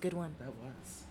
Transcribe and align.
good 0.00 0.12
one. 0.14 0.34
That 0.38 0.48
was. 0.54 1.04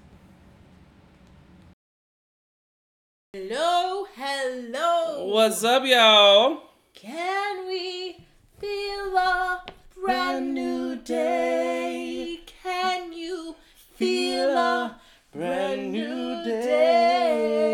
Hello, 3.34 4.08
hello. 4.16 5.26
What's 5.28 5.64
up, 5.64 5.84
y'all? 5.86 6.64
Can 6.94 7.68
we 7.68 8.18
feel 8.60 9.16
a 9.18 9.64
brand 10.02 10.54
new 10.56 10.96
day? 10.98 12.40
Can 12.64 13.14
you 13.14 13.56
feel 13.96 14.50
a 14.58 15.00
brand 15.32 15.92
new 15.92 16.44
day? 16.44 17.66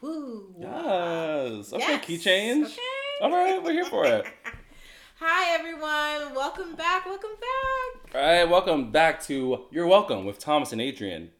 Woo. 0.00 0.54
Yes. 0.58 1.72
Okay, 1.72 1.84
Yes. 1.92 2.04
key 2.04 2.18
change. 2.18 2.66
Okay. 2.66 2.80
All 3.22 3.30
right, 3.30 3.62
we're 3.62 3.72
here 3.72 3.84
for 3.84 4.04
it. 4.04 4.26
Hi 5.20 5.54
everyone. 5.54 6.34
Welcome 6.34 6.74
back. 6.74 7.06
Welcome 7.06 7.36
back. 7.40 7.75
All 8.16 8.22
right, 8.22 8.44
welcome 8.48 8.90
back 8.92 9.22
to 9.24 9.66
You're 9.70 9.86
Welcome 9.86 10.24
with 10.24 10.38
Thomas 10.38 10.72
and 10.72 10.80
Adrian. 10.80 11.30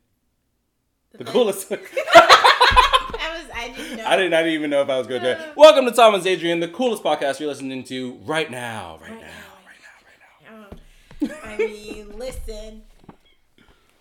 The 1.16 1.24
coolest. 1.24 1.70
That 3.18 3.32
was 3.40 3.50
I 3.54 3.68
didn't 3.74 3.96
know. 3.96 4.04
I 4.06 4.16
did 4.16 4.30
not 4.30 4.46
even 4.46 4.68
know 4.68 4.82
if 4.82 4.90
I 4.90 4.98
was 4.98 5.06
good 5.06 5.22
Yeah. 5.22 5.34
there. 5.34 5.52
Welcome 5.56 5.86
to 5.86 5.90
Thomas 5.92 6.18
and 6.20 6.26
Adrian, 6.28 6.60
the 6.60 6.68
coolest 6.68 7.02
podcast 7.02 7.40
you're 7.40 7.48
listening 7.48 7.82
to 7.84 8.14
right 8.24 8.50
now. 8.50 8.98
Right, 9.00 9.12
Right 9.12 9.20
now. 9.20 9.26
now, 9.26 10.50
Right 10.50 10.60
now. 11.22 11.28
Right 11.30 11.30
now. 11.30 11.36
Um, 11.36 11.40
I 11.54 11.56
mean, 11.56 12.18
listen. 12.18 12.82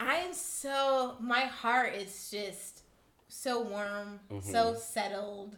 I 0.01 0.15
am 0.15 0.33
so 0.33 1.15
my 1.21 1.41
heart 1.41 1.93
is 1.95 2.29
just 2.29 2.81
so 3.29 3.61
warm, 3.61 4.19
so 4.41 4.71
Mm-hmm. 4.73 4.77
settled. 4.79 5.57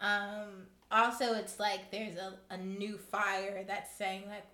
Um 0.00 0.66
also 0.90 1.34
it's 1.34 1.60
like 1.60 1.90
there's 1.92 2.16
a, 2.16 2.34
a 2.50 2.56
new 2.56 2.98
fire 2.98 3.64
that's 3.66 3.94
saying 3.96 4.24
like 4.28 4.44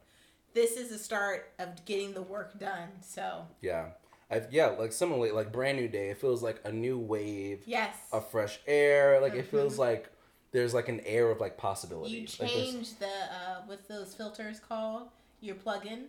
this 0.58 0.76
is 0.76 0.88
the 0.88 0.98
start 0.98 1.52
of 1.60 1.84
getting 1.84 2.12
the 2.14 2.22
work 2.22 2.58
done. 2.58 2.88
So 3.00 3.46
Yeah. 3.60 3.90
I've, 4.30 4.52
yeah, 4.52 4.66
like 4.66 4.92
similarly, 4.92 5.30
like 5.30 5.52
brand 5.52 5.78
new 5.78 5.88
day. 5.88 6.10
It 6.10 6.20
feels 6.20 6.42
like 6.42 6.60
a 6.64 6.72
new 6.72 6.98
wave 6.98 7.62
yes. 7.64 7.94
a 8.12 8.20
fresh 8.20 8.58
air. 8.66 9.20
Like 9.22 9.34
it 9.34 9.46
feels 9.46 9.78
like 9.78 10.10
there's 10.50 10.74
like 10.74 10.88
an 10.88 11.00
air 11.06 11.30
of 11.30 11.40
like 11.40 11.56
possibility. 11.56 12.12
You 12.14 12.20
Like, 12.40 12.50
change 12.50 12.98
the 12.98 13.06
uh 13.06 13.62
what's 13.66 13.86
those 13.86 14.14
filters 14.14 14.58
called? 14.60 15.08
Your 15.40 15.54
plug-in? 15.54 16.06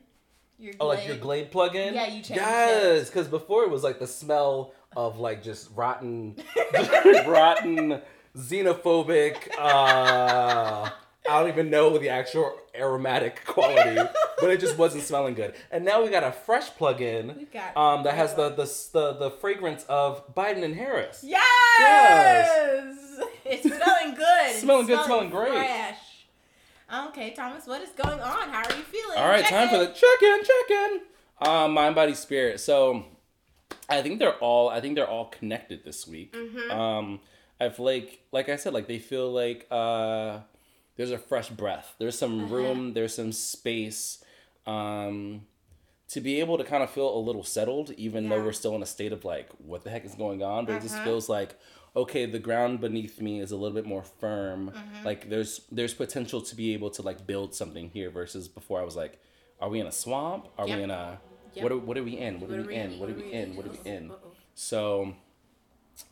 Your 0.58 0.73
Oh, 0.80 0.88
like 0.88 1.08
your 1.08 1.16
Glade 1.17 1.52
plug-in? 1.52 1.94
Yeah, 1.94 2.08
you 2.08 2.22
changed 2.23 2.31
Yes, 2.31 3.08
because 3.09 3.28
before 3.28 3.63
it 3.63 3.69
was 3.69 3.84
like 3.84 4.00
the 4.00 4.08
smell 4.08 4.73
of 4.97 5.19
like 5.19 5.44
just 5.44 5.69
rotten, 5.75 6.36
rotten, 7.28 8.02
xenophobic. 8.36 9.36
uh 9.58 10.89
I 11.30 11.39
don't 11.39 11.50
even 11.50 11.69
know 11.69 11.97
the 11.97 12.09
actual 12.09 12.52
aromatic 12.73 13.45
quality, 13.45 14.02
but 14.42 14.50
it 14.50 14.59
just 14.59 14.78
wasn't 14.78 15.04
smelling 15.04 15.34
good. 15.34 15.54
And 15.72 15.84
now 15.86 16.04
we 16.04 16.09
got 16.09 16.23
a 16.23 16.32
fresh 16.32 16.70
plug-in, 16.72 17.48
got 17.54 17.76
um, 17.78 18.04
that 18.04 18.16
has 18.16 18.34
the, 18.36 18.50
the 18.50 18.66
the 18.94 19.14
the 19.14 19.31
fragrance 19.31 19.84
of 19.90 20.34
Biden 20.36 20.64
and 20.64 20.76
Harris. 20.76 21.23
Yes! 21.28 23.20
It's 23.46 23.64
smelling 23.64 24.16
good. 24.16 24.56
Smelling 24.56 24.86
good, 24.88 25.04
smelling 25.06 25.30
great. 25.30 25.52
Fresh. 25.54 25.98
Okay, 27.09 27.31
Thomas, 27.31 27.68
what 27.68 27.81
is 27.81 27.90
going 27.90 28.20
on? 28.20 28.50
How 28.50 28.64
are 28.64 28.76
you 28.78 28.84
feeling? 28.84 29.18
All 29.18 29.28
right, 29.30 29.42
Check 29.44 29.50
time 29.52 29.70
for 29.70 29.78
the 29.78 29.88
check-in, 29.88 30.40
check-in. 30.44 31.02
Um, 31.48 31.74
mind, 31.74 31.96
body, 31.96 32.14
spirit. 32.16 32.59
So, 32.59 33.06
I 33.88 34.02
think 34.02 34.20
they're 34.20 34.36
all. 34.38 34.70
I 34.70 34.81
think 34.81 34.96
they're 34.96 35.08
all 35.08 35.26
connected 35.26 35.84
this 35.84 36.08
week. 36.08 36.34
Mm-hmm. 36.34 36.72
Um, 36.72 37.20
I 37.62 37.70
feel 37.70 37.86
like, 37.86 38.22
like 38.31 38.50
I 38.50 38.56
said, 38.56 38.74
like 38.74 38.88
they 38.88 39.00
feel 39.00 39.31
like 39.31 39.68
uh, 39.72 40.40
there's 40.96 41.12
a 41.12 41.18
fresh 41.18 41.50
breath. 41.50 41.96
There's 42.00 42.18
some 42.18 42.46
Uh-huh. 42.46 42.56
room. 42.56 42.94
There's 42.94 43.13
some 43.16 43.31
space. 43.31 44.24
Um, 44.69 45.41
to 46.09 46.22
be 46.22 46.40
able 46.40 46.57
to 46.57 46.63
kind 46.63 46.81
of 46.84 46.90
feel 46.90 47.16
a 47.16 47.19
little 47.19 47.44
settled, 47.44 47.91
even 47.91 48.30
though 48.30 48.44
we're 48.44 48.52
still 48.52 48.75
in 48.75 48.81
a 48.81 48.85
state 48.88 49.12
of 49.13 49.24
like, 49.25 49.50
what 49.59 49.84
the 49.84 49.90
heck 49.91 50.06
is 50.06 50.16
going 50.16 50.41
on? 50.41 50.66
But 50.66 50.75
it 50.78 50.81
just 50.81 50.96
Uh-huh. 50.96 51.03
feels 51.06 51.30
like, 51.30 51.52
okay, 51.96 52.25
the 52.25 52.40
ground 52.40 52.81
beneath 52.81 53.22
me 53.22 53.40
is 53.40 53.52
a 53.52 53.56
little 53.56 53.75
bit 53.75 53.85
more 53.85 54.03
firm. 54.03 54.72
Mm-hmm. 54.72 55.06
Like 55.06 55.30
there's 55.30 55.62
there's 55.72 55.94
potential 55.94 56.41
to 56.41 56.56
be 56.56 56.74
able 56.74 56.90
to 56.91 57.02
like 57.03 57.28
build 57.28 57.53
something 57.53 57.90
here 57.91 58.09
versus 58.09 58.47
before 58.47 58.80
I 58.81 58.84
was 58.84 58.96
like, 58.96 59.19
are 59.62 59.69
we 59.69 59.80
in 59.80 59.88
a 59.88 59.91
swamp? 59.91 60.47
Are 60.57 60.68
Yep. 60.68 60.78
we 60.78 60.84
in 60.84 60.91
a 60.91 61.19
Yep. 61.53 61.63
what 61.63 61.72
are, 61.72 61.78
what 61.78 61.97
are 61.97 62.03
we 62.03 62.18
in? 62.18 62.40
What, 62.40 62.50
What 62.50 62.59
are 62.59 62.63
we 62.63 62.75
in? 62.75 63.00
What 63.00 63.09
are 63.09 63.13
we 63.13 63.31
in? 63.34 63.56
What 63.56 63.66
are 63.68 63.72
we 63.72 63.80
in? 63.90 64.12
So 64.56 65.13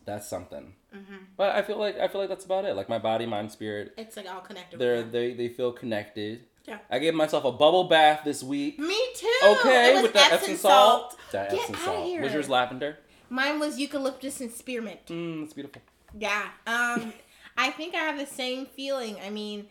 that's 0.06 0.28
something. 0.28 0.74
Mm-hmm. 0.96 1.16
But 1.38 1.56
I 1.56 1.62
feel 1.62 1.78
like 1.80 1.98
I 1.98 2.08
feel 2.08 2.22
like 2.22 2.30
that's 2.30 2.46
about 2.46 2.66
it. 2.66 2.76
Like 2.76 2.90
my 2.90 3.00
body, 3.00 3.26
mind, 3.26 3.52
spirit, 3.52 3.94
It's 3.98 4.16
like 4.18 4.30
all 4.32 4.42
connected. 4.42 4.80
they're 4.80 5.04
they 5.04 5.34
they 5.34 5.50
feel 5.50 5.72
connected. 5.72 6.46
Yeah. 6.68 6.80
I 6.90 7.00
gave 7.00 7.14
myself 7.14 7.46
a 7.46 7.52
bubble 7.52 7.86
bath 7.86 8.22
this 8.26 8.44
week. 8.44 8.78
Me 8.78 8.98
too. 9.16 9.32
Okay, 9.44 9.92
It 9.92 9.94
was 9.96 10.04
with 10.04 10.14
that 10.14 10.34
Epsom 10.34 10.58
salt. 10.58 11.18
That 11.32 11.50
Get 11.52 11.60
Epsom 11.62 11.76
outta 11.76 11.84
salt. 11.86 12.06
here. 12.06 12.22
Was 12.22 12.34
yours 12.34 12.50
lavender? 12.50 12.98
Mine 13.30 13.60
was 13.60 13.80
eucalyptus 13.80 14.42
and 14.42 14.52
spearmint. 14.52 15.06
Mmm, 15.08 15.44
it's 15.44 15.54
beautiful. 15.54 15.82
Yeah. 16.18 16.48
Um, 16.66 17.14
I 17.58 17.72
think 17.72 17.96
I 17.96 18.00
have 18.00 18.18
the 18.18 18.26
same 18.26 18.66
feeling. 18.66 19.18
I 19.26 19.30
mean, 19.30 19.68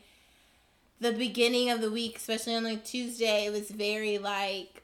the 1.01 1.13
beginning 1.13 1.71
of 1.71 1.81
the 1.83 1.91
week, 1.91 2.17
especially 2.17 2.55
on 2.55 2.65
like 2.65 2.85
Tuesday, 2.85 3.45
it 3.47 3.53
was 3.53 3.71
very 3.71 4.17
like 4.19 4.83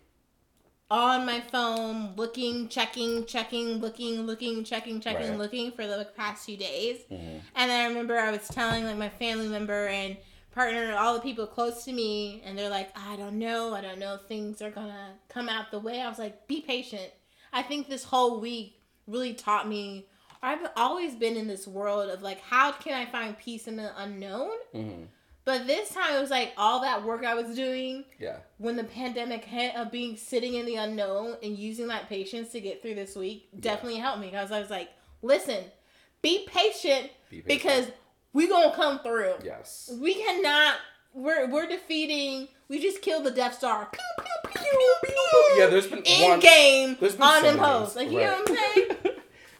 on 0.90 1.24
my 1.24 1.40
phone, 1.40 2.12
looking, 2.16 2.68
checking, 2.68 3.24
checking, 3.24 3.78
looking, 3.78 4.22
looking, 4.26 4.62
checking, 4.64 5.00
checking, 5.00 5.30
Right. 5.30 5.38
looking 5.38 5.72
for 5.72 5.86
the 5.86 5.96
like, 5.96 6.14
past 6.14 6.44
few 6.44 6.58
days. 6.58 6.98
Mhm. 7.10 7.40
And 7.56 7.70
then 7.70 7.80
I 7.84 7.88
remember 7.88 8.18
I 8.18 8.30
was 8.30 8.46
telling 8.48 8.84
like 8.84 8.98
my 8.98 9.08
family 9.08 9.48
member 9.48 9.86
and 9.88 10.18
partner, 10.52 10.94
all 10.96 11.14
the 11.14 11.20
people 11.20 11.46
close 11.46 11.84
to 11.84 11.92
me, 11.92 12.42
and 12.44 12.56
they're 12.58 12.68
like, 12.70 12.90
I 12.96 13.16
don't 13.16 13.38
know, 13.38 13.74
I 13.74 13.80
don't 13.80 13.98
know 13.98 14.14
if 14.14 14.22
things 14.22 14.60
are 14.62 14.70
gonna 14.70 15.14
come 15.28 15.48
out 15.48 15.70
the 15.70 15.78
way. 15.78 16.00
I 16.00 16.08
was 16.08 16.18
like, 16.18 16.46
be 16.46 16.60
patient. 16.60 17.10
I 17.52 17.62
think 17.62 17.88
this 17.88 18.04
whole 18.04 18.40
week 18.40 18.80
really 19.06 19.34
taught 19.34 19.68
me. 19.68 20.06
I've 20.42 20.66
always 20.76 21.14
been 21.14 21.36
in 21.36 21.46
this 21.46 21.66
world 21.68 22.10
of 22.10 22.22
like, 22.22 22.40
how 22.40 22.72
can 22.72 22.94
I 22.94 23.10
find 23.10 23.38
peace 23.38 23.66
in 23.68 23.76
the 23.76 23.92
unknown? 24.00 24.50
Mhm. 24.74 25.06
But 25.44 25.66
this 25.66 25.90
time 25.90 26.14
it 26.16 26.20
was 26.20 26.30
like 26.30 26.52
all 26.56 26.80
that 26.82 27.02
work 27.04 27.24
I 27.24 27.34
was 27.34 27.54
doing 27.56 28.04
Yeah. 28.18 28.38
when 28.58 28.76
the 28.76 28.84
pandemic 28.84 29.44
hit 29.44 29.74
of 29.74 29.90
being 29.90 30.16
sitting 30.16 30.54
in 30.54 30.66
the 30.66 30.76
unknown 30.76 31.36
and 31.42 31.56
using 31.58 31.88
that 31.88 32.08
patience 32.08 32.50
to 32.52 32.60
get 32.60 32.80
through 32.80 32.94
this 32.94 33.16
week 33.16 33.48
definitely 33.58 33.98
helped 33.98 34.20
me 34.20 34.28
because 34.30 34.52
I 34.52 34.60
was 34.60 34.70
like, 34.70 34.90
listen, 35.20 35.64
be 36.22 36.46
patient, 36.46 37.10
Be 37.28 37.40
patient. 37.42 37.46
because 37.46 37.86
we 38.32 38.48
gonna 38.48 38.74
come 38.74 38.98
through. 39.00 39.34
Yes. 39.44 39.92
We 40.00 40.14
cannot. 40.14 40.76
We're 41.14 41.48
we're 41.50 41.66
defeating. 41.66 42.48
We 42.68 42.80
just 42.80 43.02
killed 43.02 43.24
the 43.24 43.30
Death 43.30 43.54
Star. 43.54 43.86
Pew 43.92 44.24
pew 44.24 44.52
pew 44.62 44.94
pew. 45.04 45.54
Yeah, 45.58 45.66
there's 45.66 45.86
been 45.86 46.02
in 46.02 46.30
one- 46.30 46.40
game 46.40 46.96
there's 47.00 47.14
been 47.14 47.22
on 47.22 47.42
them 47.42 47.58
hoes. 47.58 47.94
Like 47.96 48.10
you 48.10 48.20
know 48.20 48.32
what 48.44 48.50
I'm 48.50 48.56
saying? 48.74 48.88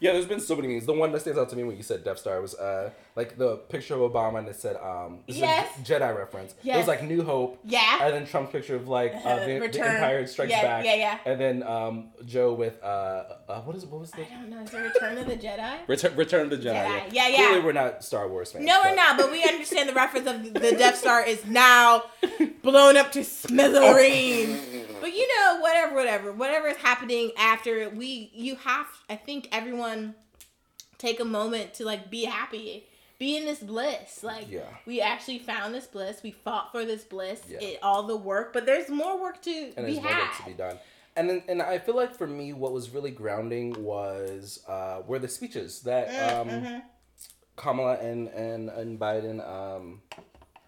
Yeah, 0.03 0.15
there's 0.15 0.27
been 0.27 0.41
so 0.41 0.57
many 0.57 0.67
memes. 0.67 0.85
The 0.85 0.93
one 0.93 1.13
that 1.13 1.21
stands 1.21 1.39
out 1.39 1.49
to 1.51 1.57
me 1.57 1.63
when 1.63 1.77
you 1.77 1.85
said 1.85 2.03
Death 2.03 2.19
Star 2.19 2.41
was 2.41 2.57
uh 2.57 2.91
like 3.15 3.39
the 3.39 3.57
picture 3.57 3.95
of 3.95 4.01
Obama 4.13 4.39
and 4.41 4.49
it 4.49 4.57
said 4.57 4.75
um 4.77 5.21
this 5.29 5.37
is 5.37 5.43
a 5.43 5.47
Yes. 5.47 5.69
Jedi 5.85 6.17
reference. 6.19 6.57
It 6.65 6.77
was 6.77 6.89
like 6.89 7.05
New 7.05 7.23
Hope. 7.23 7.61
Yeah. 7.63 8.05
And 8.05 8.13
then 8.15 8.27
Trump's 8.27 8.51
picture 8.51 8.75
of 8.75 8.89
like 8.89 9.15
uh, 9.25 9.37
the, 9.47 9.69
the 9.71 9.81
Empire 9.81 10.27
Strikes 10.27 10.51
Yeah, 10.51 10.63
Back. 10.63 10.85
yeah, 10.85 10.95
yeah. 10.97 11.19
And 11.25 11.41
then 11.41 11.63
um 11.63 12.09
Joe 12.27 12.53
with 12.53 12.83
uh, 12.83 12.87
uh 13.49 13.61
what 13.61 13.77
is 13.77 13.87
what 13.87 14.01
was 14.01 14.11
the 14.11 14.23
I 14.23 14.41
don't 14.41 14.51
know. 14.51 14.61
Is 14.63 14.71
there 14.73 14.83
Return 14.83 15.19
of 15.19 15.27
the 15.29 15.37
Jedi? 15.37 15.79
Return 15.87 16.17
Return 16.17 16.41
of 16.47 16.51
the 16.51 16.57
Jedi. 16.69 16.85
Jedi. 16.85 17.13
Yeah, 17.13 17.29
yeah. 17.29 17.37
Clearly 17.37 17.61
we're 17.61 17.73
not 17.73 18.03
Star 18.03 18.27
Wars 18.29 18.51
fans. 18.51 18.65
No, 18.65 18.81
we're 18.85 18.97
not. 18.97 19.17
But 19.17 19.31
we 19.31 19.45
understand 19.45 19.89
the 19.89 19.95
reference 19.95 20.27
of 20.27 20.43
the 20.53 20.73
Death 20.83 20.97
Star 20.99 21.25
is 21.25 21.47
now 21.47 22.03
blown 22.63 22.97
up 22.97 23.13
to 23.13 23.23
smithereens. 23.23 24.59
But 25.03 25.15
you 25.15 25.29
know, 25.37 25.61
whatever, 25.61 25.95
whatever, 25.95 26.33
whatever 26.33 26.69
is 26.69 26.77
happening 26.79 27.33
after 27.37 27.91
we, 27.91 28.31
you 28.33 28.57
have. 28.57 28.87
I 29.11 29.17
think 29.17 29.49
everyone 29.53 30.15
take 30.97 31.21
a 31.21 31.25
moment 31.25 31.75
to 31.75 31.85
like 31.85 32.09
be 32.11 32.25
happy, 32.25 32.87
be 33.19 33.37
in 33.37 33.45
this 33.45 33.59
bliss. 33.59 34.23
Like 34.23 34.51
Yeah. 34.51 34.61
we 34.87 35.01
actually 35.01 35.41
found 35.41 35.75
this 35.75 35.87
bliss. 35.87 36.23
We 36.23 36.31
fought 36.31 36.71
for 36.73 36.85
this 36.85 37.05
bliss. 37.05 37.43
Yeah. 37.49 37.59
It 37.61 37.79
all 37.83 38.05
the 38.05 38.17
work, 38.17 38.53
but 38.53 38.65
there's 38.65 38.89
more 38.89 39.21
work 39.21 39.43
to 39.43 39.51
and 39.51 39.75
be 39.75 39.83
there's 39.83 39.97
more 39.97 40.05
work 40.05 40.15
had. 40.15 40.45
to 40.45 40.51
be 40.51 40.55
done. 40.57 40.79
And 41.15 41.29
then, 41.29 41.43
and 41.49 41.61
I 41.61 41.79
feel 41.79 41.95
like 41.97 42.15
for 42.17 42.27
me, 42.27 42.55
what 42.55 42.73
was 42.73 42.89
really 42.91 43.11
grounding 43.11 43.75
was 43.85 44.65
uh, 44.67 45.03
were 45.07 45.19
the 45.19 45.29
speeches 45.29 45.81
that 45.83 46.07
um, 46.33 46.49
Mm-hmm. 46.49 46.79
Kamala 47.57 47.99
and 47.99 48.29
and 48.29 48.71
and 48.71 48.99
Biden 48.99 49.47
um, 49.47 50.01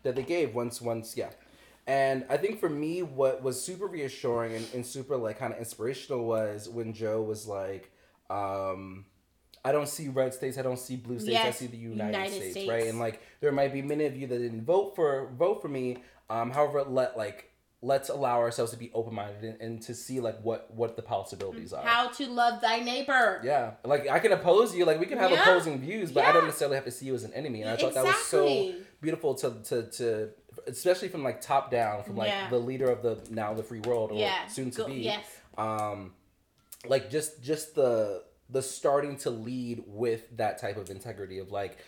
that 0.02 0.16
they 0.16 0.22
gave 0.22 0.54
once 0.54 0.82
once 0.82 1.16
yeah. 1.16 1.30
And 1.86 2.24
I 2.30 2.36
think 2.38 2.60
for 2.60 2.68
me, 2.70 3.02
what 3.02 3.42
was 3.42 3.60
super 3.62 3.86
reassuring 3.86 4.54
and, 4.54 4.66
and 4.72 4.86
super 4.86 5.16
like 5.16 5.38
kind 5.38 5.52
of 5.52 5.58
inspirational 5.58 6.24
was 6.24 6.68
when 6.68 6.92
Joe 6.94 7.20
was 7.22 7.46
like, 7.46 7.90
um, 8.30 9.04
"I 9.64 9.72
don't 9.72 9.88
see 9.88 10.08
red 10.08 10.32
states, 10.32 10.56
I 10.56 10.62
don't 10.62 10.78
see 10.78 10.96
blue 10.96 11.18
states, 11.18 11.44
I 11.44 11.50
see 11.50 11.66
the 11.66 11.76
United, 11.76 12.06
United 12.12 12.34
States, 12.34 12.50
States. 12.52 12.68
right?" 12.70 12.86
And 12.86 12.98
like, 12.98 13.20
there 13.40 13.52
might 13.52 13.72
be 13.72 13.82
many 13.82 14.06
of 14.06 14.16
you 14.16 14.26
that 14.26 14.38
didn't 14.38 14.64
vote 14.64 14.96
for 14.96 15.30
vote 15.36 15.60
for 15.60 15.68
me. 15.68 15.98
Um, 16.30 16.50
however, 16.50 16.82
let 16.84 17.18
like 17.18 17.50
let's 17.82 18.08
allow 18.08 18.38
ourselves 18.38 18.70
to 18.72 18.78
be 18.78 18.90
open 18.94 19.14
minded 19.14 19.44
and, 19.44 19.60
and 19.60 19.82
to 19.82 19.94
see 19.94 20.18
like 20.20 20.40
what 20.42 20.72
what 20.72 20.96
the 20.96 21.02
possibilities 21.02 21.74
are. 21.74 21.84
How 21.84 22.08
to 22.08 22.26
love 22.28 22.62
thy 22.62 22.80
neighbor. 22.80 23.42
Yeah, 23.44 23.72
like 23.84 24.08
I 24.08 24.20
can 24.20 24.32
oppose 24.32 24.74
you, 24.74 24.86
like 24.86 24.98
we 24.98 25.04
can 25.04 25.18
have 25.18 25.30
Yeah. 25.30 25.42
opposing 25.42 25.78
views, 25.80 26.10
but 26.10 26.24
I 26.24 26.32
don't 26.32 26.46
necessarily 26.46 26.76
have 26.76 26.86
to 26.86 26.90
see 26.90 27.04
you 27.04 27.14
as 27.14 27.24
an 27.24 27.34
enemy. 27.34 27.60
And 27.60 27.70
I 27.70 27.76
thought 27.76 27.92
that 27.92 28.06
was 28.06 28.16
so 28.16 28.72
beautiful 29.02 29.34
to 29.34 29.50
to 29.64 29.82
to, 29.82 30.30
especially 30.66 31.08
from 31.08 31.22
like 31.22 31.40
top 31.40 31.70
down, 31.70 32.02
from 32.04 32.16
like 32.16 32.28
Yeah. 32.28 32.48
the 32.50 32.58
leader 32.58 32.90
of 32.90 33.02
the 33.02 33.18
now 33.30 33.54
the 33.54 33.62
free 33.62 33.80
world 33.80 34.12
or 34.12 34.18
Yeah. 34.18 34.46
soon 34.46 34.70
to 34.72 34.78
Go- 34.78 34.86
be. 34.86 34.94
Yes. 34.94 35.24
Um, 35.58 36.12
like 36.86 37.10
just 37.10 37.42
just 37.42 37.74
the 37.74 38.24
the 38.50 38.62
starting 38.62 39.16
to 39.18 39.30
lead 39.30 39.84
with 39.86 40.36
that 40.36 40.58
type 40.58 40.76
of 40.76 40.90
integrity 40.90 41.38
of 41.38 41.50
like 41.50 41.78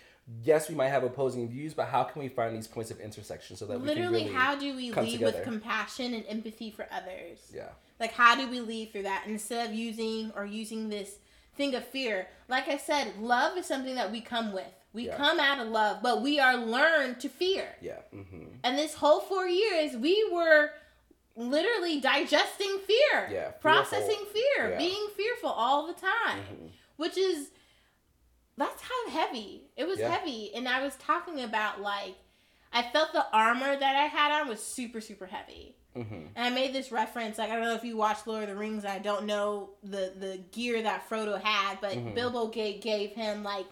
yes 0.42 0.68
we 0.70 0.74
might 0.74 0.88
have 0.88 1.04
opposing 1.04 1.48
views 1.48 1.74
but 1.74 1.86
how 1.86 2.02
can 2.02 2.20
we 2.22 2.28
find 2.28 2.56
these 2.56 2.66
points 2.66 2.90
of 2.90 2.98
intersection 2.98 3.56
so 3.56 3.66
that 3.66 3.78
we 3.78 3.86
Literally, 3.86 4.24
can 4.24 4.28
really 4.28 4.34
how 4.34 4.54
do 4.56 4.74
we 4.74 4.90
lead 4.90 5.12
together. 5.12 5.24
with 5.38 5.42
compassion 5.44 6.14
and 6.14 6.24
empathy 6.26 6.70
for 6.70 6.86
others? 6.90 7.38
yeah 7.54 7.68
Like, 8.00 8.12
how 8.12 8.34
do 8.36 8.48
we 8.48 8.60
lead 8.60 8.92
through 8.92 9.02
that 9.04 9.24
instead 9.26 9.68
of 9.70 9.74
using 9.76 10.32
or 10.34 10.44
using 10.46 10.88
this 10.88 11.16
thing 11.56 11.74
of 11.74 11.86
fear? 11.86 12.28
Like 12.48 12.68
I 12.68 12.76
said, 12.78 13.18
love 13.18 13.56
is 13.58 13.66
something 13.66 13.94
that 13.94 14.10
we 14.12 14.20
come 14.20 14.52
with. 14.52 14.64
We 14.96 15.06
Yeah. 15.08 15.16
come 15.18 15.38
out 15.38 15.60
of 15.60 15.68
love, 15.68 15.98
but 16.02 16.22
we 16.22 16.40
are 16.40 16.56
learned 16.56 17.20
to 17.20 17.28
fear. 17.28 17.68
yeah 17.82 18.00
mm-hmm. 18.14 18.46
And 18.64 18.78
this 18.78 18.94
whole 18.94 19.20
four 19.20 19.46
years, 19.46 19.94
we 19.94 20.26
were 20.32 20.70
literally 21.36 22.00
digesting 22.00 22.78
fear, 22.86 23.28
Yeah, 23.30 23.50
processing 23.50 24.24
fear, 24.32 24.70
Yeah. 24.70 24.78
being 24.78 25.08
fearful 25.14 25.50
all 25.50 25.86
the 25.86 25.92
time, 25.92 26.40
Mhm. 26.50 26.70
which 26.96 27.18
is 27.18 27.50
that's 28.56 28.80
kind 28.80 29.06
of 29.08 29.12
heavy. 29.12 29.68
It 29.76 29.86
was 29.86 29.98
Yeah. 29.98 30.08
heavy, 30.16 30.54
and 30.54 30.66
I 30.66 30.82
was 30.82 30.96
talking 30.96 31.42
about 31.42 31.80
like 31.82 32.14
I 32.72 32.82
felt 32.82 33.12
the 33.12 33.26
armor 33.32 33.76
that 33.76 33.96
I 33.96 34.06
had 34.06 34.32
on 34.32 34.48
was 34.48 34.62
super 34.62 35.00
super 35.02 35.26
heavy. 35.26 35.76
Mm-hmm. 35.94 36.26
And 36.34 36.44
I 36.46 36.50
made 36.50 36.72
this 36.74 36.90
reference, 36.92 37.36
like 37.38 37.50
I 37.50 37.54
don't 37.56 37.64
know 37.64 37.74
if 37.74 37.84
you 37.84 37.96
watched 37.98 38.26
Lord 38.26 38.44
of 38.44 38.48
the 38.48 38.56
Rings. 38.56 38.84
I 38.86 38.98
don't 38.98 39.26
know 39.26 39.74
the 39.82 40.14
the 40.24 40.38
gear 40.52 40.80
that 40.82 41.06
Frodo 41.08 41.38
had, 41.40 41.80
but 41.82 41.92
Mhm. 41.92 42.14
Bilbo 42.14 42.46
gave, 42.48 42.80
gave 42.80 43.10
him 43.12 43.42
like 43.42 43.66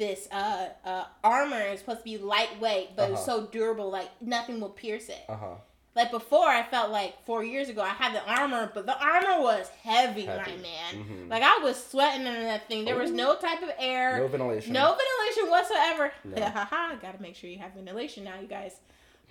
this 0.00 0.26
uh 0.32 0.68
uh 0.84 1.04
armor. 1.22 1.60
is 1.60 1.78
supposed 1.80 1.98
to 2.00 2.04
be 2.04 2.18
lightweight, 2.18 2.96
but 2.96 3.10
it's 3.10 3.20
Uh-huh. 3.28 3.42
so 3.42 3.46
durable, 3.46 3.90
like 3.90 4.08
nothing 4.20 4.58
will 4.60 4.70
pierce 4.70 5.08
it. 5.08 5.22
uh-huh 5.28 5.56
Like 5.94 6.10
before, 6.10 6.46
I 6.48 6.62
felt 6.62 6.90
like 6.90 7.12
four 7.26 7.42
years 7.44 7.68
ago 7.68 7.82
I 7.82 7.90
had 8.02 8.14
the 8.14 8.24
armor, 8.38 8.70
but 8.74 8.86
the 8.86 8.96
armor 8.98 9.42
was 9.42 9.68
heavy, 9.82 10.22
Heavy. 10.22 10.52
my 10.52 10.56
man. 10.70 10.92
Mhm. 11.04 11.30
Like 11.30 11.42
I 11.42 11.58
was 11.58 11.76
sweating 11.92 12.26
under 12.26 12.42
that 12.44 12.66
thing. 12.68 12.84
There 12.84 12.96
was 12.96 13.10
no 13.10 13.36
type 13.36 13.62
of 13.62 13.70
air. 13.78 14.18
no 14.18 14.28
ventilation 14.28 14.72
No 14.72 14.96
ventilation 15.00 15.50
whatsoever. 15.50 16.12
No. 16.24 16.44
Haha, 16.58 16.94
gotta 16.96 17.20
make 17.20 17.36
sure 17.36 17.50
you 17.50 17.58
have 17.58 17.72
ventilation 17.74 18.24
now, 18.24 18.40
you 18.40 18.46
guys. 18.48 18.74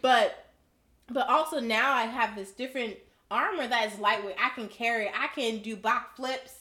But 0.02 0.46
but 1.08 1.28
also 1.28 1.60
now 1.60 1.94
I 1.94 2.04
have 2.04 2.36
this 2.36 2.52
different 2.52 2.96
armor 3.32 3.68
that 3.68 3.92
is 3.92 3.98
lightweight. 4.00 4.36
I 4.40 4.50
can 4.50 4.68
carry. 4.68 5.08
I 5.10 5.28
can 5.34 5.60
do 5.64 5.76
back 5.76 6.16
flips. 6.16 6.54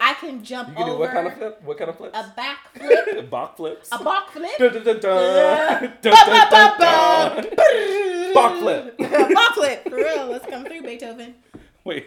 I 0.00 0.14
can 0.14 0.42
jump 0.42 0.70
you 0.70 0.74
can 0.74 0.86
do 0.86 0.92
over 0.92 1.00
what 1.00 1.12
kind 1.12 1.26
of 1.26 1.34
flip 1.34 1.62
what 1.62 1.78
kind 1.78 1.90
of 1.90 1.96
flips 1.96 2.18
a 2.18 2.32
back 2.36 2.72
flip, 2.74 3.30
Bach 3.30 3.56
flips 3.56 3.88
a 3.92 4.02
back 4.02 4.30
flip. 4.30 4.58
Bach 8.34 8.58
flip. 8.58 8.98
Bach 8.98 9.54
flip. 9.54 9.88
For 9.88 9.96
real. 9.96 10.26
Let's 10.26 10.46
come 10.46 10.64
through 10.64 10.82
Beethoven. 10.82 11.34
wait 11.84 12.06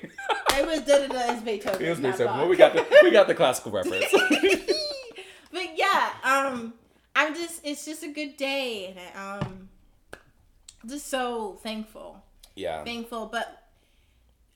It 0.57 0.65
was 0.65 0.81
da 0.81 0.99
da 0.99 1.07
da. 1.07 1.33
It's 1.33 1.41
Beethoven. 1.41 1.85
It 1.85 1.89
was 1.89 1.99
Beethoven. 1.99 2.37
Well, 2.37 2.47
we 2.47 2.57
got 2.57 2.73
the 2.73 2.85
we 3.03 3.11
got 3.11 3.27
the 3.27 3.35
classical 3.35 3.71
reference. 3.71 4.05
but 5.51 5.77
yeah, 5.77 6.09
um, 6.23 6.73
I'm 7.15 7.33
just 7.33 7.61
it's 7.63 7.85
just 7.85 8.03
a 8.03 8.09
good 8.09 8.37
day, 8.37 8.95
and 9.15 9.43
um, 9.43 9.69
just 10.85 11.07
so 11.07 11.59
thankful, 11.63 12.23
yeah. 12.55 12.83
thankful. 12.83 13.27
But 13.27 13.63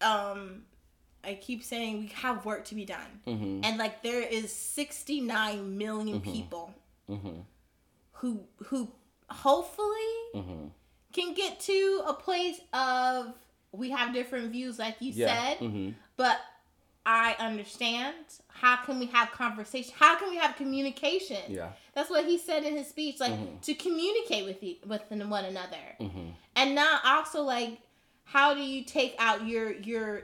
um, 0.01 0.63
I 1.23 1.35
keep 1.35 1.63
saying 1.63 1.99
we 1.99 2.07
have 2.07 2.45
work 2.45 2.65
to 2.65 2.75
be 2.75 2.85
done, 2.85 3.21
Mm-hmm. 3.25 3.61
and 3.65 3.77
like 3.77 4.01
there 4.03 4.21
is 4.21 4.53
69 4.53 5.77
million 5.77 6.19
Mhm. 6.21 6.23
people 6.23 6.73
Mm-hmm. 7.09 7.39
who 8.13 8.41
who 8.65 8.91
hopefully 9.29 10.13
Mm-hmm. 10.35 10.67
can 11.13 11.33
get 11.33 11.59
to 11.61 12.03
a 12.07 12.13
place 12.13 12.59
of 12.73 13.33
we 13.71 13.89
have 13.91 14.13
different 14.13 14.51
views, 14.51 14.79
like 14.79 14.95
you 15.01 15.11
Yeah. 15.13 15.27
said, 15.27 15.57
Mm-hmm. 15.59 15.91
but 16.15 16.39
I 17.05 17.35
understand. 17.39 18.15
How 18.49 18.77
can 18.83 18.99
we 18.99 19.05
have 19.07 19.31
conversation? 19.31 19.93
How 19.97 20.17
can 20.17 20.29
we 20.29 20.35
have 20.37 20.55
communication? 20.57 21.37
Yeah. 21.47 21.71
That's 21.93 22.09
what 22.09 22.25
he 22.25 22.37
said 22.37 22.63
in 22.65 22.75
his 22.75 22.87
speech, 22.89 23.19
like 23.19 23.31
Mhm. 23.33 23.61
to 23.61 23.73
communicate 23.75 24.45
with 24.45 24.61
you, 24.63 24.75
with 24.85 25.03
one 25.09 25.45
another, 25.45 25.95
Mm-hmm. 25.99 26.29
and 26.55 26.75
not 26.75 27.05
also 27.05 27.43
like 27.43 27.79
how 28.25 28.53
do 28.53 28.61
you 28.61 28.83
take 28.83 29.15
out 29.19 29.45
your 29.47 29.71
your 29.71 30.23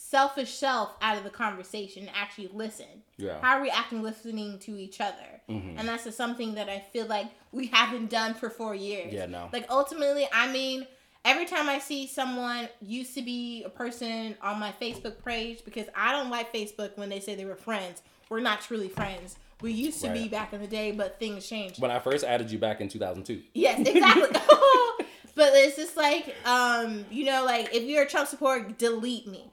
selfish 0.00 0.54
self 0.54 0.94
out 1.02 1.18
of 1.18 1.24
the 1.24 1.30
conversation 1.30 2.06
and 2.06 2.16
actually 2.16 2.48
listen? 2.52 2.86
Yeah. 3.18 3.40
How 3.40 3.58
are 3.58 3.62
we 3.62 3.70
acting 3.70 4.02
listening 4.02 4.58
to 4.60 4.76
each 4.76 5.00
other? 5.00 5.42
Mm-hmm. 5.48 5.78
And 5.78 5.88
that's 5.88 6.04
just 6.04 6.16
something 6.16 6.54
that 6.54 6.68
I 6.68 6.80
feel 6.92 7.06
like 7.06 7.26
we 7.52 7.66
haven't 7.66 8.08
done 8.08 8.34
for 8.34 8.48
four 8.48 8.74
years. 8.74 9.12
Yeah. 9.12 9.26
No. 9.26 9.50
Like 9.52 9.66
ultimately, 9.68 10.26
I 10.32 10.50
mean, 10.50 10.86
every 11.24 11.44
time 11.44 11.68
I 11.68 11.78
see 11.78 12.06
someone 12.06 12.68
used 12.80 13.14
to 13.14 13.22
be 13.22 13.62
a 13.64 13.68
person 13.68 14.36
on 14.42 14.58
my 14.58 14.72
Facebook 14.80 15.22
page, 15.24 15.64
because 15.64 15.86
I 15.94 16.12
don't 16.12 16.30
like 16.30 16.52
Facebook 16.52 16.96
when 16.96 17.10
they 17.10 17.20
say 17.20 17.34
they 17.34 17.44
were 17.44 17.56
friends. 17.56 18.02
We're 18.30 18.40
not 18.40 18.62
truly 18.62 18.88
friends. 18.88 19.36
We 19.60 19.72
used 19.72 20.00
to 20.00 20.10
be 20.10 20.28
back 20.28 20.54
in 20.54 20.62
the 20.62 20.66
day, 20.66 20.92
but 20.92 21.18
things 21.18 21.46
changed. 21.46 21.80
When 21.80 21.90
I 21.90 21.98
first 21.98 22.24
added 22.24 22.50
you 22.50 22.58
back 22.58 22.80
in 22.80 22.88
2002. 22.88 23.42
Yes, 23.52 23.80
exactly. 23.86 24.28
but 25.34 25.50
it's 25.52 25.76
just 25.76 25.98
like, 25.98 26.34
um, 26.46 27.04
you 27.10 27.26
know, 27.26 27.44
like 27.44 27.74
if 27.74 27.82
you're 27.82 28.04
a 28.04 28.08
Trump 28.08 28.28
supporter, 28.28 28.70
delete 28.78 29.26
me. 29.26 29.44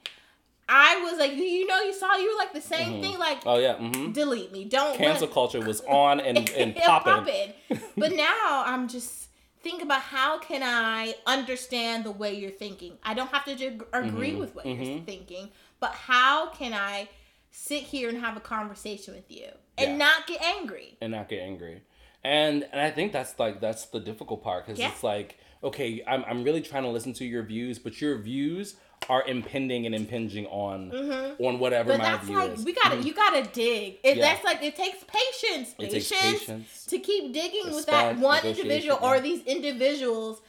I 0.69 1.01
was 1.03 1.17
like, 1.17 1.33
you, 1.33 1.65
know, 1.65 1.79
you 1.81 1.93
saw 1.93 2.15
you 2.17 2.31
were 2.31 2.37
like 2.37 2.53
the 2.53 2.61
same 2.61 2.93
Mhm. 2.95 3.01
thing, 3.01 3.19
like 3.19 3.39
Oh 3.45 3.57
yeah. 3.57 3.75
Mm-hmm. 3.75 4.11
delete 4.11 4.51
me. 4.51 4.65
Don't 4.65 4.97
Cancel 4.97 5.27
culture 5.27 5.61
was 5.61 5.81
on 5.81 6.19
and 6.19 6.49
and 6.57 6.75
popping. 6.75 7.53
but 7.97 8.11
now 8.13 8.63
I'm 8.65 8.87
just 8.87 9.29
think 9.61 9.81
about 9.81 10.01
how 10.01 10.39
can 10.39 10.63
I 10.63 11.15
understand 11.25 12.03
the 12.03 12.11
way 12.11 12.33
you're 12.35 12.51
thinking. 12.51 12.97
I 13.03 13.13
don't 13.13 13.29
have 13.31 13.45
to 13.45 13.51
ag- 13.51 13.85
agree 13.93 14.33
Mhm, 14.33 14.39
with 14.39 14.55
what 14.55 14.65
you're 14.65 14.75
mhm. 14.75 15.05
thinking, 15.05 15.49
but 15.79 15.91
how 15.91 16.47
can 16.49 16.73
I 16.73 17.09
sit 17.51 17.83
here 17.83 18.09
and 18.09 18.19
have 18.19 18.37
a 18.37 18.39
conversation 18.41 19.13
with 19.15 19.29
you 19.31 19.47
and 19.77 19.91
Yeah. 19.91 19.97
not 19.97 20.27
get 20.27 20.41
angry? 20.41 20.97
and 21.01 21.11
not 21.11 21.29
get 21.29 21.41
angry. 21.41 21.81
And 22.23 22.63
and 22.71 22.81
I 22.81 22.91
think 22.91 23.13
that's 23.13 23.39
like 23.39 23.61
that's 23.61 23.85
the 23.85 23.99
difficult 23.99 24.43
part 24.43 24.65
because 24.65 24.79
Yeah. 24.79 24.89
it's 24.89 25.03
like 25.03 25.37
okay, 25.63 26.03
I'm 26.05 26.23
I'm 26.25 26.43
really 26.43 26.61
trying 26.61 26.83
to 26.83 26.89
listen 26.89 27.13
to 27.13 27.25
your 27.25 27.43
views, 27.43 27.79
but 27.79 27.99
your 28.01 28.17
views 28.17 28.75
are 29.09 29.23
impending 29.25 29.85
and 29.85 29.95
impinging 29.95 30.45
on 30.47 30.91
Mm-hmm. 30.91 31.43
on 31.43 31.59
whatever 31.59 31.91
But 31.93 31.99
my 31.99 32.03
that's 32.05 32.25
view 32.25 32.37
like 32.37 32.51
is. 32.57 32.65
we 32.65 32.73
gotta 32.73 32.97
you 33.01 33.13
gotta 33.13 33.43
dig. 33.53 33.99
It, 34.03 34.17
Yeah. 34.17 34.25
That's 34.33 34.43
like 34.43 34.61
it 34.63 34.75
takes 34.75 34.97
patience, 35.05 35.75
it 35.79 35.91
patience, 35.91 36.09
takes 36.09 36.39
patience. 36.45 36.85
to 36.87 36.99
keep 36.99 37.33
digging 37.33 37.73
with 37.73 37.85
that 37.85 38.17
one 38.17 38.43
individual 38.45 38.97
or 39.01 39.15
yeah. 39.15 39.21
these 39.21 39.43
individuals. 39.45 40.41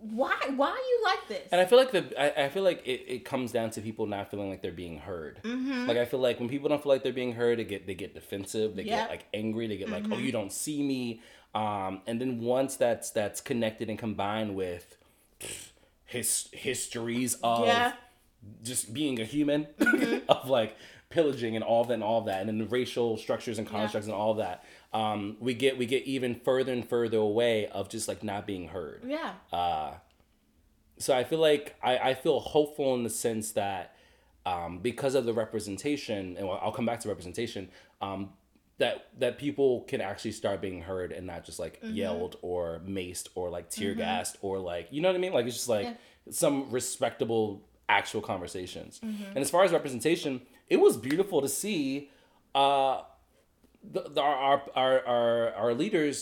Why 0.00 0.34
why 0.54 0.68
are 0.70 0.76
you 0.76 1.00
like 1.04 1.28
this? 1.28 1.48
And 1.52 1.60
I 1.60 1.64
feel 1.64 1.78
like 1.78 1.90
the 1.92 2.20
I, 2.20 2.44
I 2.44 2.48
feel 2.48 2.62
like 2.62 2.86
it, 2.86 3.04
it 3.08 3.24
comes 3.24 3.50
down 3.52 3.70
to 3.70 3.80
people 3.80 4.06
not 4.06 4.30
feeling 4.30 4.48
like 4.50 4.62
they're 4.62 4.70
being 4.72 4.98
heard. 4.98 5.40
mm-hmm. 5.42 5.86
Like 5.86 5.96
I 5.96 6.04
feel 6.04 6.20
like 6.20 6.38
when 6.40 6.48
people 6.48 6.68
don't 6.68 6.82
feel 6.82 6.90
like 6.92 7.02
they're 7.02 7.12
being 7.12 7.32
heard, 7.34 7.58
they 7.58 7.64
get 7.64 7.86
they 7.86 7.94
get 7.94 8.14
defensive, 8.14 8.74
they 8.76 8.82
Yep. 8.84 8.98
get 8.98 9.10
like 9.10 9.26
angry, 9.34 9.66
they 9.68 9.76
get 9.76 9.88
like, 9.90 10.04
oh, 10.06 10.16
Mhm. 10.16 10.22
you 10.24 10.32
don't 10.32 10.52
see 10.52 10.82
me. 10.82 11.20
Um, 11.54 12.00
and 12.06 12.20
then 12.20 12.40
once 12.40 12.76
that's 12.76 13.10
that's 13.10 13.40
connected 13.40 13.90
and 13.90 13.98
combined 13.98 14.54
with 14.54 14.96
his 16.12 16.48
histories 16.52 17.34
of 17.42 17.66
Yeah. 17.66 17.92
just 18.62 18.92
being 18.92 19.20
a 19.20 19.24
human, 19.24 19.66
Mhm. 19.78 20.22
of 20.28 20.48
like 20.48 20.76
pillaging 21.10 21.54
and 21.56 21.64
all 21.64 21.84
that 21.84 21.94
and 21.94 22.02
all 22.02 22.22
that, 22.22 22.40
and 22.40 22.48
then 22.48 22.58
the 22.58 22.66
racial 22.66 23.16
structures 23.16 23.58
and 23.58 23.66
Yeah. 23.68 23.72
constructs 23.78 24.06
and 24.06 24.14
all 24.14 24.34
that, 24.34 24.64
um, 24.92 25.36
we 25.40 25.54
get 25.54 25.76
we 25.78 25.86
get 25.86 26.04
even 26.04 26.34
further 26.34 26.72
and 26.72 26.88
further 26.88 27.18
away 27.18 27.66
of 27.68 27.88
just 27.88 28.08
like 28.08 28.22
not 28.22 28.46
being 28.46 28.68
heard. 28.68 29.02
yeah. 29.06 29.34
Uh, 29.52 29.94
so 30.98 31.16
I 31.16 31.24
feel 31.24 31.38
like 31.40 31.74
I, 31.82 31.98
I 32.10 32.14
feel 32.14 32.38
hopeful 32.40 32.94
in 32.94 33.02
the 33.02 33.10
sense 33.10 33.52
that 33.52 33.96
um, 34.46 34.78
because 34.78 35.14
of 35.14 35.24
the 35.24 35.32
representation, 35.32 36.36
and 36.36 36.48
I'll 36.48 36.72
come 36.72 36.84
back 36.86 37.00
to 37.00 37.08
representation, 37.08 37.70
um, 38.00 38.32
that 38.82 39.06
that 39.20 39.38
people 39.38 39.82
can 39.82 40.00
actually 40.00 40.32
start 40.32 40.60
being 40.60 40.80
heard 40.82 41.12
and 41.12 41.24
not 41.26 41.44
just 41.44 41.58
like 41.64 41.80
Mhm. 41.82 41.94
yelled 42.00 42.34
or 42.42 42.80
maced 42.86 43.28
or 43.36 43.48
like 43.56 43.66
tear 43.70 43.92
Mhm. 43.94 43.98
gassed 43.98 44.36
or 44.42 44.58
like 44.58 44.88
you 44.90 45.00
know 45.00 45.08
what 45.08 45.14
I 45.14 45.18
mean? 45.20 45.32
Like 45.32 45.46
it's 45.46 45.54
just 45.56 45.68
like 45.68 45.86
Yeah. 45.86 45.94
some 46.30 46.56
respectable 46.70 47.62
actual 47.88 48.20
conversations. 48.20 48.98
Mhm. 49.00 49.28
And 49.28 49.38
as 49.38 49.50
far 49.50 49.62
as 49.64 49.70
representation, 49.72 50.32
it 50.68 50.78
was 50.86 50.96
beautiful 50.96 51.40
to 51.42 51.48
see 51.48 52.10
uh, 52.54 53.02
the, 53.94 54.02
the, 54.16 54.20
our, 54.20 54.62
our 54.76 55.06
our 55.06 55.54
our 55.54 55.74
leaders 55.74 56.16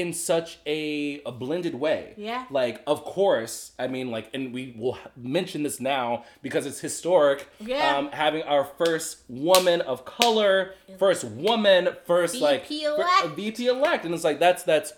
in 0.00 0.12
such 0.12 0.58
a, 0.66 1.20
a 1.26 1.32
blended 1.32 1.74
way. 1.74 2.14
Yeah. 2.16 2.44
Like, 2.50 2.76
of 2.86 2.98
course, 3.04 3.72
I 3.78 3.86
mean, 3.88 4.10
like, 4.10 4.26
and 4.32 4.52
we 4.54 4.74
will 4.78 4.96
mention 5.16 5.62
this 5.64 5.80
now 5.80 6.24
because 6.42 6.64
it's 6.66 6.80
historic. 6.80 7.48
Yeah. 7.58 7.96
Um, 7.96 8.10
having 8.12 8.42
our 8.42 8.64
first 8.64 9.18
woman 9.28 9.80
of 9.80 10.04
color, 10.04 10.74
first 10.98 11.24
woman, 11.24 11.88
first 12.06 12.36
like 12.36 12.62
VP 12.68 12.84
fir- 12.84 12.94
elect. 12.94 13.24
a 13.24 13.28
VP 13.28 13.66
elect, 13.66 14.04
and 14.04 14.14
it's 14.14 14.24
like 14.24 14.38
that's 14.38 14.62
that's 14.62 14.92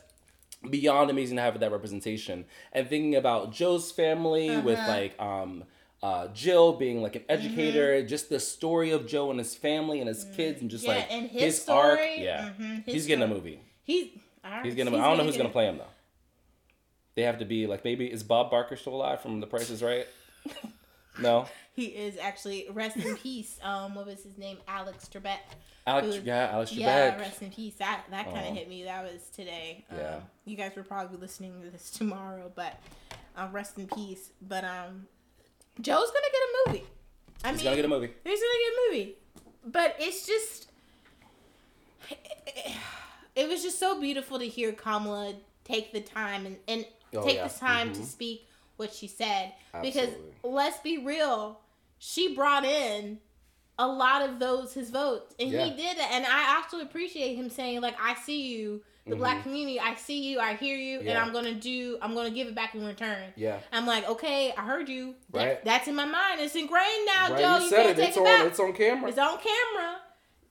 beyond 0.69 1.11
amazing 1.11 1.37
to 1.37 1.42
have 1.42 1.59
that 1.61 1.73
representation. 1.73 2.45
And 2.73 2.88
thinking 2.88 3.14
about 3.16 3.52
Joe's 3.52 3.90
family 3.90 4.57
with 4.59 4.78
Uh-huh. 4.78 4.88
like 4.97 5.21
um. 5.21 5.64
Uh, 6.02 6.28
Jill 6.33 6.73
being 6.78 7.02
like 7.02 7.14
an 7.14 7.25
educator, 7.28 8.02
just 8.02 8.30
the 8.30 8.40
story 8.40 8.90
of 8.90 9.07
Joe 9.07 9.28
and 9.30 9.38
his 9.38 9.54
family 9.54 10.00
and 10.00 10.09
his 10.09 10.25
kids, 10.35 10.62
and 10.62 10.71
just 10.71 10.85
Mm-hmm. 10.87 10.92
yeah, 10.92 10.99
like 11.02 11.12
and 11.12 11.30
his, 11.30 11.42
his, 11.59 11.69
arc. 11.69 11.99
story. 11.99 12.25
Yeah, 12.25 12.50
mhm, 12.59 12.85
his 12.87 12.95
he's 12.95 13.07
getting 13.07 13.23
a 13.23 13.26
movie. 13.28 13.61
He's 13.85 14.07
all 14.07 14.21
right, 14.45 14.65
He's 14.65 14.75
getting. 14.75 14.95
A, 14.95 14.99
I 14.99 15.05
don't 15.05 15.19
know 15.19 15.25
who's 15.25 15.37
get 15.37 15.43
gonna 15.43 15.53
play 15.53 15.67
him 15.67 15.79
though. 15.79 15.85
They 17.15 17.23
have 17.23 17.39
to 17.39 17.45
be 17.45 17.67
like 17.67 17.85
maybe 17.85 18.07
is 18.07 18.23
Bob 18.23 18.51
Barker 18.51 18.77
still 18.77 18.95
alive 18.95 19.21
from 19.21 19.41
The 19.41 19.47
Price 19.47 19.71
is 19.71 19.83
Right? 19.83 20.07
No. 21.21 21.47
He 21.75 21.87
is 21.87 22.17
actually 22.17 22.67
rest 22.73 22.97
in 22.97 23.17
peace. 23.17 23.59
Um, 23.63 23.95
what 23.95 24.07
was 24.07 24.23
his 24.23 24.39
name? 24.39 24.59
Alex 24.67 25.09
Trebek. 25.13 25.39
Alex, 25.87 26.21
yeah, 26.25 26.51
Alex 26.53 26.71
Trebek. 26.73 26.79
Yeah, 26.79 27.19
rest 27.19 27.43
in 27.43 27.51
peace. 27.51 27.75
That 27.75 28.05
that 28.11 28.27
kind 28.33 28.49
of 28.49 28.55
hit 28.55 28.69
me. 28.69 28.85
That 28.85 29.05
was 29.05 29.29
today. 29.29 29.85
Um, 29.91 29.97
Yeah. 29.99 30.21
You 30.45 30.57
guys 30.57 30.73
were 30.77 30.83
probably 30.83 31.19
listening 31.19 31.61
to 31.63 31.71
this 31.71 31.91
tomorrow, 31.99 32.51
but 32.55 32.81
uh, 33.37 33.49
rest 33.53 33.79
in 33.79 33.87
peace. 33.87 34.31
But 34.41 34.65
um, 34.65 35.07
Joe's 35.81 36.11
gonna 36.11 36.27
get 36.33 36.43
a 36.43 36.71
movie. 36.71 36.85
I 37.45 37.49
He's 37.51 37.57
mean, 37.59 37.65
gonna 37.65 37.77
get 37.77 37.85
a 37.85 37.89
movie. 37.89 38.11
He's 38.25 38.41
gonna 38.41 38.61
get 38.65 38.73
a 38.73 38.91
movie. 38.91 39.15
But 39.67 39.97
it's 39.99 40.27
just, 40.27 40.71
it 43.37 43.49
was 43.49 43.63
just 43.63 43.79
so 43.79 44.01
beautiful 44.01 44.39
to 44.39 44.47
hear 44.47 44.73
Kamala 44.73 45.35
take 45.65 45.93
the 45.93 46.01
time 46.01 46.47
and, 46.47 46.57
and 46.69 46.87
Oh, 47.15 47.25
take 47.25 47.37
yeah. 47.37 47.49
the 47.49 47.59
time 47.59 47.93
to 47.95 48.01
Mhm. 48.01 48.05
speak 48.07 48.47
what 48.77 48.93
she 48.95 49.07
said. 49.09 49.53
Because 49.83 50.11
let's 50.45 50.79
be 50.79 50.99
real, 50.99 51.61
she 51.99 52.35
brought 52.35 52.65
in 52.65 53.19
a 53.79 53.87
lot 53.87 54.23
of 54.23 54.39
those 54.39 54.75
his 54.75 54.91
votes, 54.91 55.35
and 55.41 55.51
Yeah. 55.51 55.65
he 55.65 55.71
did 55.71 55.97
it. 55.99 56.11
And 56.13 56.25
I 56.27 56.57
also 56.57 56.81
appreciate 56.81 57.35
him 57.35 57.49
saying 57.51 57.81
like, 57.81 57.97
"I 58.01 58.15
see 58.15 58.43
you." 58.43 58.83
The 59.07 59.17
black 59.17 59.43
community, 59.43 59.81
I 59.81 59.97
see 59.97 60.21
you, 60.21 60.39
I 60.39 60.55
hear 60.55 60.77
you, 60.77 60.99
and 61.01 61.09
Mm-hmm. 61.09 61.27
I'm 61.27 61.33
gonna 61.33 61.55
do, 61.55 61.99
I'm 62.01 62.15
gonna 62.15 62.31
give 62.31 62.47
it 62.47 62.55
back 62.55 62.77
in 62.77 62.85
return. 62.87 63.33
Yeah. 63.35 63.59
I'm 63.73 63.85
like, 63.87 64.09
okay, 64.09 64.53
I 64.57 64.61
heard 64.63 64.89
you. 64.89 65.17
That- 65.31 65.47
Right. 65.47 65.65
that's 65.65 65.89
in 65.89 65.97
my 65.97 66.05
mind. 66.05 66.41
It's 66.41 66.55
ingrained 66.55 67.07
now, 67.07 67.31
Right, 67.33 67.41
Joe. 67.41 67.57
you 67.57 67.63
You, 67.65 67.71
said 67.71 67.87
it. 67.87 67.97
take 67.97 68.09
It's 68.11 68.17
it 68.19 68.21
on. 68.27 68.47
It's 68.47 68.61
on 68.61 68.73
camera. 68.73 69.09
It's 69.09 69.19
on 69.19 69.39
camera. 69.39 70.01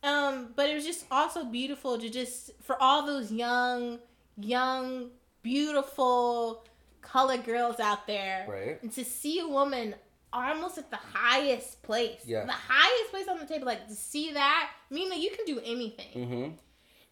Um, 0.03 0.49
but 0.55 0.69
it 0.69 0.75
was 0.75 0.85
just 0.85 1.05
also 1.11 1.43
beautiful 1.43 1.97
to 1.99 2.09
just 2.09 2.51
for 2.61 2.81
all 2.81 3.05
those 3.05 3.31
young, 3.31 3.99
young, 4.37 5.09
beautiful 5.43 6.63
colored 7.01 7.43
girls 7.45 7.79
out 7.79 8.07
there, 8.07 8.45
Right. 8.49 8.81
And 8.81 8.91
to 8.93 9.03
see 9.03 9.39
a 9.39 9.47
woman 9.47 9.95
almost 10.31 10.77
at 10.77 10.89
the 10.91 10.97
highest 10.97 11.81
place, 11.81 12.21
Yeah. 12.25 12.45
the 12.45 12.51
highest 12.51 13.11
place 13.11 13.27
on 13.27 13.39
the 13.39 13.45
table, 13.45 13.65
like 13.65 13.87
to 13.87 13.95
see 13.95 14.31
that, 14.33 14.69
Mina, 14.89 15.15
you 15.15 15.31
can 15.31 15.45
do 15.45 15.59
anything. 15.63 16.13
Mm-hmm. 16.13 16.51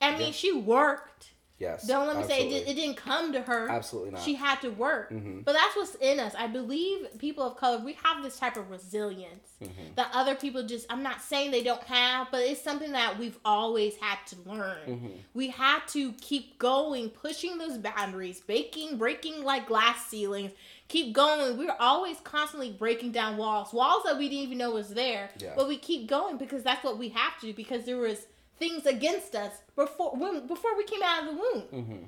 I 0.02 0.12
mean, 0.12 0.28
Yeah. 0.28 0.32
she 0.32 0.52
worked. 0.54 1.32
Yes. 1.60 1.88
Don't 1.88 2.06
let 2.08 2.18
me 2.18 2.24
say 2.24 2.48
it, 2.50 2.68
it 2.68 2.76
didn't 2.76 2.98
come 2.98 3.34
to 3.34 3.42
her. 3.42 3.68
Absolutely 3.70 4.12
not. 4.12 4.22
She 4.22 4.36
had 4.36 4.62
to 4.62 4.70
work. 4.70 5.10
Mhm. 5.12 5.44
But 5.44 5.54
that's 5.54 5.76
what's 5.76 5.96
in 5.96 6.20
us. 6.20 6.36
I 6.38 6.46
believe 6.46 7.08
people 7.18 7.44
of 7.44 7.58
color, 7.58 7.80
we 7.80 7.94
have 8.04 8.22
this 8.22 8.38
type 8.38 8.58
of 8.58 8.70
resilience 8.70 9.54
Mhm. 9.64 9.96
that 9.96 10.12
other 10.14 10.36
people 10.36 10.62
just, 10.64 10.86
I'm 10.92 11.02
not 11.02 11.20
saying 11.22 11.50
they 11.50 11.64
don't 11.64 11.82
have, 11.86 12.28
but 12.30 12.42
it's 12.44 12.62
something 12.62 12.92
that 12.92 13.18
we've 13.18 13.40
always 13.44 13.96
had 13.98 14.20
to 14.28 14.36
learn. 14.48 14.78
Mhm. 14.88 15.12
We 15.34 15.48
had 15.48 15.80
to 15.90 16.12
keep 16.22 16.60
going, 16.60 17.10
pushing 17.10 17.58
those 17.58 17.80
boundaries, 17.80 18.40
breaking, 18.42 18.98
breaking 18.98 19.44
like 19.44 19.68
glass 19.68 20.06
ceilings, 20.06 20.52
keep 20.90 21.12
going. 21.12 21.58
We 21.58 21.66
were 21.66 21.82
always 21.82 22.20
constantly 22.20 22.72
breaking 22.72 23.14
down 23.14 23.36
walls, 23.36 23.74
walls 23.74 24.04
that 24.04 24.18
we 24.20 24.30
didn't 24.30 24.44
even 24.44 24.58
know 24.60 24.72
was 24.72 24.90
there. 24.90 25.32
Yeah. 25.40 25.54
But 25.56 25.68
we 25.68 25.78
keep 25.78 26.08
going 26.08 26.38
because 26.38 26.62
that's 26.62 26.84
what 26.84 27.00
we 27.00 27.10
have 27.10 27.40
to, 27.40 27.48
do, 27.48 27.54
because 27.54 27.86
there 27.86 27.98
was 27.98 28.28
things 28.60 28.86
against 28.86 29.36
us 29.36 29.54
before 29.76 30.12
when, 30.16 30.48
before 30.48 30.76
we 30.78 30.84
came 30.84 31.02
out 31.04 31.24
of 31.24 31.30
the 31.30 31.34
womb. 31.42 31.64
Mm-hmm. 31.74 32.04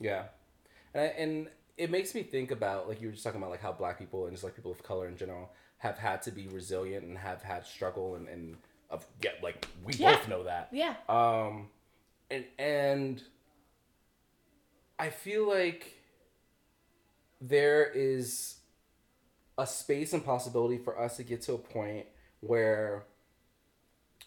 Yeah, 0.00 0.24
and 0.94 1.02
I, 1.02 1.06
and 1.06 1.48
it 1.76 1.90
makes 1.90 2.14
me 2.14 2.22
think 2.22 2.50
about 2.50 2.88
like 2.88 3.00
you 3.00 3.08
were 3.08 3.12
just 3.12 3.24
talking 3.24 3.40
about 3.40 3.50
like 3.50 3.62
how 3.62 3.72
black 3.72 3.98
people 3.98 4.24
and 4.24 4.32
just 4.34 4.44
like 4.44 4.54
people 4.56 4.70
of 4.72 4.82
color 4.82 5.06
in 5.08 5.16
general 5.16 5.50
have 5.78 5.98
had 5.98 6.22
to 6.22 6.30
be 6.30 6.46
resilient 6.48 7.04
and 7.04 7.18
have 7.18 7.42
had 7.42 7.66
struggle 7.66 8.14
and 8.14 8.28
and 8.28 8.56
of 8.90 9.06
yeah 9.22 9.30
like 9.42 9.66
we 9.84 9.94
Yeah. 9.94 10.16
both 10.16 10.28
know 10.28 10.44
that. 10.44 10.68
Yeah. 10.72 10.94
Um, 11.08 11.68
and 12.30 12.44
and 12.58 13.22
I 14.98 15.10
feel 15.10 15.48
like 15.48 15.98
there 17.40 17.84
is 17.84 18.56
a 19.58 19.66
space 19.66 20.12
and 20.12 20.24
possibility 20.24 20.78
for 20.78 20.98
us 20.98 21.16
to 21.16 21.24
get 21.24 21.42
to 21.42 21.54
a 21.54 21.58
point 21.58 22.06
where 22.40 23.04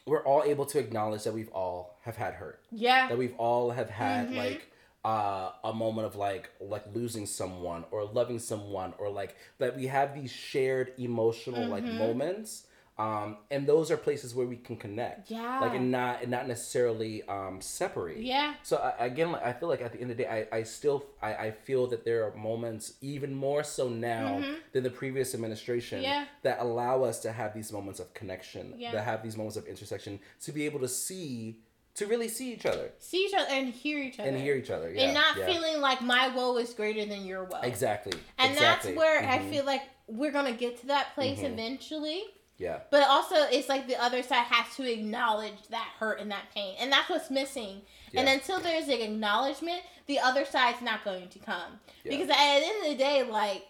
we're 0.05 0.23
all 0.23 0.43
able 0.43 0.65
to 0.67 0.79
acknowledge 0.79 1.23
that 1.23 1.33
we've 1.33 1.49
all 1.49 1.97
have 2.03 2.15
had 2.15 2.33
hurt 2.35 2.61
Yeah. 2.71 3.07
that 3.09 3.17
we've 3.17 3.35
all 3.37 3.71
have 3.71 3.89
had 3.89 4.29
Mhm. 4.29 4.37
like 4.37 4.71
uh, 5.03 5.51
a 5.63 5.71
moment 5.71 6.07
of 6.07 6.15
like 6.15 6.49
like 6.59 6.83
losing 6.93 7.27
someone 7.27 7.85
or 7.91 8.05
loving 8.05 8.39
someone 8.39 8.91
or 8.97 9.07
like 9.09 9.35
that 9.59 9.75
we 9.75 9.85
have 9.85 10.15
these 10.15 10.31
shared 10.31 10.91
emotional 10.97 11.67
like 11.67 11.83
Mhm. 11.83 11.97
moments 11.99 12.64
um, 12.97 13.37
and 13.51 13.67
those 13.67 13.91
are 13.91 13.97
places 13.97 14.33
where 14.33 14.45
we 14.47 14.55
can 14.55 14.77
connect 14.77 15.29
Yeah. 15.29 15.59
like 15.59 15.73
and 15.73 15.91
not 15.91 16.21
and 16.21 16.31
not 16.31 16.47
necessarily 16.47 17.23
um, 17.27 17.59
separate 17.61 18.19
Yeah. 18.19 18.53
so 18.63 18.77
I, 18.77 19.05
again 19.05 19.31
like, 19.33 19.45
i 19.45 19.51
feel 19.53 19.67
like 19.67 19.81
at 19.81 19.91
the 19.91 19.99
end 20.01 20.11
of 20.11 20.17
the 20.17 20.23
day 20.23 20.47
i, 20.51 20.57
I 20.59 20.63
still 20.63 21.05
I, 21.21 21.35
I 21.35 21.51
feel 21.51 21.87
that 21.87 22.05
there 22.05 22.23
are 22.25 22.33
moments 22.35 22.93
even 23.01 23.33
more 23.35 23.63
so 23.63 23.89
now 23.89 24.39
Mhm. 24.39 24.55
than 24.71 24.83
the 24.83 24.89
previous 24.89 25.33
administration 25.35 26.01
Yeah. 26.03 26.25
that 26.43 26.59
allow 26.61 27.03
us 27.03 27.19
to 27.21 27.31
have 27.31 27.53
these 27.53 27.71
moments 27.71 27.99
of 27.99 28.13
connection 28.13 28.75
Yeah. 28.77 28.91
that 28.93 29.03
have 29.03 29.23
these 29.23 29.35
moments 29.35 29.57
of 29.57 29.65
intersection 29.67 30.19
to 30.41 30.51
be 30.53 30.65
able 30.65 30.79
to 30.79 30.87
see 30.87 31.59
to 31.95 32.05
really 32.07 32.27
see 32.27 32.51
each 32.53 32.65
other 32.65 32.91
See 32.99 33.25
each 33.25 33.33
other 33.33 33.47
and 33.49 33.73
hear 33.73 33.99
each 33.99 34.19
other. 34.19 34.27
and 34.29 34.37
hear 34.37 34.55
each 34.55 34.69
other. 34.69 34.91
Yeah, 34.91 35.03
and 35.05 35.13
not 35.13 35.37
yeah. 35.37 35.45
feeling 35.45 35.79
like 35.79 36.01
my 36.01 36.27
woe 36.35 36.57
is 36.57 36.73
greater 36.73 37.05
than 37.05 37.25
your 37.25 37.45
woe. 37.45 37.61
exactly. 37.63 38.11
And 38.37 38.51
exactly. 38.51 38.91
that's 38.91 38.97
where 38.97 39.19
I 39.23 39.37
Mhm. 39.39 39.49
feel 39.49 39.63
like 39.65 39.81
we're 40.07 40.31
gonna 40.33 40.51
get 40.51 40.77
to 40.81 40.87
that 40.87 41.13
place 41.15 41.39
Mhm. 41.39 41.53
eventually. 41.53 42.23
Yeah, 42.57 42.79
But 42.89 43.07
also, 43.09 43.35
it's 43.51 43.67
like 43.67 43.85
the 43.87 44.01
other 44.01 44.23
side 44.23 44.45
has 44.45 44.73
to 44.77 44.89
acknowledge 44.89 45.67
that 45.71 45.89
hurt 45.99 46.21
and 46.21 46.31
that 46.31 46.45
pain, 46.53 46.75
and 46.79 46.89
that's 46.91 47.09
what's 47.09 47.29
missing. 47.29 47.81
And 48.15 48.29
until 48.29 48.61
there's 48.61 48.87
an 48.87 49.01
acknowledgement, 49.01 49.81
the 50.07 50.19
other 50.19 50.45
side's 50.45 50.81
not 50.81 51.03
going 51.03 51.27
to 51.27 51.39
come. 51.39 51.79
Yeah. 52.05 52.11
Because 52.11 52.29
at 52.29 52.35
the 52.59 52.65
end 52.65 52.85
of 52.85 52.91
the 52.91 52.97
day, 52.97 53.23
like 53.29 53.65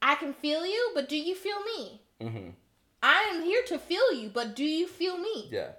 I 0.00 0.14
can 0.14 0.32
feel 0.32 0.64
you, 0.64 0.90
but 0.94 1.08
do 1.08 1.16
you 1.16 1.34
feel 1.34 1.60
me? 1.64 2.00
hmm 2.20 2.48
I 3.02 3.32
am 3.34 3.42
here 3.42 3.62
to 3.66 3.78
feel 3.78 4.12
you, 4.12 4.28
but 4.28 4.54
do 4.54 4.64
you 4.64 4.86
feel 4.86 5.16
me? 5.18 5.48
yeah, 5.50 5.70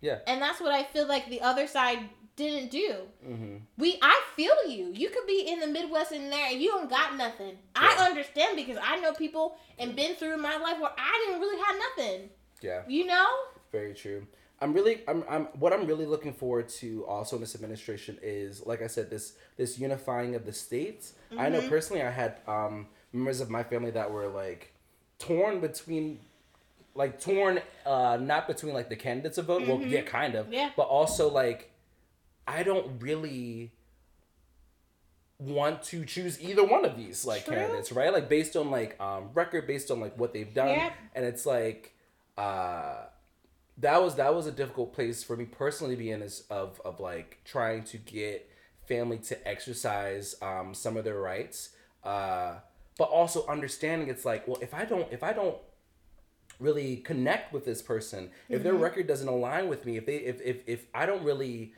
yeah. 0.00 0.18
And 0.26 0.42
that's 0.42 0.60
what 0.60 0.72
I 0.72 0.82
feel 0.84 1.06
like 1.06 1.28
the 1.28 1.42
other 1.42 1.66
side 1.68 2.00
didn't 2.36 2.70
do. 2.70 2.94
hmm 3.24 3.56
We, 3.78 3.98
I 4.02 4.22
feel 4.36 4.54
you. 4.68 4.90
You 4.92 5.10
could 5.10 5.26
be 5.26 5.44
in 5.48 5.60
the 5.60 5.66
Midwest 5.66 6.12
in 6.12 6.30
there 6.30 6.46
and 6.50 6.60
you 6.60 6.68
don't 6.70 6.88
got 6.88 7.16
nothing. 7.16 7.58
I 7.76 8.06
understand 8.08 8.56
because 8.56 8.78
I 8.82 8.98
know 9.00 9.12
people 9.12 9.56
and 9.78 9.94
been 9.94 10.14
through 10.14 10.38
my 10.38 10.56
life 10.56 10.80
where 10.80 10.92
I 10.96 11.24
didn't 11.26 11.40
really 11.40 11.60
have 11.62 11.76
nothing. 11.96 12.30
Yeah, 12.62 12.82
You 12.88 13.06
know? 13.06 13.26
very 13.72 13.92
true. 13.94 14.26
I'm 14.60 14.72
really, 14.72 15.00
I'm, 15.08 15.24
I'm, 15.28 15.44
what 15.58 15.72
I'm 15.72 15.86
really 15.86 16.06
looking 16.06 16.32
forward 16.32 16.68
to 16.80 17.04
also 17.06 17.34
in 17.36 17.40
this 17.42 17.54
administration 17.56 18.16
is, 18.22 18.64
like 18.64 18.80
I 18.80 18.86
said, 18.86 19.10
this, 19.10 19.32
this 19.56 19.78
unifying 19.78 20.36
of 20.36 20.46
the 20.46 20.52
states. 20.52 21.14
I 21.36 21.48
know 21.48 21.60
Mhm. 21.60 21.68
personally, 21.68 22.02
I 22.02 22.10
had 22.10 22.36
um, 22.46 22.86
members 23.12 23.40
of 23.40 23.50
my 23.50 23.64
family 23.64 23.90
that 23.90 24.10
were 24.12 24.28
like 24.28 24.72
torn 25.18 25.58
between, 25.60 26.20
like 26.94 27.20
torn, 27.20 27.60
uh, 27.84 28.18
not 28.20 28.46
between 28.46 28.72
like 28.72 28.88
the 28.88 28.94
candidates 28.96 29.36
of 29.38 29.46
vote. 29.46 29.66
Well, 29.66 29.78
Mhm. 29.78 29.90
yeah, 29.90 30.02
kind 30.02 30.36
of. 30.36 30.52
Yeah. 30.52 30.70
But 30.76 30.84
also 30.84 31.28
like, 31.28 31.71
I 32.46 32.62
don't 32.62 33.00
really 33.00 33.72
want 35.38 35.82
to 35.82 36.04
choose 36.04 36.40
either 36.40 36.64
one 36.64 36.84
of 36.84 36.96
these 36.96 37.24
like 37.24 37.44
True. 37.44 37.56
candidates, 37.56 37.90
right? 37.92 38.12
Like 38.12 38.28
based 38.28 38.56
on 38.56 38.70
like 38.70 39.00
um 39.00 39.30
record, 39.34 39.66
based 39.66 39.90
on 39.90 40.00
like 40.00 40.16
what 40.18 40.32
they've 40.32 40.52
done, 40.52 40.68
Yeah. 40.68 40.92
and 41.14 41.24
it's 41.24 41.44
like 41.46 41.94
uh 42.38 43.06
that 43.78 44.02
was 44.02 44.14
that 44.16 44.34
was 44.34 44.46
a 44.46 44.52
difficult 44.52 44.92
place 44.92 45.24
for 45.24 45.36
me 45.36 45.44
personally 45.44 45.94
to 45.94 45.98
be 45.98 46.10
in 46.10 46.22
is 46.22 46.44
of 46.50 46.80
of 46.84 47.00
like 47.00 47.40
trying 47.44 47.82
to 47.84 47.98
get 47.98 48.48
family 48.86 49.18
to 49.18 49.48
exercise 49.48 50.34
um 50.42 50.74
some 50.74 50.96
of 50.96 51.04
their 51.04 51.18
rights 51.20 51.70
uh 52.04 52.54
but 52.98 53.04
also 53.04 53.46
understanding 53.46 54.08
it's 54.08 54.24
like 54.24 54.46
well 54.48 54.58
if 54.60 54.74
i 54.74 54.84
don't 54.84 55.10
if 55.12 55.22
i 55.22 55.32
don't 55.32 55.56
really 56.60 56.96
connect 56.96 57.52
with 57.52 57.64
this 57.64 57.80
person 57.80 58.30
if 58.48 58.62
their 58.62 58.74
record 58.74 59.06
doesn't 59.06 59.28
align 59.28 59.68
with 59.68 59.84
me 59.86 59.96
if 59.96 60.04
they 60.06 60.16
if 60.16 60.40
if, 60.42 60.56
if 60.66 60.86
i 60.94 61.06
don't 61.06 61.22
really 61.24 61.72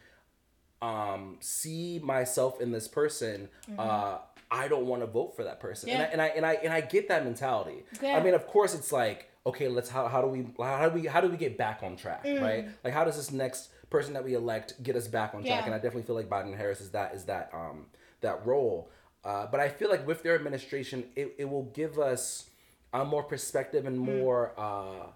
um 0.85 1.37
see 1.41 2.00
myself 2.03 2.61
in 2.61 2.71
this 2.76 2.87
person 2.88 3.49
uh 3.79 4.19
i 4.50 4.69
don't 4.69 4.87
want 4.87 5.00
to 5.03 5.07
vote 5.07 5.35
for 5.37 5.45
that 5.45 5.59
person 5.61 5.88
Yeah. 5.88 6.09
and, 6.12 6.21
I, 6.23 6.26
and 6.26 6.26
i 6.26 6.26
and 6.37 6.47
i 6.47 6.53
and 6.64 6.73
i 6.73 6.81
get 6.95 7.09
that 7.09 7.25
mentality 7.25 7.79
Yeah. 8.03 8.17
i 8.17 8.23
mean 8.23 8.35
of 8.35 8.47
course 8.47 8.73
it's 8.79 8.93
like 8.93 9.31
okay 9.47 9.69
let's 9.69 9.88
how, 9.91 10.07
how 10.09 10.21
do 10.25 10.29
we 10.29 10.41
how 10.59 10.88
do 10.88 10.95
we 10.99 11.07
how 11.14 11.21
do 11.21 11.29
we 11.29 11.37
get 11.47 11.57
back 11.57 11.79
on 11.83 11.97
track 11.97 12.25
Mm. 12.26 12.41
right 12.49 12.64
like 12.85 12.93
how 12.99 13.05
does 13.05 13.17
this 13.17 13.31
next 13.45 13.71
person 13.91 14.12
that 14.14 14.25
we 14.25 14.35
elect 14.35 14.83
get 14.83 14.95
us 14.97 15.07
back 15.19 15.35
on 15.35 15.41
track 15.45 15.61
Yeah. 15.61 15.64
and 15.67 15.75
i 15.75 15.79
definitely 15.79 16.03
feel 16.09 16.17
like 16.17 16.29
biden 16.29 16.47
and 16.53 16.57
harris 16.57 16.81
is 16.81 16.91
that 16.91 17.14
is 17.14 17.25
that 17.25 17.50
um 17.55 17.87
that 18.21 18.45
role 18.47 18.91
uh, 19.25 19.47
but 19.50 19.61
i 19.61 19.69
feel 19.69 19.88
like 19.91 20.07
with 20.07 20.23
their 20.23 20.35
administration 20.35 21.05
it, 21.17 21.35
it 21.38 21.47
will 21.53 21.69
give 21.81 21.99
us 21.99 22.50
a 22.93 23.05
more 23.05 23.23
perspective 23.23 23.87
and 23.87 23.97
Mm. 23.99 24.05
more 24.21 24.53
uh 24.59 25.07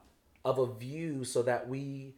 of 0.45 0.59
a 0.59 0.67
view 0.87 1.25
so 1.25 1.43
that 1.43 1.69
we 1.69 2.15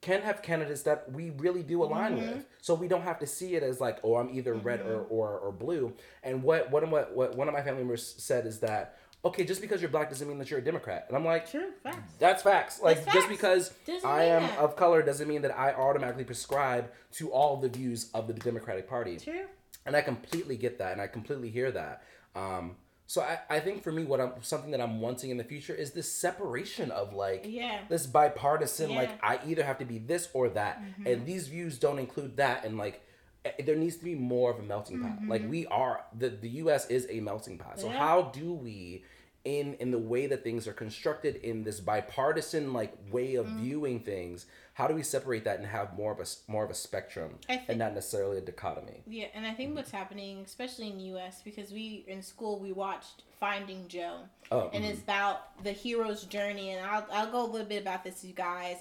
can 0.00 0.22
have 0.22 0.42
candidates 0.42 0.82
that 0.82 1.10
we 1.12 1.30
really 1.30 1.62
do 1.62 1.82
align 1.82 2.16
Mm-hmm. 2.16 2.32
with 2.36 2.46
so 2.60 2.74
we 2.74 2.86
don't 2.88 3.02
have 3.02 3.18
to 3.18 3.26
see 3.26 3.54
it 3.54 3.62
as 3.62 3.80
like 3.80 3.98
oh 4.04 4.16
i'm 4.16 4.30
either 4.32 4.54
red 4.54 4.80
or, 4.80 5.00
or, 5.10 5.38
or 5.38 5.52
blue 5.52 5.92
and 6.22 6.42
what 6.42 6.70
what, 6.70 6.88
what 6.88 7.14
what 7.16 7.36
one 7.36 7.48
of 7.48 7.54
my 7.54 7.62
family 7.62 7.80
members 7.82 8.14
said 8.18 8.46
is 8.46 8.60
that 8.60 8.96
okay 9.24 9.44
just 9.44 9.60
because 9.60 9.80
you're 9.82 9.90
black 9.90 10.08
doesn't 10.08 10.28
mean 10.28 10.38
that 10.38 10.50
you're 10.50 10.60
a 10.60 10.64
democrat 10.64 11.04
and 11.08 11.16
i'm 11.16 11.24
like 11.24 11.50
True. 11.50 11.70
Facts. 11.82 12.14
that's 12.20 12.42
facts 12.42 12.80
like 12.80 13.04
That's 13.04 13.14
just 13.16 13.28
because 13.28 13.70
Doesn't 13.86 14.08
i 14.08 14.24
am 14.24 14.42
that. 14.42 14.58
of 14.58 14.76
color 14.76 15.02
doesn't 15.02 15.26
mean 15.26 15.42
that 15.42 15.58
i 15.58 15.72
automatically 15.72 16.24
prescribe 16.24 16.90
to 17.12 17.30
all 17.32 17.56
the 17.56 17.68
views 17.68 18.10
of 18.14 18.28
the 18.28 18.34
democratic 18.34 18.88
party 18.88 19.16
True. 19.18 19.46
and 19.84 19.96
I 19.96 20.02
completely 20.02 20.56
get 20.56 20.78
that, 20.78 20.92
and 20.92 21.00
I 21.00 21.06
completely 21.06 21.48
hear 21.50 21.70
that. 21.72 22.02
Um, 22.36 22.76
So 23.08 23.22
I, 23.22 23.38
I 23.48 23.60
think 23.60 23.82
for 23.82 23.90
me, 23.90 24.04
what 24.04 24.20
I'm 24.20 24.32
something 24.42 24.70
that 24.72 24.82
I'm 24.82 25.00
wanting 25.00 25.30
in 25.30 25.38
the 25.38 25.44
future 25.44 25.74
is 25.74 25.92
this 25.92 26.12
separation 26.12 26.90
of 26.90 27.14
like 27.14 27.46
Yeah. 27.48 27.80
this 27.88 28.06
bipartisan 28.06 28.94
like 28.94 29.18
I 29.24 29.40
either 29.46 29.64
have 29.64 29.78
to 29.78 29.86
be 29.86 29.96
this 29.98 30.28
or 30.34 30.50
that, 30.50 30.82
mm-hmm. 30.82 31.06
and 31.06 31.26
these 31.26 31.48
views 31.48 31.78
don't 31.78 31.98
include 31.98 32.36
that, 32.36 32.66
and 32.66 32.76
like 32.76 33.00
eh, 33.46 33.52
eh, 33.58 33.62
there 33.64 33.76
needs 33.76 33.96
to 33.96 34.04
be 34.04 34.14
more 34.14 34.50
of 34.50 34.58
a 34.58 34.62
melting 34.62 35.00
pot. 35.00 35.26
Like 35.26 35.40
mm-hmm. 35.40 35.50
we 35.50 35.66
are 35.68 36.04
the 36.18 36.28
the 36.28 36.50
U.S. 36.62 36.86
is 36.90 37.06
a 37.08 37.20
melting 37.20 37.56
pot. 37.56 37.80
So 37.80 37.86
Yeah. 37.86 37.98
how 37.98 38.22
do 38.34 38.52
we? 38.52 39.04
In, 39.44 39.74
in 39.74 39.92
the 39.92 39.98
way 39.98 40.26
that 40.26 40.44
things 40.44 40.68
are 40.68 40.74
constructed 40.74 41.36
in 41.36 41.64
this 41.64 41.80
bipartisan 41.80 42.74
like 42.74 42.92
way 43.10 43.36
of 43.36 43.46
mm-hmm. 43.46 43.62
viewing 43.62 44.00
things 44.00 44.44
how 44.78 44.86
do 44.86 44.94
we 44.94 45.02
separate 45.02 45.42
that 45.42 45.58
and 45.58 45.66
have 45.66 45.92
more 45.96 46.12
of 46.12 46.20
a 46.20 46.26
more 46.46 46.64
of 46.64 46.70
a 46.70 46.74
spectrum 46.74 47.30
and 47.48 47.80
not 47.80 47.94
necessarily 47.94 48.38
a 48.38 48.40
dichotomy 48.40 49.02
Yeah, 49.08 49.26
and 49.34 49.44
I 49.44 49.52
think 49.52 49.74
what's 49.74 49.90
happening, 49.90 50.42
especially 50.46 50.88
in 50.88 50.98
the 50.98 51.04
U.S., 51.14 51.42
because 51.44 51.72
we 51.72 52.04
in 52.06 52.22
school 52.22 52.60
we 52.60 52.70
watched 52.70 53.24
Finding 53.40 53.88
Joe, 53.88 54.20
oh 54.52 54.70
and 54.72 54.84
mhm. 54.84 54.90
it's 54.90 55.00
about 55.00 55.62
the 55.64 55.72
hero's 55.72 56.22
journey. 56.24 56.70
And 56.70 56.86
I'll 56.86 57.04
I'll 57.12 57.30
go 57.30 57.44
a 57.44 57.50
little 57.50 57.66
bit 57.66 57.82
about 57.82 58.04
this, 58.04 58.24
you 58.24 58.32
guys. 58.34 58.76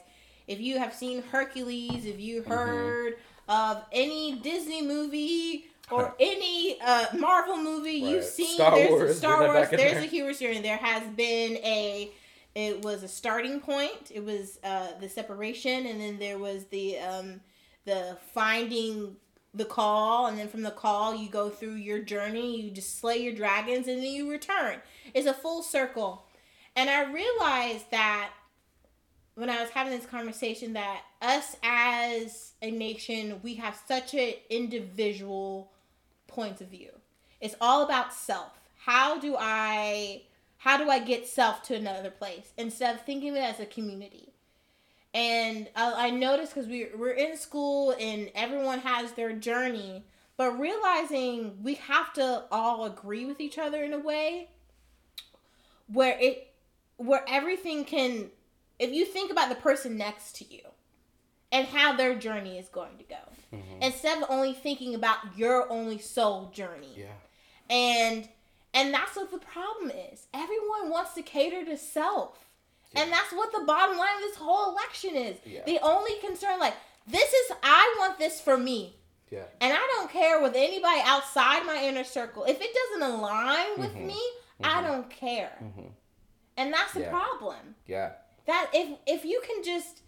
If 0.47 0.59
you 0.59 0.77
have 0.77 0.93
seen 0.93 1.23
Hercules, 1.23 2.05
if 2.05 2.19
you 2.19 2.41
Mm-hmm. 2.43 2.51
heard 2.51 3.13
of 3.49 3.83
any 3.91 4.39
Disney 4.39 4.83
movie 4.85 5.65
or 5.91 6.13
any 6.19 6.77
uh, 6.79 7.05
Marvel 7.17 7.57
movie, 7.57 7.93
you've 7.93 8.23
seen 8.23 8.55
Star 8.55 8.75
there's 8.75 8.89
Wars, 8.91 9.17
Star 9.17 9.45
Wars. 9.45 9.69
There's 9.71 9.93
there. 9.93 9.99
a 9.99 10.05
hero's 10.05 10.37
journey. 10.39 10.61
There 10.61 10.77
has 10.77 11.03
been 11.15 11.57
a. 11.57 12.11
It 12.57 12.81
was 12.81 13.03
a 13.03 13.07
starting 13.07 13.59
point. 13.59 14.11
It 14.11 14.25
was 14.25 14.57
uh, 14.63 14.87
the 14.99 15.07
separation, 15.07 15.85
and 15.85 16.01
then 16.01 16.17
there 16.17 16.39
was 16.39 16.65
the 16.65 16.97
um, 16.97 17.41
the 17.85 18.17
finding 18.33 19.15
the 19.53 19.65
call 19.65 20.27
and 20.27 20.37
then 20.37 20.47
from 20.47 20.61
the 20.61 20.71
call 20.71 21.15
you 21.15 21.29
go 21.29 21.49
through 21.49 21.75
your 21.75 21.99
journey 21.99 22.61
you 22.61 22.69
just 22.69 22.99
slay 22.99 23.17
your 23.17 23.33
dragons 23.33 23.87
and 23.87 23.99
then 23.99 24.11
you 24.11 24.29
return. 24.29 24.81
It's 25.13 25.27
a 25.27 25.33
full 25.33 25.63
circle. 25.63 26.25
And 26.75 26.89
i 26.89 27.11
realized 27.11 27.89
that 27.91 28.31
when 29.35 29.49
i 29.49 29.61
was 29.61 29.71
having 29.71 29.97
this 29.97 30.05
conversation 30.05 30.73
that 30.73 31.01
us 31.21 31.55
as 31.63 32.53
a 32.61 32.69
nation 32.69 33.39
we 33.41 33.55
have 33.55 33.79
such 33.87 34.13
an 34.13 34.33
individual 34.49 35.71
point 36.27 36.61
of 36.61 36.67
view. 36.67 36.91
It's 37.39 37.55
all 37.61 37.83
about 37.83 38.13
self. 38.13 38.51
How 38.75 39.19
do 39.19 39.35
i 39.39 40.23
how 40.57 40.77
do 40.77 40.89
i 40.89 40.99
get 40.99 41.27
self 41.27 41.61
to 41.63 41.75
another 41.75 42.09
place 42.09 42.51
instead 42.57 42.95
of 42.95 43.01
thinking 43.01 43.29
of 43.31 43.35
it 43.37 43.43
as 43.43 43.59
a 43.59 43.65
community? 43.65 44.33
And 45.13 45.67
I, 45.75 46.07
I 46.07 46.09
noticed 46.11 46.53
because 46.53 46.67
we, 46.69 46.87
we're 46.95 47.11
in 47.11 47.37
school 47.37 47.95
and 47.99 48.29
everyone 48.35 48.79
has 48.79 49.13
their 49.13 49.33
journey 49.33 50.03
but 50.35 50.59
realizing 50.59 51.63
we 51.63 51.73
have 51.75 52.13
to 52.13 52.43
all 52.51 52.85
agree 52.85 53.25
with 53.25 53.39
each 53.41 53.57
other 53.57 53.83
in 53.83 53.93
a 53.93 53.97
way 53.99 54.49
where 55.87 56.17
it 56.19 56.53
where 56.97 57.23
everything 57.27 57.85
can 57.85 58.29
if 58.79 58.91
you 58.91 59.05
think 59.05 59.31
about 59.31 59.49
the 59.49 59.55
person 59.55 59.97
next 59.97 60.35
to 60.35 60.45
you 60.53 60.61
and 61.51 61.67
how 61.67 61.95
their 61.95 62.13
journey 62.15 62.57
is 62.57 62.67
going 62.69 62.97
to 62.97 63.03
go 63.03 63.15
Mhm. 63.53 63.81
instead 63.81 64.17
of 64.21 64.29
only 64.29 64.53
thinking 64.53 64.93
about 64.93 65.19
your 65.37 65.71
only 65.71 65.97
soul 65.97 66.49
journey. 66.49 66.93
Yeah. 66.95 67.13
And 67.69 68.27
and 68.74 68.93
that's 68.93 69.15
what 69.15 69.31
the 69.31 69.38
problem 69.39 69.91
is 69.91 70.27
everyone 70.33 70.89
wants 70.89 71.13
to 71.13 71.21
cater 71.21 71.63
to 71.65 71.77
self 71.77 72.38
and 72.95 73.12
that's 73.12 73.31
what 73.33 73.51
the 73.51 73.63
bottom 73.65 73.97
line 73.97 74.15
of 74.15 74.21
this 74.21 74.38
whole 74.38 74.71
election 74.71 75.15
is 75.15 75.38
Yeah. 75.45 75.63
the 75.65 75.79
only 75.81 76.17
concern 76.19 76.59
like 76.59 76.74
this 77.07 77.31
is 77.31 77.51
i 77.63 77.95
want 78.00 78.17
this 78.19 78.39
for 78.41 78.57
me 78.57 78.95
yeah 79.29 79.43
and 79.62 79.74
i 79.74 79.77
don't 79.95 80.09
care 80.12 80.41
with 80.41 80.55
anybody 80.55 81.01
outside 81.03 81.65
my 81.65 81.82
inner 81.84 82.03
circle 82.03 82.43
if 82.45 82.60
it 82.62 82.69
doesn't 82.73 83.12
align 83.13 83.80
with 83.80 83.93
Mhm. 83.95 84.06
me 84.08 84.21
i 84.63 84.82
Mhm. 84.82 84.88
don't 84.88 85.10
care 85.10 85.58
Mhm. 85.62 85.91
and 86.58 86.73
that's 86.73 86.93
the 86.93 87.01
Yeah. 87.01 87.10
problem 87.10 87.75
yeah 87.86 88.12
that 88.45 88.69
if 88.73 88.97
if 89.06 89.25
you 89.25 89.41
can 89.45 89.63
just 89.63 90.01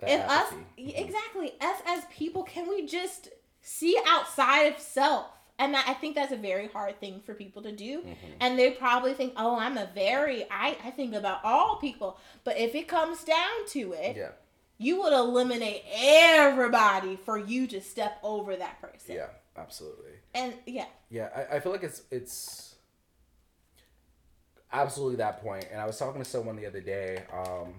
That 0.00 0.10
if 0.10 0.20
us 0.22 0.52
apathy. 0.52 0.64
Mhm. 0.92 0.98
exactly 1.06 1.52
us 1.60 1.80
as 1.86 2.04
people 2.06 2.42
can 2.42 2.66
we 2.68 2.86
just 2.86 3.28
see 3.62 3.98
outside 4.06 4.72
of 4.74 4.78
self 4.80 5.26
and 5.60 5.76
I 5.76 5.82
I 5.90 5.94
think 5.94 6.14
that's 6.16 6.32
a 6.32 6.36
very 6.50 6.68
hard 6.68 6.98
thing 7.00 7.20
for 7.24 7.34
people 7.34 7.62
to 7.62 7.72
do 7.72 8.00
Mhm. 8.02 8.16
and 8.40 8.58
they 8.58 8.70
probably 8.72 9.14
think 9.14 9.34
oh 9.36 9.54
i'm 9.64 9.76
a 9.78 9.88
very 9.94 10.44
i, 10.50 10.68
I 10.88 10.90
think 10.98 11.14
about 11.14 11.38
all 11.44 11.76
people 11.76 12.10
but 12.44 12.54
if 12.66 12.74
it 12.74 12.86
comes 12.88 13.18
down 13.24 13.56
to 13.76 13.92
it 13.92 14.16
yeah 14.16 14.32
you 14.78 15.00
would 15.02 15.12
eliminate 15.12 15.82
everybody 15.94 17.14
for 17.26 17.36
you 17.38 17.66
to 17.68 17.80
step 17.80 18.18
over 18.22 18.56
that 18.56 18.80
person 18.80 19.14
yeah 19.14 19.28
absolutely 19.56 20.14
and 20.34 20.54
yeah 20.66 20.86
Yeah, 21.10 21.28
I, 21.36 21.56
I 21.56 21.60
feel 21.60 21.72
like 21.72 21.82
it's 21.90 22.02
it's 22.10 22.76
absolutely 24.72 25.16
that 25.16 25.42
point. 25.42 25.66
And 25.72 25.80
I 25.80 25.86
was 25.86 25.98
talking 25.98 26.22
to 26.22 26.28
someone 26.28 26.56
the 26.56 26.66
other 26.66 26.80
day, 26.80 27.24
um, 27.32 27.74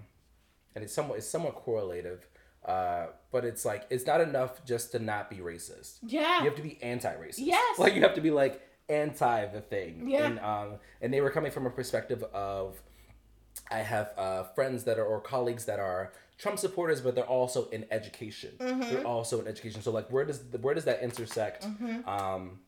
and 0.74 0.84
it's 0.84 0.92
somewhat 0.94 1.18
it's 1.18 1.26
somewhat 1.28 1.54
correlative. 1.54 2.26
Uh, 2.64 3.06
but 3.32 3.44
it's 3.44 3.64
like 3.64 3.86
it's 3.90 4.06
not 4.06 4.20
enough 4.20 4.64
just 4.64 4.92
to 4.92 4.98
not 4.98 5.28
be 5.28 5.36
racist. 5.36 5.98
yeah 6.06 6.38
You 6.38 6.44
have 6.44 6.56
to 6.56 6.62
be 6.62 6.80
anti-racist. 6.82 7.38
Yes. 7.38 7.78
Like 7.78 7.94
you 7.94 8.02
have 8.02 8.14
to 8.14 8.20
be 8.20 8.30
like 8.30 8.60
anti 8.88 9.46
the 9.46 9.60
thing. 9.60 10.08
Yeah. 10.08 10.26
And 10.26 10.38
um, 10.40 10.68
and 11.00 11.12
they 11.12 11.20
were 11.20 11.30
coming 11.30 11.50
from 11.50 11.66
a 11.66 11.70
perspective 11.70 12.22
of, 12.32 12.80
I 13.70 13.78
have 13.78 14.12
uh, 14.16 14.44
friends 14.54 14.84
that 14.84 14.98
are 14.98 15.04
or 15.04 15.20
colleagues 15.20 15.64
that 15.64 15.80
are 15.80 16.12
Trump 16.38 16.58
supporters, 16.58 17.00
but 17.00 17.14
they're 17.14 17.24
also 17.24 17.68
in 17.70 17.84
education. 17.90 18.52
Mm-hmm. 18.58 18.80
They're 18.80 19.06
also 19.06 19.40
in 19.40 19.46
education. 19.48 19.82
So 19.82 19.90
like, 19.90 20.08
where 20.10 20.24
does 20.24 20.40
where 20.60 20.74
does 20.74 20.84
that 20.84 21.02
intersect? 21.02 21.64
Mm-hmm. 21.64 22.08
Um, 22.08 22.60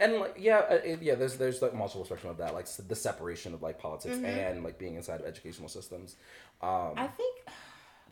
and 0.00 0.14
like 0.14 0.36
yeah, 0.38 0.58
uh, 0.70 0.74
it, 0.74 1.02
yeah. 1.02 1.14
There's 1.14 1.36
there's 1.36 1.62
like 1.62 1.74
multiple 1.74 2.04
spectrum 2.04 2.30
of 2.30 2.38
that, 2.38 2.54
like 2.54 2.66
the 2.66 2.96
separation 2.96 3.54
of 3.54 3.62
like 3.62 3.78
politics 3.78 4.16
and 4.16 4.64
like 4.64 4.78
being 4.78 4.94
inside 4.96 5.20
of 5.20 5.26
educational 5.26 5.68
systems. 5.68 6.16
Um, 6.60 6.68
Mm-hmm. 6.70 6.98
I 6.98 7.06
think, 7.08 7.36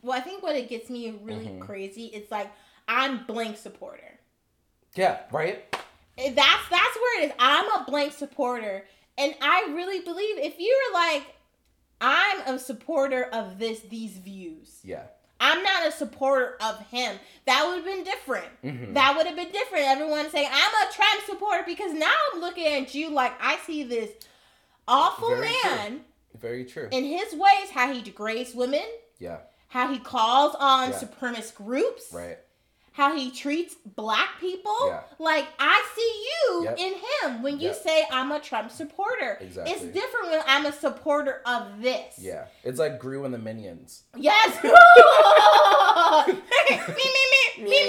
well, 0.02 0.16
I 0.16 0.20
think 0.20 0.42
what 0.42 0.56
it 0.56 0.68
gets 0.68 0.88
me 0.90 1.10
really 1.22 1.46
Mm-hmm. 1.46 1.60
crazy. 1.60 2.06
It's 2.06 2.30
like 2.30 2.50
I'm 2.88 3.24
blank 3.26 3.56
supporter. 3.56 4.18
yeah, 4.94 5.20
right. 5.32 5.64
Eh, 6.18 6.32
That's 6.34 6.68
that's 6.70 6.96
where 6.96 7.22
it 7.22 7.26
is. 7.26 7.32
I'm 7.38 7.66
a 7.70 7.84
blank 7.86 8.12
supporter, 8.12 8.84
and 9.16 9.34
I 9.40 9.68
really 9.74 10.00
believe 10.00 10.38
if 10.38 10.54
you're 10.58 10.92
like, 10.94 11.24
I'm 12.00 12.54
a 12.54 12.58
supporter 12.58 13.24
of 13.32 13.58
this 13.58 13.80
these 13.80 14.12
views. 14.12 14.80
Yeah. 14.84 15.04
I'm 15.42 15.62
not 15.62 15.86
a 15.86 15.92
supporter 15.92 16.58
of 16.60 16.78
him. 16.88 17.16
That 17.46 17.64
would 17.66 17.76
have 17.76 17.84
been 17.86 18.04
different. 18.04 18.46
Mhm. 18.62 18.92
That 18.92 19.16
would 19.16 19.26
have 19.26 19.36
been 19.36 19.50
different. 19.50 19.86
Everyone 19.86 20.28
saying 20.28 20.48
I'm 20.52 20.88
a 20.88 20.92
Trump 20.92 21.22
supporter 21.24 21.62
because 21.66 21.94
now 21.94 22.12
I'm 22.34 22.40
looking 22.40 22.66
at 22.66 22.94
you 22.94 23.08
like 23.08 23.32
I 23.40 23.56
see 23.66 23.82
this 23.84 24.10
awful 24.86 25.30
Very 25.30 25.46
true. 25.62 25.70
man 25.70 26.04
Very 26.38 26.64
true. 26.66 26.88
in 26.90 27.04
his 27.04 27.32
ways, 27.32 27.70
how 27.72 27.90
he 27.90 28.02
degrades 28.02 28.54
women, 28.54 28.84
yeah. 29.18 29.38
How 29.70 29.88
he 29.92 29.98
calls 29.98 30.54
on 30.59 30.90
Yeah. 30.90 30.98
supremacist 31.00 31.54
groups, 31.54 32.12
Right. 32.12 32.38
how 32.92 33.14
he 33.16 33.30
treats 33.30 33.74
black 33.87 34.38
people. 34.40 34.76
Yeah. 34.87 35.00
Like 35.18 35.46
I 35.59 35.83
see 35.96 36.26
you 36.28 36.64
Yep. 36.64 36.78
in 36.78 36.94
him 36.94 37.42
when 37.42 37.59
you 37.61 37.68
Yep. 37.68 37.83
say 37.83 38.06
I'm 38.11 38.30
a 38.33 38.40
Trump 38.40 38.70
supporter. 38.70 39.38
Exactly. 39.40 39.72
It's 39.72 39.83
different 39.85 40.30
when 40.30 40.42
I'm 40.46 40.66
a 40.66 40.72
supporter 40.72 41.40
of 41.46 41.80
this. 41.80 42.18
Yeah. 42.18 42.44
It's 42.64 42.78
like 42.78 42.98
Gru 42.98 43.24
and 43.24 43.33
the 43.33 43.38
Minions. 43.38 44.02
Yes. 44.16 44.59
me, 46.26 46.35
me, 46.35 46.94
me, 47.33 47.64
me, 47.64 47.68
me, 47.68 47.76
me, 47.78 47.87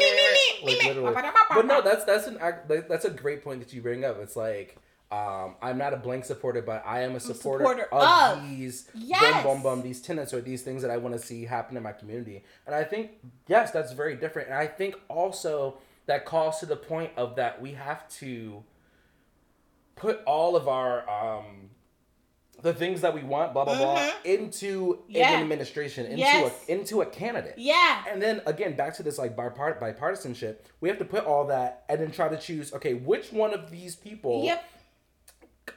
me, 0.66 0.94
me, 0.94 1.02
me. 1.04 1.32
But 1.54 1.66
no, 1.66 1.82
that's 1.82 2.04
that's 2.06 2.28
an 2.28 2.38
that's 2.68 3.06
a 3.06 3.10
great 3.10 3.44
point 3.44 3.60
that 3.60 3.74
you 3.74 3.82
bring 3.82 4.06
up. 4.06 4.20
It's 4.22 4.36
like 4.36 4.78
um, 5.12 5.56
I'm 5.62 5.78
not 5.78 5.94
a 5.94 5.98
blank 5.98 6.24
supporter, 6.26 6.62
but 6.62 6.84
I 6.86 7.02
am 7.02 7.16
a 7.16 7.20
supporter, 7.20 7.64
supporter 7.66 7.88
of, 7.92 8.38
of. 8.38 8.50
these 8.50 8.88
Yes. 8.94 9.44
bum 9.44 9.44
bum 9.44 9.64
bum 9.64 9.82
these 9.82 10.02
tenants 10.02 10.34
or 10.34 10.42
these 10.42 10.62
things 10.62 10.82
that 10.84 10.92
I 10.92 10.98
want 10.98 11.14
to 11.16 11.20
see 11.20 11.44
happen 11.46 11.76
in 11.78 11.84
my 11.84 11.92
community. 11.92 12.44
And 12.66 12.74
I 12.74 12.84
think 12.84 13.12
yes, 13.48 13.72
that's 13.72 13.92
very 13.94 14.16
different. 14.16 14.50
And 14.50 14.58
I 14.58 14.68
think 14.68 14.96
also 15.10 15.80
that 16.06 16.26
calls 16.26 16.60
to 16.60 16.66
the 16.66 16.76
point 16.78 17.12
of 17.18 17.36
that 17.36 17.62
we 17.62 17.74
have 17.74 18.08
to 18.20 18.64
put 19.96 20.22
all 20.26 20.56
of 20.56 20.68
our 20.68 21.08
um 21.10 21.70
the 22.62 22.74
things 22.74 23.02
that 23.02 23.14
we 23.16 23.24
want, 23.24 23.54
blah 23.54 23.66
blah 23.66 23.76
blah, 23.76 23.98
Mhm. 23.98 24.12
into 24.26 25.04
Yeah. 25.08 25.32
an 25.34 25.42
administration, 25.42 26.06
into 26.06 26.20
Yes. 26.20 26.54
a 26.70 26.72
into 26.72 27.02
a 27.02 27.06
candidate. 27.08 27.56
Yeah. 27.58 28.04
And 28.08 28.22
then 28.22 28.42
again, 28.46 28.76
back 28.76 28.96
to 28.98 29.04
this 29.04 29.18
like 29.18 29.36
bipart- 29.36 29.80
bipartisanship, 29.80 30.58
we 30.80 30.88
have 30.88 31.00
to 31.00 31.06
put 31.06 31.26
all 31.26 31.48
that 31.48 31.84
and 31.90 32.00
then 32.00 32.12
try 32.12 32.30
to 32.30 32.38
choose. 32.38 32.72
Okay, 32.74 32.94
which 32.94 33.34
one 33.34 33.54
of 33.54 33.72
these 33.72 33.96
people, 33.96 34.44
Yep. 34.44 34.64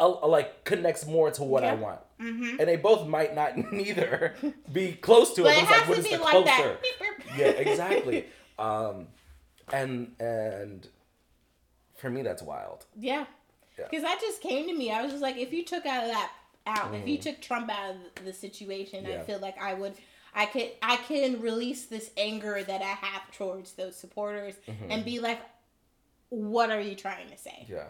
Uh, 0.01 0.27
like 0.27 0.65
connects 0.65 1.07
more 1.07 1.31
to 1.33 1.43
what 1.43 1.65
I 1.65 1.75
want? 1.75 2.01
Mm-hmm. 2.21 2.61
And 2.61 2.69
they 2.69 2.77
both 2.77 3.07
might 3.07 3.35
not 3.35 3.57
neither 3.73 4.35
be 4.73 4.93
close 4.93 5.35
to 5.35 5.43
it. 5.43 5.45
But 5.45 5.53
it 5.55 5.59
like, 5.59 5.67
has 5.69 5.89
what 5.89 5.97
to 5.97 6.03
be 6.03 6.17
like 6.17 6.31
closer? 6.31 6.45
that. 6.47 6.79
Yeah, 7.37 7.47
exactly. 7.47 8.27
um, 8.59 9.09
and 9.73 10.13
and 10.21 10.89
for 11.97 12.11
me, 12.11 12.23
that's 12.23 12.43
wild. 12.43 12.87
Yeah. 12.99 13.25
Yeah. 13.79 13.87
Because 13.91 14.03
that 14.05 14.21
just 14.21 14.41
came 14.41 14.67
to 14.69 14.75
me. 14.75 14.93
I 14.93 15.03
was 15.03 15.11
just 15.11 15.23
like, 15.23 15.37
if 15.37 15.53
you 15.53 15.65
took 15.65 15.85
out 15.87 16.05
of 16.05 16.11
that 16.11 16.31
out, 16.67 16.95
if 16.95 17.07
you 17.09 17.19
Mhm. 17.19 17.23
took 17.23 17.41
Trump 17.41 17.71
out 17.71 17.97
of 18.17 18.25
the 18.25 18.33
situation, 18.33 19.05
I 19.07 19.19
feel 19.23 19.39
like 19.39 19.59
I 19.61 19.75
would. 19.75 19.95
I 20.37 20.47
could 20.47 20.73
I 20.83 20.97
can 20.97 21.41
release 21.41 21.87
this 21.87 22.11
anger 22.17 22.63
that 22.63 22.83
I 22.83 22.87
have 23.07 23.31
towards 23.33 23.73
those 23.75 23.95
supporters 23.97 24.55
Mhm. 24.67 24.87
and 24.91 25.05
be 25.05 25.21
like, 25.21 25.41
what 26.31 26.71
are 26.71 26.81
you 26.81 26.95
trying 26.97 27.29
to 27.31 27.37
say? 27.39 27.67
Yeah. 27.69 27.87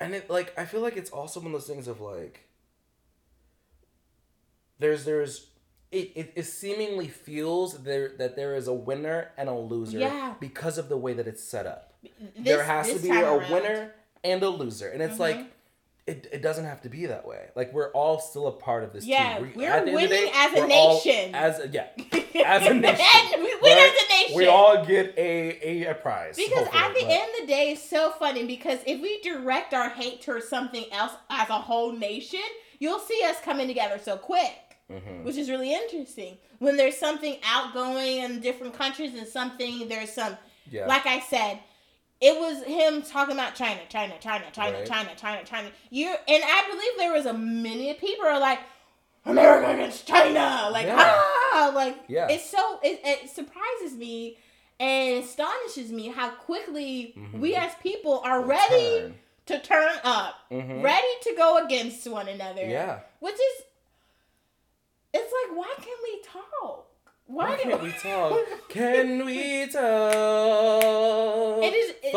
And 0.00 0.14
it 0.14 0.28
like 0.30 0.52
I 0.58 0.64
feel 0.64 0.80
like 0.80 0.96
it's 0.96 1.10
also 1.10 1.40
one 1.40 1.46
of 1.48 1.52
those 1.52 1.66
things 1.66 1.88
of 1.88 2.00
like 2.00 2.48
there's 4.78 5.04
there's 5.04 5.48
it, 5.90 6.10
it, 6.16 6.32
it 6.36 6.42
seemingly 6.46 7.06
feels 7.08 7.82
there 7.84 8.12
that 8.18 8.34
there 8.36 8.56
is 8.56 8.66
a 8.66 8.72
winner 8.74 9.30
and 9.36 9.48
a 9.48 9.54
loser 9.54 9.98
Yeah. 9.98 10.34
because 10.40 10.76
of 10.78 10.88
the 10.88 10.96
way 10.96 11.12
that 11.14 11.28
it's 11.28 11.42
set 11.44 11.66
up. 11.66 11.94
This- 12.02 12.10
there 12.44 12.64
has 12.64 12.92
to 12.92 12.98
be 12.98 13.10
a 13.10 13.12
around. 13.22 13.40
Mm-hmm. 13.42 13.52
winner 13.54 13.92
and 14.24 14.42
a 14.42 14.48
loser, 14.48 14.88
and 14.88 15.00
it's 15.02 15.18
like 15.20 15.38
it, 16.06 16.26
it 16.32 16.42
doesn't 16.42 16.64
have 16.64 16.82
to 16.82 16.88
be 16.90 17.06
that 17.06 17.26
way. 17.26 17.46
Like 17.54 17.72
we're 17.72 17.90
all 17.92 18.18
still 18.18 18.46
a 18.48 18.52
part 18.52 18.82
of 18.84 18.92
this 18.92 19.04
Yeah, 19.06 19.38
team. 19.38 19.52
we're 19.56 19.68
at 19.70 19.70
the 19.70 19.70
end 19.70 19.78
of 19.80 19.86
the 19.86 19.92
winning 19.92 20.08
day, 20.10 20.30
as 20.34 20.52
a 20.52 20.56
we're 20.66 20.70
all- 20.74 20.94
nation. 21.04 21.34
as 21.34 21.58
a, 21.60 21.68
yeah, 21.68 21.86
as 22.44 22.66
a 22.66 22.74
nation. 22.74 23.06
we 23.38 23.54
win 23.62 23.78
as 23.78 23.92
a 23.92 24.08
nation. 24.08 24.13
We 24.34 24.46
all 24.46 24.84
get 24.84 25.14
a 25.18 25.84
a, 25.84 25.90
a 25.90 25.94
prize. 25.94 26.36
Because 26.36 26.66
at 26.72 26.94
the 26.94 27.00
but- 27.02 27.10
end 27.10 27.30
of 27.34 27.40
the 27.42 27.46
day, 27.46 27.70
it's 27.72 27.88
so 27.88 28.10
funny 28.10 28.46
because 28.46 28.78
if 28.86 29.00
we 29.00 29.20
direct 29.22 29.74
our 29.74 29.88
hate 29.90 30.22
towards 30.22 30.48
something 30.48 30.84
else 30.92 31.12
as 31.30 31.48
a 31.48 31.54
whole 31.54 31.92
nation, 31.92 32.40
you'll 32.78 32.98
see 33.00 33.20
us 33.24 33.40
coming 33.40 33.66
together 33.68 33.98
so 34.02 34.16
quick, 34.16 34.52
Mhm. 34.90 35.24
which 35.24 35.36
is 35.36 35.50
really 35.50 35.72
interesting. 35.72 36.38
When 36.58 36.76
there's 36.76 36.96
something 36.96 37.36
outgoing 37.44 38.18
in 38.18 38.40
different 38.40 38.74
countries 38.74 39.14
and 39.14 39.26
something, 39.26 39.88
there's 39.88 40.12
some, 40.12 40.36
yeah, 40.70 40.86
like 40.86 41.06
I 41.06 41.20
said, 41.20 41.60
it 42.20 42.38
was 42.38 42.62
him 42.64 43.02
talking 43.02 43.34
about 43.34 43.54
China, 43.54 43.80
China, 43.88 44.14
China, 44.20 44.44
China, 44.52 44.78
Right. 44.78 44.86
China, 44.86 45.10
China, 45.16 45.44
China. 45.44 45.68
You 45.90 46.08
and 46.28 46.42
I 46.44 46.64
believe 46.70 46.92
there 46.96 47.12
was 47.12 47.26
a 47.26 47.32
many 47.34 47.92
people 47.94 48.26
are 48.26 48.38
like 48.40 48.60
America 49.26 49.70
against 49.72 50.06
China, 50.06 50.68
like 50.70 50.86
Yeah. 50.86 50.96
ah, 50.98 51.72
like 51.74 51.96
Yeah. 52.08 52.28
it's 52.28 52.48
so 52.48 52.78
it, 52.82 53.00
it 53.04 53.30
surprises 53.30 53.96
me 53.96 54.36
and 54.78 55.22
astonishes 55.24 55.90
me 55.92 56.08
how 56.08 56.30
quickly 56.30 57.14
Mhm. 57.16 57.38
we 57.40 57.54
as 57.54 57.72
people 57.82 58.20
are 58.24 58.40
ready 58.42 58.98
Turn. 59.00 59.18
to 59.46 59.58
turn 59.60 59.96
up, 60.04 60.34
Mhm. 60.50 60.82
ready 60.82 61.14
to 61.22 61.34
go 61.36 61.64
against 61.64 62.06
one 62.08 62.28
another. 62.28 62.64
Yeah. 62.66 63.00
which 63.20 63.34
is 63.34 63.62
it's 65.12 65.32
like 65.32 65.56
why 65.56 65.72
can't 65.76 66.00
we 66.02 66.22
talk? 66.22 66.86
Why, 67.26 67.50
Why 67.50 67.56
can't 67.56 67.82
we 67.82 67.92
talk? 68.02 68.68
Can 68.68 69.24
we 69.24 69.66
talk 69.66 70.12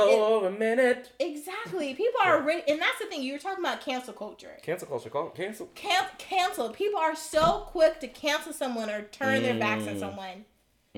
Is- 0.04 0.44
it- 0.44 0.56
a 0.56 0.60
minute? 0.60 1.12
Exactly. 1.20 1.94
People 1.94 2.20
are 2.24 2.38
and 2.50 2.82
that's 2.82 3.00
the 3.00 3.06
thing. 3.08 3.22
You 3.24 3.34
were 3.34 3.40
talking 3.40 3.64
about 3.64 3.82
cancel 3.82 4.14
culture. 4.14 4.58
Cancel 4.62 4.88
culture. 4.88 5.10
Call 5.10 5.30
cancel. 5.30 5.68
Can- 5.76 6.08
cancel. 6.18 6.70
People 6.70 7.00
are 7.00 7.16
so 7.16 7.64
quick 7.68 8.00
to 8.02 8.08
cancel 8.08 8.54
someone 8.54 8.90
or 8.90 9.04
turn 9.04 9.42
their 9.44 9.58
backs 9.60 9.88
on 9.88 9.96
Mm. 9.96 10.00
someone. 10.00 10.46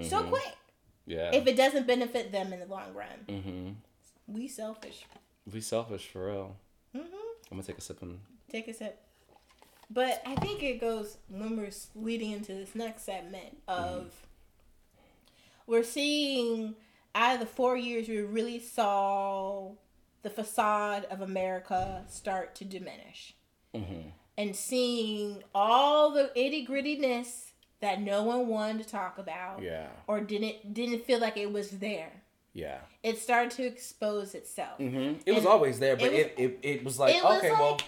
So 0.03 0.23
Mhm. 0.23 0.29
quick. 0.29 0.55
Yeah. 1.05 1.31
If 1.33 1.47
it 1.47 1.55
doesn't 1.55 1.87
benefit 1.87 2.31
them 2.31 2.53
in 2.53 2.59
the 2.59 2.65
long 2.67 2.93
run. 2.93 3.25
mm-hmm. 3.27 3.69
We 4.33 4.47
selfish. 4.47 5.05
We 5.51 5.59
selfish 5.61 6.07
for 6.07 6.27
real. 6.27 6.55
hmm 6.93 6.99
I'm 7.01 7.57
gonna 7.57 7.63
take 7.63 7.77
a 7.79 7.81
sip 7.81 8.01
and. 8.01 8.19
Take 8.51 8.67
a 8.67 8.73
sip. 8.73 9.01
But 9.89 10.21
I 10.25 10.35
think 10.35 10.61
it 10.61 10.79
goes 10.79 11.17
when 11.29 11.57
we're 11.57 11.71
leading 11.95 12.31
into 12.31 12.53
this 12.53 12.75
next 12.75 13.03
segment 13.03 13.57
of 13.67 14.13
we're 15.65 15.83
seeing 15.83 16.75
out 17.15 17.35
of 17.35 17.39
the 17.39 17.45
four 17.45 17.75
years 17.77 18.07
we 18.07 18.19
really 18.21 18.59
saw 18.59 19.71
the 20.21 20.29
facade 20.29 21.05
of 21.09 21.21
America 21.21 22.03
start 22.09 22.55
to 22.55 22.65
diminish. 22.65 23.35
Mm-hmm. 23.75 24.09
and 24.35 24.55
seeing 24.55 25.43
all 25.53 26.09
the 26.11 26.31
itty 26.35 26.65
grittiness 26.65 27.51
that 27.81 28.01
no 28.01 28.23
one 28.23 28.47
wanted 28.47 28.83
to 28.83 28.89
talk 28.89 29.19
about 29.19 29.61
Yeah. 29.61 29.85
or 30.07 30.21
didn't 30.21 30.73
didn't 30.73 31.05
feel 31.05 31.19
like 31.19 31.37
it 31.37 31.51
was 31.53 31.69
there. 31.69 32.23
Yeah. 32.53 32.79
It 33.03 33.19
started 33.19 33.51
to 33.51 33.63
expose 33.67 34.33
itself. 34.33 34.79
Mm-hmm. 34.79 35.19
It 35.25 35.33
was 35.33 35.45
always 35.45 35.77
there, 35.77 35.95
but 35.95 36.11
it 36.11 36.33
it, 36.35 36.35
it, 36.37 36.59
it, 36.63 36.83
was 36.83 36.97
like, 36.97 37.15
it 37.15 37.23
was 37.23 37.37
okay, 37.37 37.51
well, 37.51 37.79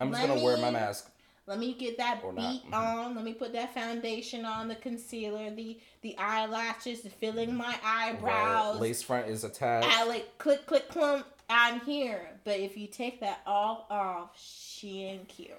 I'm 0.00 0.12
just 0.12 0.24
gonna 0.24 0.42
wear 0.42 0.56
my 0.58 0.70
mask. 0.70 1.10
Let 1.46 1.58
me 1.60 1.74
get 1.74 1.96
that 1.98 2.20
Or 2.24 2.32
beat. 2.32 2.62
Mhm. 2.68 2.72
on. 2.74 3.14
Let 3.14 3.24
me 3.24 3.32
put 3.32 3.52
that 3.52 3.72
foundation 3.72 4.44
on, 4.44 4.66
the 4.68 4.74
concealer, 4.74 5.50
the 5.50 5.78
the 6.02 6.16
eyelashes, 6.18 7.02
the 7.02 7.10
filling 7.10 7.54
my 7.54 7.76
eyebrows. 7.84 8.74
Right. 8.74 8.82
Lace 8.82 9.02
front 9.02 9.28
is 9.28 9.44
attached. 9.44 9.86
I 9.88 10.04
like 10.04 10.38
click 10.38 10.66
click 10.66 10.88
clump. 10.88 11.26
I'm 11.48 11.80
here. 11.80 12.28
But 12.44 12.58
if 12.58 12.76
you 12.76 12.88
take 12.88 13.20
that 13.20 13.40
all 13.46 13.86
off, 13.90 14.30
she 14.36 15.04
ain't 15.04 15.28
cute. 15.28 15.50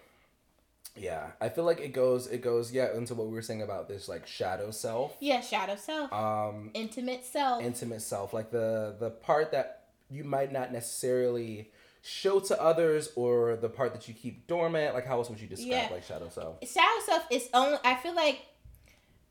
Yeah, 0.99 1.27
I 1.39 1.49
feel 1.49 1.63
like 1.63 1.79
it 1.79 1.93
goes 1.93 2.27
it 2.27 2.41
goes 2.41 2.71
yeah 2.73 2.93
into 2.93 3.13
what 3.15 3.27
we 3.27 3.33
were 3.33 3.41
saying 3.41 3.61
about 3.61 3.87
this 3.87 4.09
like 4.09 4.25
shadow 4.27 4.71
self, 4.71 5.15
Yeah, 5.19 5.41
shadow 5.41 5.75
self, 5.75 6.11
um, 6.11 6.71
intimate 6.73 7.23
self. 7.23 7.63
intimate 7.63 8.01
self, 8.01 8.33
like 8.33 8.49
the 8.51 8.95
the 8.99 9.11
part 9.11 9.51
that 9.51 9.83
you 10.09 10.23
might 10.23 10.51
not 10.51 10.71
necessarily 10.73 11.71
show 12.01 12.39
to 12.39 12.61
others, 12.61 13.11
or 13.15 13.55
the 13.57 13.69
part 13.69 13.93
that 13.93 14.07
you 14.07 14.13
keep 14.13 14.47
dormant. 14.47 14.93
Like 14.93 15.05
how 15.05 15.17
else 15.17 15.29
would 15.29 15.39
you 15.41 15.47
describe 15.47 15.69
Yeah. 15.71 15.87
like 15.91 16.03
shadow 16.03 16.29
self? 16.29 16.57
shadow 16.67 17.01
self 17.05 17.23
is 17.29 17.49
only 17.53 17.77
i 17.83 17.95
feel 17.95 18.15
like 18.15 18.39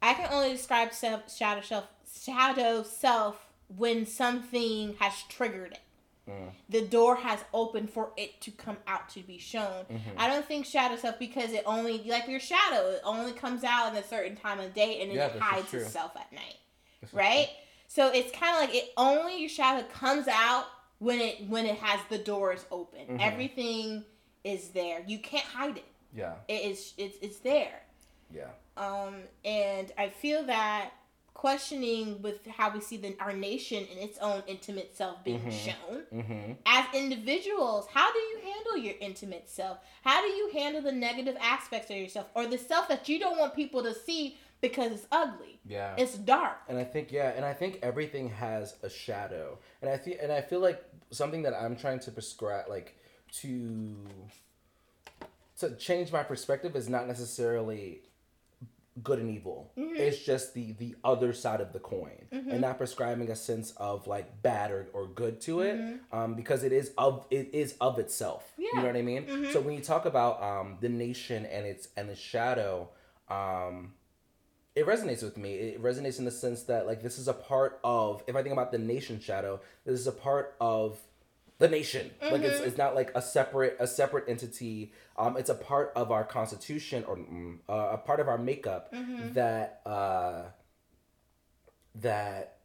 i 0.03 0.13
can 0.15 0.31
only 0.33 0.51
describe 0.53 0.93
self 0.93 1.35
shadow 1.35 1.61
self 1.63 1.85
shadow 2.25 2.83
self 2.83 3.47
when 3.77 4.07
something 4.07 4.95
has 4.99 5.15
triggered 5.29 5.73
it 5.73 5.81
Mm. 6.29 6.51
the 6.69 6.83
door 6.83 7.15
has 7.15 7.39
opened 7.55 7.89
for 7.89 8.11
it 8.17 8.41
to 8.41 8.51
come 8.51 8.79
out 8.89 9.09
to 9.11 9.21
be 9.21 9.39
shown 9.39 9.85
Mhm. 9.89 10.01
i 10.19 10.27
don't 10.27 10.45
think 10.45 10.67
shadow 10.67 10.97
self 10.97 11.21
because 11.21 11.53
it 11.53 11.63
only 11.67 11.99
like 11.99 12.27
your 12.27 12.41
shadow 12.41 12.91
it 12.91 13.01
only 13.05 13.31
comes 13.33 13.63
out 13.63 13.93
in 13.93 13.97
a 13.97 14.03
certain 14.05 14.37
time 14.37 14.59
of 14.59 14.75
day 14.75 15.01
and 15.03 15.11
then 15.13 15.19
Yeah, 15.19 15.27
it 15.29 15.39
hides 15.41 15.73
itself 15.73 16.17
at 16.17 16.33
night 16.33 16.57
This 17.01 17.15
right 17.15 17.49
so 17.87 18.09
it's 18.09 18.37
kind 18.37 18.57
of 18.57 18.61
like 18.69 18.75
it 18.75 18.93
only 18.97 19.39
your 19.39 19.49
shadow 19.49 19.87
comes 19.87 20.27
out 20.27 20.65
when 20.99 21.21
it 21.21 21.47
when 21.49 21.67
it 21.67 21.77
has 21.79 22.01
the 22.09 22.19
doors 22.19 22.65
open 22.71 23.01
Mhm. 23.07 23.21
everything 23.21 24.05
is 24.45 24.69
there 24.71 25.03
you 25.07 25.19
can't 25.19 25.45
hide 25.45 25.77
it. 25.79 25.85
Yeah, 26.15 26.35
it 26.49 26.63
is 26.71 26.95
it's 26.97 27.19
it's 27.21 27.39
there 27.41 27.83
yeah, 28.35 28.49
um 28.77 29.15
and 29.45 29.93
i 29.99 30.09
feel 30.09 30.45
that 30.45 30.91
questioning 31.35 32.23
with 32.23 32.45
how 32.47 32.71
we 32.71 32.81
see 32.81 32.97
the, 32.97 33.15
our 33.21 33.33
nation 33.35 33.85
in 33.93 33.99
its 33.99 34.19
own 34.19 34.43
intimate 34.47 34.97
self 34.97 35.23
being 35.23 35.41
Mhm. 35.43 35.53
shown 35.53 36.03
mm-hmm. 36.13 36.53
as 36.65 36.87
individuals 36.95 37.87
how 37.93 38.11
do 38.13 38.19
you 38.19 38.39
handle 38.43 38.77
your 38.79 38.95
intimate 39.01 39.49
self 39.49 39.79
how 40.03 40.23
do 40.23 40.29
you 40.29 40.49
handle 40.55 40.81
the 40.81 40.93
negative 40.93 41.37
aspects 41.41 41.91
of 41.91 41.97
yourself 41.97 42.27
or 42.35 42.47
the 42.47 42.57
self 42.59 42.89
that 42.89 43.09
you 43.09 43.19
don't 43.19 43.39
want 43.39 43.55
people 43.55 43.83
to 43.83 43.93
see 43.95 44.39
because 44.61 44.93
it's 44.93 45.07
ugly 45.13 45.61
yeah. 45.69 45.95
it's 45.99 46.15
dark 46.15 46.59
And 46.69 46.79
I 46.79 46.85
think 46.85 47.11
yeah, 47.13 47.31
and 47.37 47.45
I 47.45 47.53
think 47.53 47.79
everything 47.83 48.31
has 48.31 48.75
a 48.83 48.89
shadow. 48.91 49.59
And 49.83 49.91
I 49.91 49.99
feel 49.99 50.17
and 50.23 50.31
I 50.33 50.41
feel 50.41 50.61
like 50.61 50.83
something 51.11 51.43
that 51.43 51.55
I'm 51.55 51.77
trying 51.77 52.01
to 52.01 52.11
prescribe 52.11 52.67
like 52.69 52.97
to 53.41 53.97
to 55.61 55.75
change 55.77 56.13
my 56.13 56.23
perspective 56.23 56.77
is 56.77 56.89
not 56.89 57.07
necessarily 57.07 58.03
good 59.03 59.19
and 59.19 59.31
evil. 59.31 59.73
Mhm. 59.77 59.99
It's 59.99 60.19
just 60.25 60.55
the 60.55 60.73
the 60.73 60.95
other 61.05 61.33
side 61.33 61.61
of 61.61 61.73
the 61.73 61.79
coin. 61.81 62.27
Mhm. 62.33 62.51
And 62.53 62.61
not 62.61 62.79
prescribing 62.79 63.31
a 63.31 63.37
sense 63.37 63.73
of 63.77 64.07
like 64.07 64.43
bad 64.43 64.71
or, 64.71 64.87
or 64.93 65.07
good 65.07 65.41
to 65.43 65.61
it. 65.61 65.77
Mhm. 65.77 66.01
Um, 66.13 66.35
because 66.35 66.63
it 66.65 66.73
is 66.73 66.93
of 66.97 67.27
it 67.31 67.51
is 67.53 67.75
of 67.81 67.99
itself. 67.99 68.53
Yeah. 68.57 68.69
You 68.73 68.81
know 68.81 68.87
what 68.87 68.97
I 68.97 69.03
mean? 69.03 69.51
So 69.53 69.61
when 69.61 69.75
you 69.75 69.83
talk 69.83 70.07
about 70.07 70.43
um 70.43 70.79
the 70.81 70.89
nation 70.89 71.45
and 71.47 71.67
its 71.67 71.89
and 71.97 72.09
the 72.09 72.17
shadow, 72.17 72.89
um 73.29 73.95
it 74.77 74.87
resonates 74.87 75.23
with 75.23 75.37
me. 75.37 75.55
It 75.55 75.83
resonates 75.83 76.19
in 76.19 76.25
the 76.27 76.31
sense 76.31 76.63
that 76.65 76.87
like 76.87 77.03
this 77.03 77.19
is 77.19 77.27
a 77.29 77.33
part 77.33 77.81
of 77.83 78.23
if 78.27 78.37
I 78.37 78.43
think 78.43 78.53
about 78.53 78.71
the 78.73 78.79
nation 78.79 79.19
shadow, 79.21 79.61
this 79.85 79.99
is 79.99 80.07
a 80.07 80.13
part 80.13 80.55
of 80.61 80.99
the 81.59 81.69
nation. 81.69 82.11
Like 82.21 82.43
it's, 82.43 82.61
Mhm. 82.61 82.67
it's 82.67 82.77
not 82.79 82.95
like 82.95 83.11
a 83.15 83.23
separate 83.23 83.77
a 83.81 83.87
separate 83.87 84.29
entity. 84.29 84.93
Um, 85.17 85.37
it's 85.39 85.49
a 85.49 85.55
part 85.55 85.93
of 85.97 86.13
our 86.13 86.23
constitution 86.25 87.03
or 87.09 87.17
mm, 87.17 87.59
uh, 87.69 87.89
a 87.93 87.99
part 87.99 88.21
of 88.21 88.29
our 88.29 88.37
makeup 88.39 88.93
Mhm. 88.93 89.33
that 89.35 89.81
uh, 89.87 90.43
that 91.95 92.59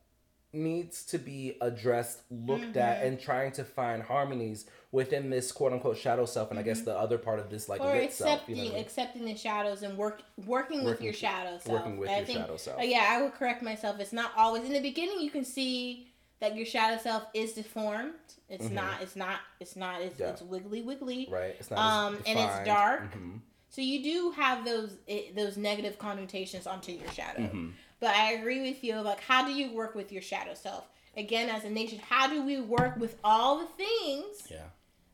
needs 0.54 1.06
to 1.06 1.18
be 1.18 1.58
addressed, 1.62 2.20
looked 2.30 2.76
at, 2.76 3.02
Mhm. 3.02 3.08
and 3.08 3.20
trying 3.22 3.52
to 3.54 3.64
find 3.64 4.04
harmonies 4.04 4.66
within 4.92 5.30
this 5.30 5.52
quote 5.52 5.72
unquote 5.74 5.98
shadow 5.98 6.26
self, 6.26 6.50
and 6.52 6.60
I 6.60 6.64
guess 6.64 6.82
the 6.82 6.98
other 6.98 7.18
part 7.18 7.40
of 7.40 7.50
this 7.50 7.70
like 7.70 7.82
Mm-hmm. 7.82 7.90
or 7.98 8.02
lit 8.02 8.14
self. 8.14 8.32
accepting 8.34 8.56
You 8.58 8.64
know 8.64 8.70
I 8.70 8.74
mean? 8.74 8.82
accepting 8.82 9.26
the 9.26 9.36
shadows 9.36 9.84
and 9.84 9.98
work 9.98 10.22
working, 10.46 10.84
with 10.84 11.02
your 11.02 11.14
shadow 11.14 11.58
self 11.60 11.68
Working 11.80 11.98
with 11.98 12.10
I 12.10 12.18
your 12.18 12.26
think 12.26 12.40
shadow 12.40 12.58
self. 12.58 12.82
Yeah, 12.84 13.08
I 13.10 13.22
would 13.22 13.34
correct 13.34 13.62
myself. 13.64 14.00
It's 14.00 14.14
not 14.14 14.32
always 14.38 14.64
in 14.64 14.74
the 14.74 14.82
beginning. 14.82 15.22
You 15.22 15.30
can 15.32 15.46
see 15.46 16.08
that 16.40 16.56
your 16.58 16.66
shadow 16.66 17.02
self 17.02 17.24
is 17.34 17.54
deformed. 17.54 18.14
It's 18.50 18.66
Mhm. 18.66 18.72
not. 18.72 19.02
It's 19.02 19.16
not. 19.16 19.40
It's 19.60 19.76
not. 19.76 20.02
It's, 20.02 20.20
Yeah. 20.20 20.30
it's 20.32 20.42
wiggly 20.42 20.82
wiggly. 20.82 21.28
Right. 21.32 21.56
It's 21.60 21.70
not 21.72 21.80
Um, 21.80 22.16
and 22.26 22.38
it's 22.40 22.66
dark. 22.66 23.14
Mhm. 23.14 23.42
So 23.70 23.82
you 23.82 24.04
do 24.04 24.32
have 24.32 24.66
those 24.66 24.98
it, 25.08 25.36
those 25.36 25.56
negative 25.56 25.98
connotations 25.98 26.68
onto 26.68 26.92
your 26.92 27.10
shadow. 27.12 27.42
Mhm. 27.44 27.74
But 28.02 28.16
I 28.16 28.34
agree 28.34 28.62
with 28.62 28.84
you. 28.84 28.96
Like, 29.00 29.22
how 29.22 29.46
do 29.46 29.54
you 29.54 29.72
work 29.74 29.96
with 29.96 30.12
your 30.12 30.22
shadow 30.24 30.54
self? 30.56 30.90
Again, 31.16 31.50
as 31.50 31.64
a 31.64 31.70
nation, 31.70 32.00
how 32.00 32.28
do 32.28 32.42
we 32.42 32.60
work 32.60 32.98
with 32.98 33.18
all 33.24 33.60
the 33.60 33.68
things 33.68 34.48
Yeah. 34.50 34.66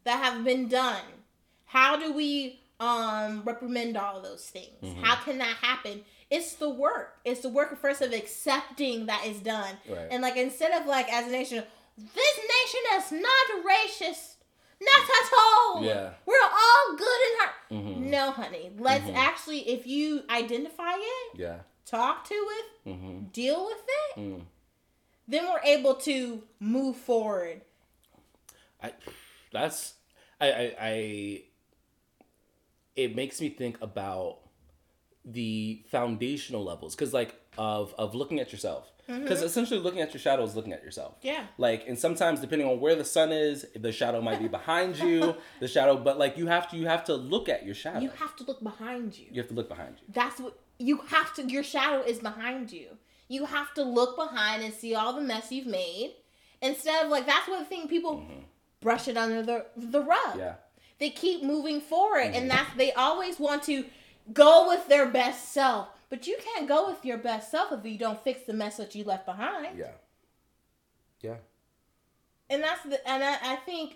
That 0.08 0.24
have 0.24 0.44
been 0.44 0.68
done? 0.68 1.04
How 1.66 1.98
do 1.98 2.12
we 2.14 2.60
um 2.80 3.44
reprimand 3.46 3.98
all 3.98 4.22
those 4.22 4.46
things? 4.50 4.82
Mhm. 4.84 5.02
How 5.04 5.16
can 5.24 5.38
that 5.40 5.58
happen? 5.62 6.04
It's 6.30 6.54
the 6.56 6.70
work. 6.70 7.20
It's 7.24 7.42
the 7.42 7.50
work 7.50 7.80
first 7.80 8.02
of 8.02 8.12
accepting 8.14 9.06
that 9.06 9.26
is 9.26 9.40
done. 9.40 9.78
Right. 9.88 10.08
And 10.12 10.22
like 10.22 10.36
instead 10.38 10.72
of 10.80 10.86
like 10.88 11.12
as 11.12 11.28
a 11.28 11.32
nation, 11.32 11.64
this 11.98 12.38
nation 12.38 12.82
is 12.98 13.12
not 13.24 13.64
racist. 13.66 14.34
Not 14.80 15.02
at 15.10 15.32
all. 15.40 15.84
Yeah. 15.84 16.12
We're 16.26 16.36
all 16.44 16.96
good 16.96 17.22
in 17.28 17.40
heart. 17.40 17.56
Mm-hmm. 17.72 18.10
No, 18.12 18.30
honey. 18.32 18.72
Let's 18.78 19.06
Mhm. 19.06 19.16
actually, 19.16 19.68
if 19.70 19.88
you 19.88 20.24
identify 20.30 20.94
it, 20.96 21.40
Yeah. 21.40 21.60
talk 21.86 22.26
to 22.28 22.36
it, 22.36 22.66
Mm-hmm. 22.90 23.24
deal 23.34 23.66
with 23.66 23.82
it, 23.88 24.20
Mm. 24.20 24.46
then 25.28 25.46
we're 25.48 25.62
able 25.64 25.96
to 25.96 26.44
move 26.60 26.96
forward. 26.98 27.62
I 28.84 28.94
that's 29.52 29.94
I, 30.40 30.48
I 30.52 30.76
I 30.80 31.44
it 32.96 33.16
makes 33.16 33.40
me 33.42 33.50
think 33.50 33.78
about 33.82 34.40
the 35.26 35.84
foundational 35.90 36.64
levels 36.64 36.96
because 36.96 37.14
like 37.14 37.36
of 37.58 37.94
of 37.98 38.16
looking 38.16 38.40
at 38.40 38.52
yourself 38.52 38.92
mm-hmm. 39.10 39.22
because 39.24 39.42
essentially 39.42 39.80
looking 39.80 40.00
at 40.00 40.14
your 40.14 40.22
shadow 40.22 40.44
is 40.44 40.56
looking 40.56 40.72
at 40.72 40.82
yourself 40.84 41.16
Yeah. 41.22 41.44
like 41.58 41.86
and 41.88 42.00
sometimes 42.00 42.40
depending 42.40 42.68
on 42.68 42.80
where 42.80 42.96
the 42.96 43.04
sun 43.04 43.34
is 43.34 43.66
the 43.76 43.92
shadow 43.92 44.22
might 44.22 44.40
be 44.40 44.48
behind 44.48 44.98
you 44.98 45.36
the 45.60 45.68
shadow 45.68 45.98
but 45.98 46.18
like 46.18 46.38
you 46.38 46.48
have 46.48 46.70
to 46.72 46.78
you 46.78 46.86
have 46.86 47.04
to 47.06 47.16
look 47.16 47.50
at 47.50 47.66
your 47.66 47.76
shadow 47.76 48.00
You 48.00 48.10
have 48.12 48.36
to 48.38 48.44
look 48.46 48.64
behind 48.64 49.18
you. 49.18 49.26
you 49.32 49.42
have 49.42 49.50
to 49.50 49.56
look 49.56 49.68
behind 49.68 49.96
you 50.00 50.06
That's 50.14 50.40
what 50.40 50.58
you 50.80 50.98
have 51.08 51.34
to. 51.36 51.44
Your 51.44 51.64
shadow 51.64 52.02
is 52.04 52.20
behind 52.20 52.72
you. 52.72 52.88
You 53.28 53.46
have 53.46 53.74
to 53.74 53.84
look 53.84 54.16
behind 54.16 54.64
and 54.64 54.74
see 54.74 54.94
all 54.96 55.14
the 55.14 55.22
mess 55.22 55.52
you've 55.52 55.68
made, 55.68 56.14
instead 56.62 57.04
of 57.06 57.12
like 57.12 57.26
that's 57.26 57.48
one 57.48 57.66
thing 57.66 57.88
people 57.88 58.18
mm-hmm. 58.18 58.42
Brush 58.82 59.08
it 59.08 59.18
under 59.18 59.42
the 59.44 59.66
the 59.76 60.02
rug. 60.02 60.38
Yeah 60.38 60.56
They 61.00 61.10
keep 61.10 61.44
moving 61.44 61.80
forward, 61.82 62.26
Mm-hmm. 62.26 62.36
and 62.36 62.52
that's 62.52 62.74
they 62.76 62.92
always 62.94 63.40
want 63.40 63.64
to 63.64 63.86
go 64.34 64.68
with 64.68 64.88
their 64.88 65.06
best 65.08 65.54
self. 65.54 65.88
But 66.10 66.26
you 66.28 66.38
can't 66.48 66.68
go 66.68 66.88
with 66.90 67.04
your 67.06 67.18
best 67.18 67.52
self 67.52 67.72
if 67.72 67.86
you 67.86 67.98
don't 67.98 68.24
fix 68.24 68.44
the 68.44 68.54
mess 68.54 68.78
that 68.78 68.96
you 68.96 69.04
left 69.04 69.26
behind. 69.26 69.78
yeah 69.78 69.92
yeah 71.22 71.36
And 72.50 72.64
that's 72.64 72.84
the 72.84 73.06
and 73.08 73.24
I, 73.24 73.38
I 73.54 73.56
think 73.58 73.96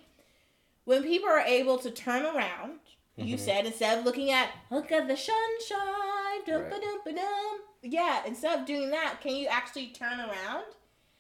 when 0.85 1.03
people 1.03 1.29
are 1.29 1.39
able 1.39 1.77
to 1.79 1.91
turn 1.91 2.25
around, 2.25 2.79
you 3.17 3.35
Mm-hmm. 3.35 3.45
said 3.45 3.65
instead 3.65 3.99
of 3.99 4.05
looking 4.05 4.31
at 4.31 4.49
look 4.71 4.91
at 4.91 5.07
the 5.07 5.15
sunshine, 5.17 6.39
dum 6.45 6.61
Right. 6.63 6.71
dum 7.05 7.15
dum. 7.15 7.57
Yeah, 7.83 8.23
instead 8.25 8.59
of 8.59 8.65
doing 8.65 8.89
that, 8.91 9.21
can 9.21 9.35
you 9.35 9.47
actually 9.47 9.87
turn 9.87 10.19
around? 10.19 10.65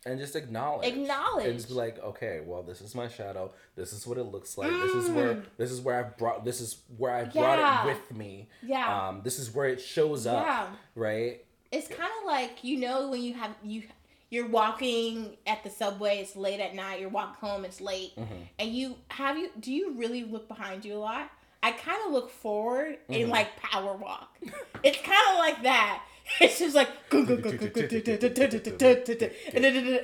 And 0.05 0.19
just 0.19 0.35
acknowledge 0.35 0.87
Acknowledge. 0.87 1.45
and 1.45 1.67
be 1.67 1.73
like 1.73 1.99
okay 2.03 2.41
well 2.45 2.63
this 2.63 2.81
is 2.81 2.95
my 2.95 3.07
shadow 3.07 3.51
this 3.75 3.93
is 3.93 4.07
what 4.07 4.17
it 4.17 4.23
looks 4.23 4.57
like 4.57 4.71
this 4.71 4.93
is 4.95 5.09
where 5.11 5.43
this 5.57 5.71
is 5.71 5.79
where 5.81 5.99
i 5.99 6.03
brought 6.03 6.43
this 6.43 6.59
is 6.59 6.77
where 6.97 7.13
i 7.13 7.23
brought 7.23 7.59
Mm. 7.59 7.85
It 7.85 7.87
with 7.87 8.17
me 8.17 8.49
Yeah. 8.63 9.07
um 9.09 9.21
this 9.23 9.37
is 9.39 9.53
where 9.53 9.67
it 9.67 9.79
shows 9.79 10.25
up 10.25 10.45
Yeah. 10.45 10.67
right 10.95 11.45
It's 11.71 11.87
kind 11.87 12.11
of 12.19 12.25
like 12.25 12.63
you 12.63 12.77
know 12.77 13.09
when 13.09 13.21
you 13.21 13.33
have 13.35 13.51
you 13.63 13.83
you're 14.29 14.47
walking 14.47 15.35
at 15.45 15.61
the 15.65 15.69
subway. 15.69 16.19
It's 16.19 16.37
late 16.37 16.61
at 16.61 16.73
night. 16.73 17.01
You're 17.01 17.09
walking 17.09 17.35
home. 17.49 17.65
It's 17.65 17.81
late, 17.81 18.15
Mm-hmm. 18.15 18.33
and 18.59 18.69
you 18.73 18.95
have 19.09 19.37
you. 19.37 19.49
Do 19.59 19.73
you 19.73 19.91
really 19.97 20.23
look 20.23 20.47
behind 20.47 20.85
you 20.85 20.93
a 20.95 20.99
lot? 20.99 21.29
I 21.61 21.73
kind 21.73 21.97
of 22.05 22.13
look 22.13 22.29
forward 22.31 22.97
Mm-hmm. 23.09 23.13
and 23.23 23.29
like 23.29 23.57
power 23.57 23.93
walk. 23.93 24.37
it's 24.83 25.01
kind 25.01 25.19
of 25.33 25.37
like 25.37 25.63
that. 25.63 26.03
It's 26.39 26.59
just 26.59 26.75
like 26.75 26.89
and 27.11 27.27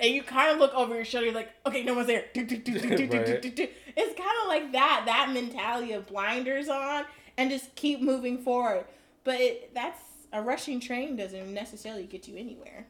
you 0.03 0.23
kind 0.23 0.51
of 0.51 0.59
look 0.59 0.73
over 0.73 0.95
your 0.95 1.05
shoulder. 1.05 1.27
You're 1.27 1.35
like, 1.35 1.51
okay, 1.65 1.83
no 1.83 1.93
one's 1.93 2.07
there. 2.07 2.25
It's 2.33 4.19
kind 4.19 4.37
of 4.41 4.47
like 4.47 4.71
that. 4.73 5.03
That 5.05 5.31
mentality 5.33 5.93
of 5.93 6.07
blinders 6.07 6.69
on 6.69 7.05
and 7.37 7.49
just 7.49 7.75
keep 7.75 8.01
moving 8.01 8.39
forward. 8.39 8.85
But 9.23 9.39
it, 9.39 9.73
that's 9.73 10.01
a 10.33 10.41
rushing 10.41 10.79
train 10.79 11.15
doesn't 11.15 11.53
necessarily 11.53 12.05
get 12.05 12.27
you 12.27 12.35
anywhere. 12.37 12.87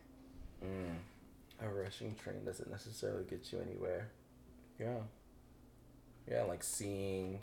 a 1.59 1.69
rushing 1.69 2.15
train 2.15 2.43
doesn't 2.45 2.69
necessarily 2.69 3.23
get 3.23 3.51
you 3.51 3.59
anywhere 3.59 4.09
yeah 4.79 4.99
yeah 6.29 6.43
like 6.43 6.63
seeing 6.63 7.39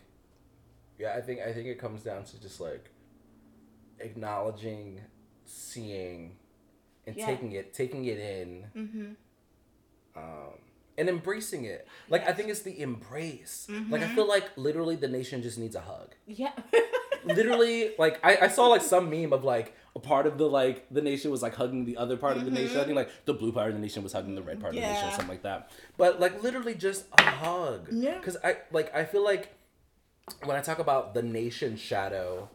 yeah 0.99 1.15
i 1.17 1.21
think 1.21 1.41
i 1.41 1.53
think 1.53 1.67
it 1.67 1.79
comes 1.79 2.03
down 2.03 2.25
to 2.25 2.41
just 2.41 2.61
like 2.61 2.91
acknowledging 3.99 5.01
seeing 5.45 6.37
and 7.07 7.17
Yeah. 7.17 7.27
taking 7.27 7.53
it 7.53 7.75
taking 7.75 8.05
it 8.07 8.19
in 8.19 8.65
Mm-hmm. 8.77 9.07
um, 10.17 10.59
and 10.97 11.09
embracing 11.09 11.65
it. 11.65 11.87
Like 12.09 12.27
I 12.29 12.33
think 12.33 12.49
it's 12.49 12.63
the 12.63 12.81
embrace. 12.81 13.67
Like 13.69 13.79
Mm-hmm. 13.79 13.95
I 13.95 14.15
feel 14.15 14.29
like 14.29 14.51
literally 14.57 14.97
the 14.97 15.09
nation 15.09 15.43
just 15.43 15.59
needs 15.59 15.75
a 15.75 15.81
hug. 15.81 16.15
Yeah. 16.27 16.53
literally, 17.25 17.91
like 17.99 18.21
I, 18.25 18.37
I 18.43 18.49
saw 18.49 18.67
like 18.69 18.83
some 18.83 19.11
meme 19.11 19.33
of 19.33 19.45
like 19.45 19.75
a 19.97 19.99
part 19.99 20.27
of 20.27 20.39
the 20.39 20.47
like 20.47 20.87
the 20.91 21.01
nation 21.03 21.31
was 21.31 21.43
like 21.43 21.55
hugging 21.55 21.85
the 21.85 21.97
other 21.97 22.17
part 22.17 22.37
of 22.37 22.45
the 22.45 22.51
nation. 22.51 22.79
I 22.79 22.85
think 22.85 22.97
like 22.97 23.11
the 23.25 23.35
blue 23.35 23.53
part 23.53 23.69
of 23.69 23.75
the 23.75 23.81
nation 23.81 24.03
was 24.03 24.13
hugging 24.13 24.35
the 24.35 24.43
red 24.43 24.61
part 24.61 24.75
of 24.75 24.81
the 24.81 24.87
nation 24.87 24.97
or 25.05 25.07
Mm-hmm. 25.09 25.17
Something 25.17 25.29
like 25.29 25.43
that. 25.43 25.71
But 25.97 26.21
like 26.21 26.43
literally 26.43 26.75
just 26.75 27.07
a 27.19 27.23
hug. 27.23 27.89
Yeah. 27.91 28.19
Cause 28.21 28.37
I 28.45 28.59
like 28.73 28.95
I 28.95 29.05
feel 29.05 29.25
like 29.25 29.53
when 30.45 30.57
I 30.57 30.61
talk 30.63 30.79
about 30.79 31.13
the 31.15 31.23
nation 31.23 31.77
shadow, 31.77 32.49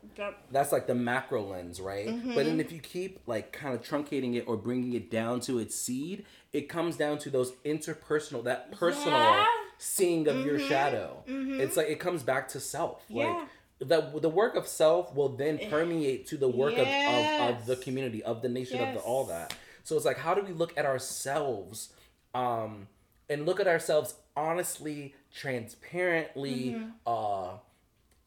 that's 0.51 0.71
like 0.71 0.88
the 0.88 0.95
macro 0.95 1.43
lens, 1.43 1.79
right? 1.79 2.08
But 2.08 2.15
Mm-hmm. 2.15 2.36
then 2.36 2.60
if 2.60 2.71
you 2.71 2.79
keep 2.79 3.19
like 3.27 3.51
kind 3.51 3.75
of 3.75 3.82
truncating 3.84 4.36
it 4.36 4.45
or 4.47 4.58
bringing 4.58 4.93
it 4.93 5.12
down 5.12 5.39
to 5.41 5.60
its 5.60 5.75
seed, 5.75 6.25
it 6.51 6.67
comes 6.67 6.97
down 6.97 7.19
to 7.19 7.29
those 7.29 7.51
interpersonal, 7.65 8.43
that 8.45 8.71
personal 8.71 9.17
Yeah. 9.19 9.45
seeing 9.77 10.27
of 10.27 10.45
your 10.45 10.60
shadow. 10.60 11.23
It's 11.27 11.77
like 11.77 11.88
it 11.88 11.99
comes 11.99 12.23
back 12.23 12.47
to 12.49 12.60
self. 12.60 13.03
Yeah. 13.08 13.25
Like 13.25 13.47
the 13.79 14.19
the 14.19 14.29
work 14.29 14.55
of 14.55 14.67
self 14.67 15.15
will 15.15 15.29
then 15.29 15.58
permeate 15.69 16.27
to 16.27 16.38
the 16.38 16.49
work 16.49 16.73
of, 16.77 16.88
of, 16.88 17.25
of 17.49 17.65
the 17.65 17.75
community, 17.77 18.21
of 18.23 18.41
the 18.41 18.49
nation, 18.49 18.79
of 18.82 18.93
the 18.93 18.99
all 18.99 19.25
that. 19.25 19.53
So 19.84 19.95
it's 19.95 20.05
like 20.05 20.17
how 20.17 20.34
do 20.34 20.41
we 20.41 20.53
look 20.53 20.75
at 20.77 20.86
ourselves 20.86 21.93
um 22.34 22.88
and 23.29 23.45
look 23.45 23.60
at 23.60 23.67
ourselves 23.67 24.15
honestly, 24.47 25.13
transparently, 25.34 26.75
Mm-hmm. 26.75 26.89
uh 27.06 27.58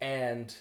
and 0.00 0.54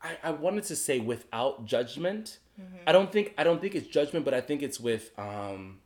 I, 0.00 0.16
I 0.22 0.30
wanted 0.30 0.64
to 0.64 0.76
say 0.76 1.00
without 1.00 1.64
judgment. 1.66 2.38
Mm-hmm. 2.60 2.76
I 2.86 2.92
don't 2.92 3.10
think 3.12 3.34
I 3.38 3.44
don't 3.44 3.60
think 3.60 3.74
it's 3.74 3.88
judgment, 3.88 4.24
but 4.24 4.34
I 4.34 4.40
think 4.40 4.62
it's 4.62 4.78
with 4.80 5.10
um 5.18 5.78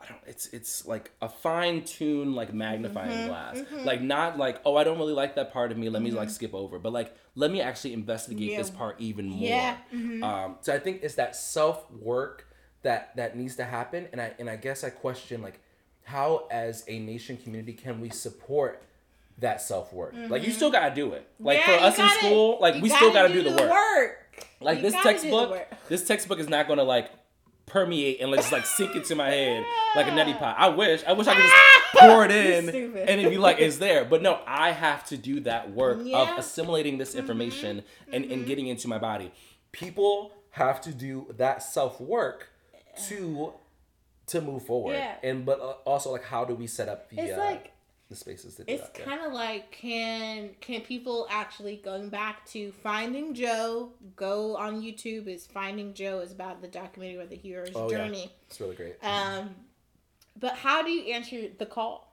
I 0.00 0.04
don't 0.08 0.20
it's 0.26 0.46
it's 0.52 0.86
like 0.86 1.10
a 1.20 1.28
fine 1.28 1.84
tuned 1.84 2.34
like 2.34 2.52
magnifying 2.54 3.10
Mm-hmm. 3.10 3.28
glass. 3.28 3.58
Like 3.84 4.02
not 4.02 4.38
like, 4.38 4.60
oh 4.64 4.76
I 4.76 4.84
don't 4.84 4.98
really 4.98 5.12
like 5.14 5.34
that 5.36 5.52
part 5.52 5.72
of 5.72 5.78
me, 5.78 5.88
let 5.88 6.02
me 6.02 6.10
like 6.10 6.30
skip 6.30 6.54
over. 6.54 6.78
But 6.78 6.92
like 6.92 7.14
let 7.34 7.50
me 7.50 7.60
actually 7.60 7.92
investigate 7.94 8.50
Yeah. 8.52 8.58
this 8.58 8.70
part 8.70 8.96
even 9.00 9.26
more. 9.28 9.48
Yeah. 9.48 9.76
Mm-hmm. 9.94 10.22
Um 10.22 10.56
so 10.60 10.74
I 10.74 10.78
think 10.78 11.00
it's 11.02 11.14
that 11.16 11.34
self 11.36 11.90
work 11.90 12.46
that 12.82 13.16
that 13.16 13.36
needs 13.36 13.56
to 13.56 13.64
happen 13.64 14.06
and 14.12 14.20
I 14.20 14.32
and 14.38 14.48
I 14.50 14.56
guess 14.56 14.84
I 14.84 14.90
question 14.90 15.42
like 15.42 15.60
how 16.06 16.46
as 16.50 16.84
a 16.88 16.98
nation 17.00 17.36
community 17.36 17.72
can 17.72 18.00
we 18.00 18.10
support 18.10 18.82
that 19.38 19.60
self 19.60 19.92
work? 19.92 20.14
Like 20.28 20.46
you 20.46 20.52
still 20.52 20.70
gotta 20.70 20.94
do 20.94 21.12
it. 21.12 21.28
Like 21.40 21.58
Mm-hmm. 21.60 21.70
Yeah, 21.72 21.78
for 21.78 21.84
us 21.84 21.98
in 21.98 22.04
gotta- 22.06 22.18
school, 22.20 22.58
like 22.60 22.82
we 22.82 22.88
still 22.88 23.12
gotta 23.12 23.32
do, 23.32 23.42
the, 23.42 23.50
work. 23.50 23.70
work. 23.70 24.18
Like 24.60 24.76
You 24.78 24.82
this 24.82 24.94
do 24.94 25.02
textbook, 25.02 25.58
this 25.88 26.06
textbook 26.06 26.38
is 26.38 26.48
not 26.48 26.68
gonna 26.68 26.84
like 26.84 27.10
permeate 27.66 28.20
and 28.20 28.30
like 28.30 28.38
just 28.40 28.52
like 28.52 28.64
sink 28.64 28.94
into 28.94 29.16
my 29.16 29.28
head 29.28 29.64
like 29.96 30.06
a 30.06 30.10
neti 30.10 30.38
pot. 30.38 30.54
I 30.56 30.68
wish, 30.68 31.02
I 31.04 31.12
wish 31.12 31.26
I 31.26 31.34
could 31.34 31.42
just 31.42 31.54
pour 31.98 32.24
it 32.24 32.30
in 32.30 32.68
and 32.68 33.20
it'd 33.20 33.30
be 33.30 33.38
like 33.38 33.58
it's 33.58 33.78
there. 33.78 34.04
But 34.04 34.22
no, 34.22 34.38
I 34.46 34.70
have 34.70 35.04
to 35.06 35.16
do 35.16 35.40
that 35.40 35.72
work 35.72 35.98
Yeah. 36.02 36.18
Mm-hmm. 36.18 36.32
of 36.34 36.38
assimilating 36.38 36.96
this 36.98 37.14
information 37.16 37.82
and, 38.12 38.24
and 38.26 38.46
getting 38.46 38.68
into 38.68 38.86
my 38.86 38.98
body. 38.98 39.32
People 39.72 40.30
have 40.50 40.80
to 40.82 40.92
do 40.92 41.26
that 41.36 41.62
self 41.62 42.00
work 42.00 42.48
to 43.08 43.52
to 44.28 44.40
move 44.40 44.64
forward. 44.64 44.94
Yeah. 44.94 45.16
And 45.22 45.44
but 45.46 45.60
uh, 45.60 45.74
also 45.84 46.10
like 46.12 46.24
how 46.24 46.44
do 46.44 46.54
we 46.54 46.66
set 46.66 46.88
up 46.88 47.08
the 47.10 47.18
It's 47.20 47.32
uh, 47.38 47.40
like 47.40 47.72
the 48.08 48.14
spaces 48.14 48.54
to 48.54 48.62
do 48.64 48.72
it's 48.72 48.88
kind 48.96 49.20
of 49.20 49.32
like 49.32 49.72
can 49.72 50.50
can 50.60 50.80
people 50.82 51.26
actually 51.28 51.76
going 51.76 52.08
back 52.08 52.46
to 52.46 52.70
Finding 52.70 53.34
Joe 53.34 53.90
go 54.14 54.56
on 54.56 54.80
YouTube 54.80 55.26
is 55.26 55.46
Finding 55.46 55.92
Joe 55.92 56.20
is 56.20 56.30
about 56.30 56.60
the 56.62 56.68
documentary 56.68 57.20
of 57.22 57.30
the 57.30 57.36
hero's 57.36 57.70
Oh, 57.74 57.90
yeah. 57.90 57.98
journey. 57.98 58.30
It's 58.48 58.60
really 58.60 58.76
great. 58.76 58.96
Um, 59.02 59.50
but 60.38 60.52
how 60.54 60.82
do 60.82 60.90
you 60.90 61.12
answer 61.14 61.48
the 61.58 61.66
call? 61.66 62.04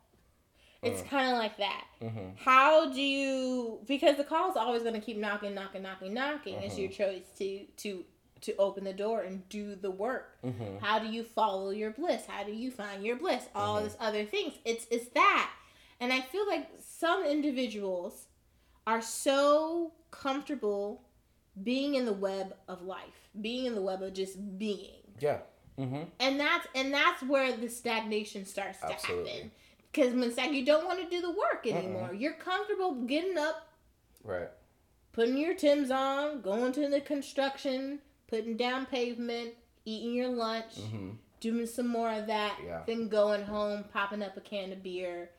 It's 0.82 1.02
Uh. 1.02 1.06
kind 1.06 1.32
of 1.32 1.38
like 1.38 1.58
that. 1.58 1.86
Mhm. 2.02 2.38
How 2.38 2.91
do 2.91 2.99
you? 3.02 3.80
Because 3.88 4.17
the 4.17 4.23
call 4.23 4.49
is 4.52 4.58
always 4.58 4.82
going 4.82 4.95
to 4.95 4.99
keep 5.02 5.17
knocking, 5.17 5.54
knocking, 5.54 5.82
knocking, 5.84 6.13
knocking. 6.13 6.56
It's 6.56 6.73
Uh-huh. 6.73 6.82
your 6.82 6.91
choice 6.91 7.26
to 7.38 7.65
to 7.78 8.04
to 8.43 8.56
open 8.58 8.84
the 8.84 8.93
door 8.93 9.21
and 9.21 9.47
do 9.49 9.75
the 9.75 9.91
work. 9.91 10.38
Mhm. 10.43 10.79
How 10.79 10.99
do 10.99 11.08
you 11.08 11.23
follow 11.23 11.69
your 11.71 11.91
bliss? 11.91 12.25
How 12.27 12.43
do 12.43 12.51
you 12.53 12.71
find 12.71 13.06
your 13.06 13.15
bliss? 13.15 13.47
All 13.56 13.75
Uh-huh. 13.77 13.86
this 13.86 13.97
other 13.99 14.25
things. 14.25 14.53
It's 14.65 14.86
it's 14.91 15.10
that, 15.10 15.51
and 15.99 16.13
I 16.13 16.21
feel 16.21 16.45
like 16.47 16.69
some 16.79 17.25
individuals 17.25 18.27
are 18.86 19.01
so 19.01 19.93
comfortable 20.12 21.03
being 21.63 21.95
in 21.95 22.06
the 22.06 22.13
web 22.13 22.56
of 22.67 22.82
life, 22.82 23.29
being 23.39 23.65
in 23.65 23.75
the 23.75 23.82
web 23.82 24.01
of 24.01 24.13
just 24.13 24.58
being 24.58 25.01
Yeah. 25.19 25.39
Mm-hmm. 25.77 26.03
and 26.19 26.39
that's 26.39 26.67
and 26.75 26.93
that's 26.93 27.23
where 27.23 27.56
the 27.56 27.67
stagnation 27.69 28.45
starts 28.45 28.79
to 28.82 28.88
Absolutely. 28.91 29.32
happen 29.32 29.51
because 29.91 30.13
when 30.13 30.32
stag 30.32 30.53
you 30.53 30.65
don't 30.65 30.86
want 30.86 30.99
to 31.01 31.10
do 31.10 31.19
the 31.21 31.32
work 31.32 31.65
anymore 31.65 32.13
you're 32.13 32.34
comfortable 32.34 32.93
getting 33.06 33.38
up 33.39 33.67
Right. 34.23 34.49
putting 35.13 35.36
your 35.38 35.56
tims 35.56 35.89
on 35.89 36.41
going 36.41 36.73
to 36.73 36.88
the 36.89 37.01
construction 37.01 38.01
putting 38.27 38.57
down 38.57 38.86
pavement 38.86 39.53
eating 39.86 40.13
your 40.13 40.29
lunch 40.29 40.75
Mm-hmm. 40.79 41.09
doing 41.39 41.65
some 41.65 41.88
more 41.88 42.12
of 42.12 42.27
that 42.27 42.57
Yeah. 42.65 42.81
then 42.86 43.07
going 43.09 43.43
home 43.43 43.83
popping 43.93 44.23
up 44.23 44.38
a 44.38 44.41
can 44.41 44.71
of 44.71 44.81
beer 44.83 45.29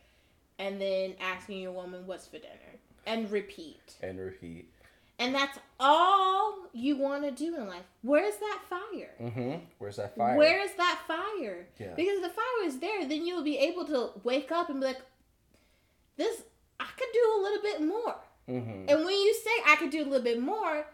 and 0.58 0.80
then 0.80 1.14
asking 1.20 1.60
your 1.60 1.72
woman 1.72 2.06
what's 2.06 2.26
for 2.26 2.38
dinner 2.38 2.78
and 3.06 3.30
repeat. 3.30 3.94
And 4.02 4.18
repeat. 4.18 4.70
And 5.18 5.34
that's 5.34 5.58
all 5.78 6.54
you 6.72 6.96
want 6.96 7.22
to 7.24 7.30
do 7.30 7.54
in 7.56 7.66
life. 7.68 7.84
Where's 8.02 8.36
that 8.36 8.60
fire? 8.68 9.10
Mm-hmm. 9.20 9.64
Where's 9.78 9.96
that 9.96 10.16
fire? 10.16 10.36
Where's 10.36 10.72
that 10.76 11.00
fire? 11.06 11.66
Yeah. 11.78 11.94
Because 11.94 12.16
if 12.18 12.22
the 12.22 12.28
fire 12.30 12.64
is 12.66 12.78
there, 12.80 13.06
then 13.08 13.24
you'll 13.26 13.44
be 13.44 13.58
able 13.58 13.84
to 13.86 14.10
wake 14.24 14.50
up 14.50 14.70
and 14.70 14.80
be 14.80 14.86
like, 14.86 15.00
this, 16.16 16.42
I 16.80 16.86
could 16.96 17.08
do 17.12 17.32
a 17.38 17.42
little 17.42 17.62
bit 17.62 17.82
more. 17.82 18.16
Mm-hmm. 18.48 18.88
And 18.88 19.04
when 19.04 19.14
you 19.14 19.34
say 19.34 19.50
I 19.66 19.76
could 19.76 19.90
do 19.90 20.02
a 20.02 20.04
little 20.08 20.20
bit 20.22 20.40
more, 20.40 20.86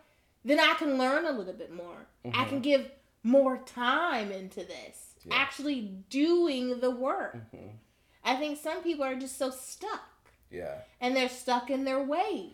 then 0.45 0.59
I 0.61 0.75
can 0.75 0.99
learn 0.99 1.25
a 1.27 1.33
little 1.33 1.53
bit 1.53 1.73
more. 1.75 2.07
I 2.35 2.45
can 2.45 2.61
give 2.61 2.91
more 3.23 3.59
time 3.59 4.31
into 4.33 4.61
this, 4.61 5.15
Yeah. 5.25 5.35
actually 5.35 5.81
doing 6.09 6.81
the 6.81 6.91
work. 6.91 7.37
Mm-hmm. 7.37 7.69
I 8.25 8.37
think 8.37 8.59
some 8.59 8.83
people 8.83 9.05
are 9.05 9.15
just 9.15 9.37
so 9.39 9.51
stuck 9.51 10.09
Yeah. 10.51 10.79
and 11.01 11.15
they're 11.17 11.29
stuck 11.29 11.71
in 11.71 11.85
their 11.85 12.03
ways. 12.03 12.53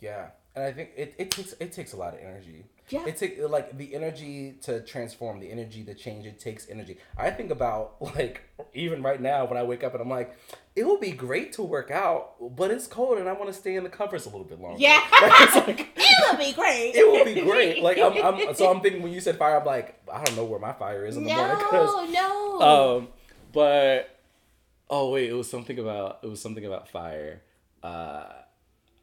Yeah. 0.00 0.30
And 0.54 0.64
I 0.64 0.72
think 0.72 0.90
it, 0.96 1.14
it 1.18 1.30
takes 1.30 1.52
it 1.60 1.72
takes 1.72 1.92
a 1.92 1.96
lot 1.96 2.14
of 2.14 2.20
energy. 2.20 2.64
Yeah. 2.90 3.04
It 3.06 3.16
takes 3.18 3.40
like 3.40 3.76
the 3.76 3.94
energy 3.94 4.54
to 4.62 4.80
transform, 4.80 5.40
the 5.40 5.50
energy 5.50 5.84
to 5.84 5.94
change. 5.94 6.26
It 6.26 6.38
takes 6.40 6.68
energy. 6.70 6.98
I 7.16 7.30
think 7.30 7.50
about 7.50 7.96
like 8.00 8.42
even 8.74 9.02
right 9.02 9.20
now 9.20 9.44
when 9.46 9.56
I 9.58 9.62
wake 9.62 9.84
up 9.84 9.92
and 9.94 10.02
I'm 10.02 10.08
like, 10.08 10.36
it 10.76 10.86
would 10.86 11.00
be 11.00 11.10
great 11.10 11.52
to 11.54 11.62
work 11.62 11.90
out, 11.90 12.34
but 12.56 12.70
it's 12.70 12.86
cold 12.86 13.18
and 13.18 13.28
I 13.28 13.32
want 13.32 13.48
to 13.48 13.52
stay 13.52 13.74
in 13.76 13.82
the 13.84 13.90
covers 13.90 14.26
a 14.26 14.28
little 14.30 14.44
bit 14.44 14.60
longer. 14.60 14.78
Yeah. 14.80 15.00
It's 15.12 15.56
like- 15.56 15.88
it 15.96 16.30
would 16.30 16.38
be 16.38 16.52
great. 16.52 16.92
it 16.94 17.10
would 17.10 17.34
be 17.34 17.40
great. 17.42 17.82
Like 17.82 17.98
I'm, 17.98 18.12
I'm 18.24 18.54
so 18.54 18.70
I'm 18.70 18.80
thinking 18.80 19.02
when 19.02 19.12
you 19.12 19.20
said 19.20 19.36
fire, 19.38 19.58
I'm 19.60 19.66
like, 19.66 20.00
I 20.12 20.24
don't 20.24 20.36
know 20.36 20.44
where 20.44 20.60
my 20.60 20.72
fire 20.72 21.04
is 21.06 21.16
in 21.16 21.24
the 21.24 21.34
morning 21.34 21.56
because 21.58 22.12
no, 22.12 22.58
no. 22.58 22.96
Um, 22.98 23.08
but 23.52 24.18
oh 24.90 25.10
wait, 25.10 25.28
it 25.30 25.34
was 25.34 25.50
something 25.50 25.78
about 25.78 26.20
it 26.22 26.28
was 26.28 26.40
something 26.40 26.64
about 26.64 26.88
fire. 26.88 27.42
Uh, 27.82 28.24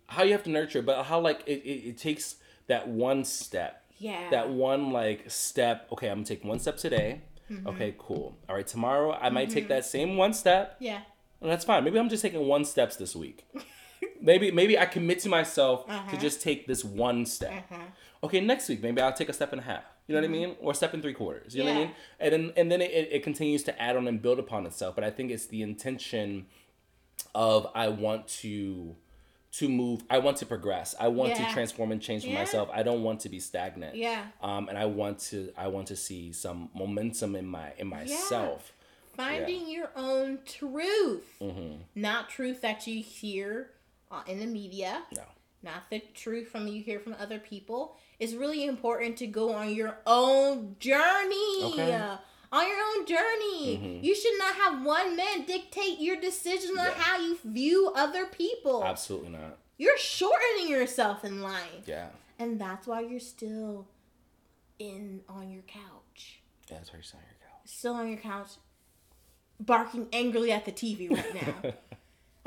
how 0.08 0.24
you 0.24 0.32
have 0.34 0.43
to 0.43 0.50
nurture, 0.50 0.82
but 0.82 1.04
how 1.04 1.19
like 1.19 1.41
it, 1.48 1.62
it, 1.63 1.89
it 1.89 1.98
takes 1.98 2.36
that 2.67 2.88
one 2.88 3.23
step, 3.23 3.84
yeah. 3.97 4.30
that 4.32 4.49
one 4.49 4.91
like 4.91 5.30
step. 5.30 5.88
Okay, 5.93 6.08
I'm 6.10 6.17
gonna 6.17 6.25
take 6.25 6.43
one 6.43 6.60
step 6.60 6.78
today. 6.78 7.21
Mm-hmm. 7.51 7.67
Okay, 7.67 7.95
cool. 7.97 8.38
All 8.49 8.56
right, 8.56 8.65
tomorrow 8.65 9.13
I 9.13 9.30
might 9.30 9.49
take 9.51 9.67
that 9.67 9.86
same 9.86 10.17
one 10.17 10.34
step. 10.34 10.78
yeah. 10.80 11.01
And 11.41 11.51
that's 11.51 11.65
fine. 11.65 11.84
Maybe 11.84 11.99
I'm 11.99 12.10
just 12.10 12.23
taking 12.23 12.47
one 12.47 12.65
steps 12.65 12.95
this 12.95 13.15
week. 13.15 13.45
maybe 14.21 14.49
maybe 14.51 14.80
I 14.80 14.86
commit 14.86 15.19
to 15.19 15.30
myself 15.30 15.84
Uh-huh. 15.88 16.10
to 16.12 16.17
just 16.17 16.41
take 16.41 16.65
this 16.65 16.84
one 16.84 17.25
step. 17.25 17.71
Okay, 18.23 18.39
next 18.41 18.67
week 18.69 18.82
maybe 18.82 18.99
I'll 19.01 19.13
take 19.13 19.30
a 19.30 19.34
step 19.34 19.51
and 19.51 19.62
a 19.62 19.63
half. 19.63 19.84
You 20.08 20.15
know 20.15 20.21
what 20.21 20.28
I 20.28 20.32
mean? 20.32 20.56
Or 20.60 20.71
a 20.71 20.75
step 20.75 20.93
and 20.93 21.04
three 21.04 21.13
quarters. 21.13 21.54
You 21.56 21.63
know 21.63 21.71
what 21.71 21.78
I 21.78 21.80
mean? 21.86 21.91
And 22.19 22.34
then 22.34 22.54
and 22.58 22.71
then 22.71 22.82
it, 22.82 23.10
it 23.12 23.21
continues 23.23 23.63
to 23.63 23.80
add 23.82 23.95
on 23.95 24.08
and 24.08 24.21
build 24.21 24.39
upon 24.39 24.65
itself. 24.65 24.95
But 24.95 25.04
I 25.04 25.12
think 25.12 25.30
it's 25.30 25.45
the 25.47 25.62
intention 25.62 26.47
of 27.36 27.67
I 27.75 27.89
want 27.89 28.28
to 28.41 28.95
to 29.58 29.70
move. 29.70 30.04
I 30.10 30.18
want 30.20 30.38
to 30.38 30.46
progress. 30.46 30.96
I 31.00 31.08
want 31.08 31.32
Yeah. 31.32 31.48
to 31.48 31.54
transform 31.54 31.91
and 31.91 32.02
change 32.02 32.24
for 32.24 32.30
Yeah. 32.30 32.39
myself. 32.39 32.70
I 32.74 32.84
don't 32.84 33.04
want 33.04 33.22
to 33.22 33.30
be 33.30 33.39
stagnant. 33.39 33.96
Yeah. 33.96 34.26
Um, 34.41 34.68
and 34.70 34.78
I 34.78 34.86
want 34.86 35.20
to 35.32 35.52
I 35.58 35.68
want 35.68 35.88
to 35.88 35.96
see 35.96 36.32
some 36.34 36.70
momentum 36.74 37.36
in 37.36 37.46
my 37.48 37.74
in 37.78 37.88
myself. 37.88 38.74
Finding 39.15 39.70
your 39.70 39.91
own 39.96 40.39
truth, 40.46 41.24
Mm-hmm. 41.39 41.84
not 41.96 42.30
truth 42.30 42.60
that 42.62 42.86
you 42.86 43.02
hear 43.02 43.72
uh, 44.12 44.24
in 44.28 44.39
the 44.39 44.46
media. 44.46 45.04
No. 45.15 45.24
not 45.63 45.89
the 45.89 46.00
truth 46.13 46.48
from 46.50 46.68
you 46.68 46.84
hear 46.84 47.00
from 47.00 47.15
other 47.20 47.39
people. 47.39 47.98
It's 48.20 48.34
really 48.34 48.65
important 48.65 49.18
to 49.18 49.26
go 49.26 49.52
on 49.54 49.74
your 49.74 49.98
own 50.06 50.76
journey. 50.80 51.63
Okay. 51.63 51.89
On 52.52 52.68
your 52.68 52.78
own 52.78 53.06
journey. 53.06 53.78
Mhm. 53.78 54.04
You 54.04 54.16
should 54.16 54.38
not 54.38 54.56
have 54.56 54.84
one 54.86 55.16
man 55.16 55.46
dictate 55.46 56.00
your 56.00 56.16
decision 56.16 56.72
on 56.78 56.86
Yeah. 56.86 56.92
how 56.94 57.20
you 57.20 57.38
view 57.44 57.92
other 57.96 58.26
people. 58.26 58.84
Absolutely 58.84 59.30
not. 59.30 59.58
You're 59.78 59.98
shortening 59.98 60.70
yourself 60.70 61.26
in 61.26 61.42
life. 61.42 61.84
Yeah. 61.86 62.10
And 62.40 62.60
that's 62.62 62.88
why 62.88 63.02
you're 63.02 63.20
still 63.20 63.88
in 64.80 65.24
on 65.28 65.52
your 65.52 65.64
couch. 65.64 66.42
Yeah, 66.70 66.78
that's 66.78 66.92
why 66.92 66.98
you're 66.98 67.04
saying 67.04 67.24
your 67.30 67.50
couch. 67.50 67.62
Still 67.66 67.94
on 67.96 68.08
your 68.10 68.20
couch, 68.20 68.50
barking 69.60 70.08
angrily 70.14 70.52
at 70.52 70.66
the 70.66 70.72
TV 70.72 71.10
right 71.10 71.34
now. 71.64 71.74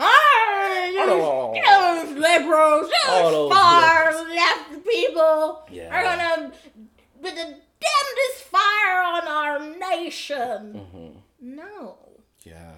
Oh. 0.00 1.52
those, 1.56 2.08
those 2.08 2.18
liberals, 2.18 2.90
those 3.06 3.32
those 3.32 3.52
far 3.52 4.04
liberals. 4.12 4.28
left 4.36 4.84
people 4.86 5.66
Yeah. 5.70 5.88
are 5.94 6.02
gonna 6.02 6.52
the 7.20 7.60
damnedest 7.80 8.44
fire 8.44 9.02
on 9.02 9.28
our 9.28 9.58
nation. 9.98 10.74
Mm-hmm. 10.74 11.18
No. 11.40 11.96
Yeah. 12.44 12.72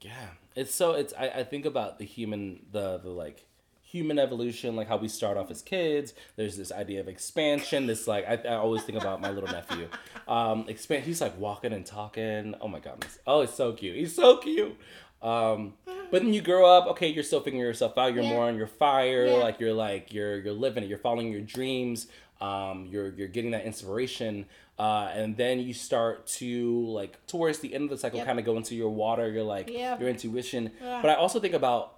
Yeah. 0.00 0.28
It's 0.54 0.74
so 0.74 0.92
it's 0.92 1.12
I, 1.18 1.28
I 1.28 1.44
think 1.44 1.64
about 1.66 1.98
the 1.98 2.04
human 2.04 2.66
the 2.72 2.98
the 2.98 3.10
like 3.10 3.44
human 3.82 4.18
evolution, 4.18 4.76
like 4.76 4.86
how 4.88 4.96
we 4.98 5.08
start 5.08 5.36
off 5.36 5.50
as 5.50 5.62
kids. 5.62 6.12
There's 6.36 6.56
this 6.56 6.70
idea 6.72 7.00
of 7.00 7.08
expansion. 7.08 7.86
This 7.86 8.06
like 8.06 8.26
I, 8.28 8.34
I 8.48 8.54
always 8.56 8.82
think 8.82 9.00
about 9.00 9.20
my 9.20 9.30
little 9.30 9.50
nephew. 9.50 9.88
Um 10.28 10.66
expand 10.68 11.04
he's 11.04 11.22
like 11.22 11.38
walking 11.40 11.72
and 11.72 11.86
talking. 11.86 12.54
Oh 12.60 12.68
my 12.68 12.80
god. 12.80 13.04
Oh 13.26 13.40
it's 13.40 13.54
so 13.54 13.72
cute. 13.72 13.96
He's 13.96 14.14
so 14.14 14.36
cute. 14.38 14.76
Um 15.22 15.74
but 16.10 16.22
then 16.22 16.32
you 16.34 16.40
grow 16.42 16.66
up, 16.66 16.86
okay, 16.88 17.08
you're 17.08 17.22
still 17.24 17.40
figuring 17.40 17.64
yourself 17.64 17.96
out, 17.98 18.12
you're 18.14 18.22
Yeah. 18.22 18.30
more 18.30 18.44
on 18.44 18.56
your 18.56 18.66
fire, 18.66 19.26
Yeah. 19.26 19.34
like 19.36 19.58
you're 19.58 19.72
like 19.72 20.12
you're 20.12 20.38
you're 20.40 20.52
living 20.52 20.84
it, 20.84 20.88
you're 20.90 20.98
following 20.98 21.32
your 21.32 21.40
dreams, 21.40 22.08
um, 22.40 22.86
you're 22.90 23.12
you're 23.14 23.28
getting 23.28 23.50
that 23.52 23.64
inspiration. 23.64 24.46
Uh, 24.78 25.10
and 25.12 25.36
then 25.36 25.58
you 25.58 25.74
start 25.74 26.24
to 26.28 26.86
like 26.86 27.26
towards 27.26 27.58
the 27.58 27.74
end 27.74 27.84
of 27.84 27.90
the 27.90 27.98
cycle 27.98 28.18
Yep. 28.18 28.26
kind 28.26 28.38
of 28.38 28.44
go 28.44 28.56
into 28.56 28.76
your 28.76 28.90
water 28.90 29.28
your 29.28 29.42
like 29.42 29.68
Yeah. 29.68 29.98
your 29.98 30.08
intuition 30.08 30.70
Yeah. 30.80 31.02
but 31.02 31.10
i 31.10 31.14
also 31.14 31.40
think 31.40 31.52
about 31.54 31.96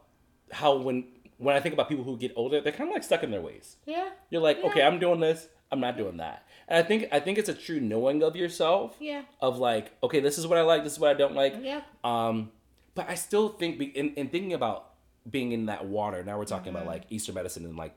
how 0.51 0.77
when 0.79 1.05
when 1.37 1.55
i 1.55 1.61
think 1.61 1.75
about 1.75 1.91
people 1.91 2.05
who 2.05 2.17
get 2.17 2.33
older 2.37 2.63
they're 2.63 2.73
kind 2.73 2.89
of 2.89 2.95
like 2.95 3.03
stuck 3.05 3.23
in 3.23 3.31
their 3.31 3.43
ways 3.43 3.77
Yeah. 3.85 4.09
you're 4.31 4.41
like 4.41 4.65
okay 4.65 4.81
i'm 4.83 4.99
doing 4.99 5.21
this 5.21 5.47
i'm 5.71 5.79
not 5.79 5.99
doing 5.99 6.17
that 6.17 6.47
and 6.69 6.79
i 6.79 6.83
think 6.83 7.07
i 7.13 7.21
think 7.21 7.37
it's 7.37 7.51
a 7.51 7.55
true 7.55 7.81
knowing 7.81 8.23
of 8.23 8.35
yourself 8.35 8.97
Yeah. 8.99 9.25
of 9.43 9.59
like 9.59 9.93
okay 10.03 10.21
this 10.21 10.39
is 10.39 10.47
what 10.47 10.57
i 10.57 10.63
like 10.63 10.83
this 10.83 10.95
is 10.95 10.99
what 10.99 11.11
i 11.11 11.15
don't 11.23 11.35
like 11.35 11.57
Yeah. 11.61 11.83
um 12.03 12.51
but 12.95 13.11
i 13.11 13.15
still 13.15 13.51
think 13.51 13.79
be- 13.79 13.95
in, 13.95 14.15
in 14.15 14.29
thinking 14.31 14.55
about 14.55 14.87
being 15.31 15.53
in 15.53 15.67
that 15.67 15.85
water 15.85 16.25
now 16.25 16.39
we're 16.39 16.47
talking 16.47 16.73
Mm-hmm. 16.73 16.81
about 16.83 16.91
like 16.95 17.03
eastern 17.11 17.35
medicine 17.35 17.67
and 17.67 17.77
like 17.77 17.95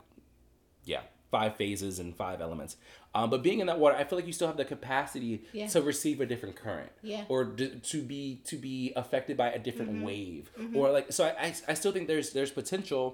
yeah 0.84 1.00
five 1.36 1.52
phases 1.62 1.94
and 2.02 2.14
five 2.24 2.38
elements 2.46 2.72
um, 3.16 3.26
but 3.32 3.40
being 3.48 3.58
in 3.62 3.66
that 3.70 3.78
water 3.82 3.96
i 4.00 4.04
feel 4.04 4.18
like 4.18 4.28
you 4.30 4.36
still 4.40 4.50
have 4.52 4.60
the 4.64 4.64
capacity 4.76 5.32
Yeah. 5.52 5.66
to 5.74 5.78
receive 5.92 6.16
a 6.20 6.26
different 6.32 6.54
current 6.64 6.92
Yeah. 7.12 7.24
or 7.32 7.38
d- 7.58 7.74
to 7.92 7.98
be 8.12 8.22
to 8.50 8.56
be 8.68 8.76
affected 9.02 9.34
by 9.42 9.48
a 9.58 9.60
different 9.66 9.90
Mm-hmm. 9.92 10.10
wave 10.10 10.44
or 10.78 10.84
like 10.96 11.06
so 11.16 11.20
I, 11.28 11.32
I 11.46 11.48
i 11.72 11.74
still 11.80 11.92
think 11.94 12.04
there's 12.12 12.28
there's 12.36 12.52
potential 12.62 13.04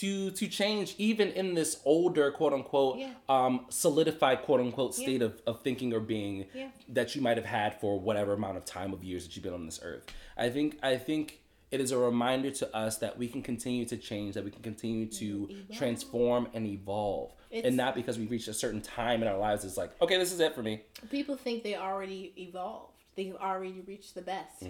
to 0.00 0.30
to 0.30 0.46
change 0.48 0.94
even 0.98 1.28
in 1.28 1.54
this 1.54 1.80
older 1.84 2.30
quote 2.32 2.54
unquote 2.58 2.98
Yeah. 2.98 3.12
um 3.28 3.66
solidified 3.68 4.42
quote 4.42 4.60
unquote 4.60 4.94
state 4.94 5.20
of, 5.22 5.40
of 5.46 5.60
thinking 5.62 5.92
or 5.92 6.00
being 6.00 6.46
Yeah. 6.54 6.68
that 6.88 7.14
you 7.14 7.20
might 7.20 7.36
have 7.36 7.46
had 7.46 7.78
for 7.80 8.00
whatever 8.00 8.32
amount 8.32 8.56
of 8.56 8.64
time 8.64 8.92
of 8.94 9.04
years 9.04 9.24
that 9.26 9.36
you've 9.36 9.42
been 9.48 9.52
on 9.60 9.66
this 9.66 9.80
earth 9.82 10.04
i 10.36 10.48
think 10.48 10.78
i 10.82 10.96
think 10.96 11.40
it 11.72 11.80
is 11.80 11.90
a 11.90 11.98
reminder 11.98 12.50
to 12.50 12.76
us 12.76 12.98
that 12.98 13.18
we 13.18 13.26
can 13.26 13.42
continue 13.42 13.84
to 13.86 13.96
change 13.96 14.34
that 14.34 14.44
we 14.44 14.50
can 14.50 14.62
continue 14.62 15.06
to 15.06 15.48
Evolve. 15.50 15.78
transform 15.78 16.48
and 16.54 16.66
evolve 16.66 17.32
It's- 17.50 17.66
and 17.66 17.76
not 17.76 17.94
because 17.94 18.18
we've 18.18 18.30
reached 18.30 18.48
a 18.48 18.54
certain 18.54 18.80
time 18.80 19.22
in 19.22 19.28
our 19.28 19.38
lives 19.38 19.64
it's 19.64 19.76
like 19.76 19.90
okay 20.00 20.18
this 20.18 20.32
is 20.32 20.40
it 20.40 20.54
for 20.54 20.62
me 20.62 20.82
People 21.10 21.36
think 21.36 21.62
they 21.64 21.74
already 21.76 22.32
evolved. 22.38 22.92
They've 23.16 23.36
already 23.36 23.80
reached 23.86 24.14
the 24.14 24.22
best. 24.22 24.62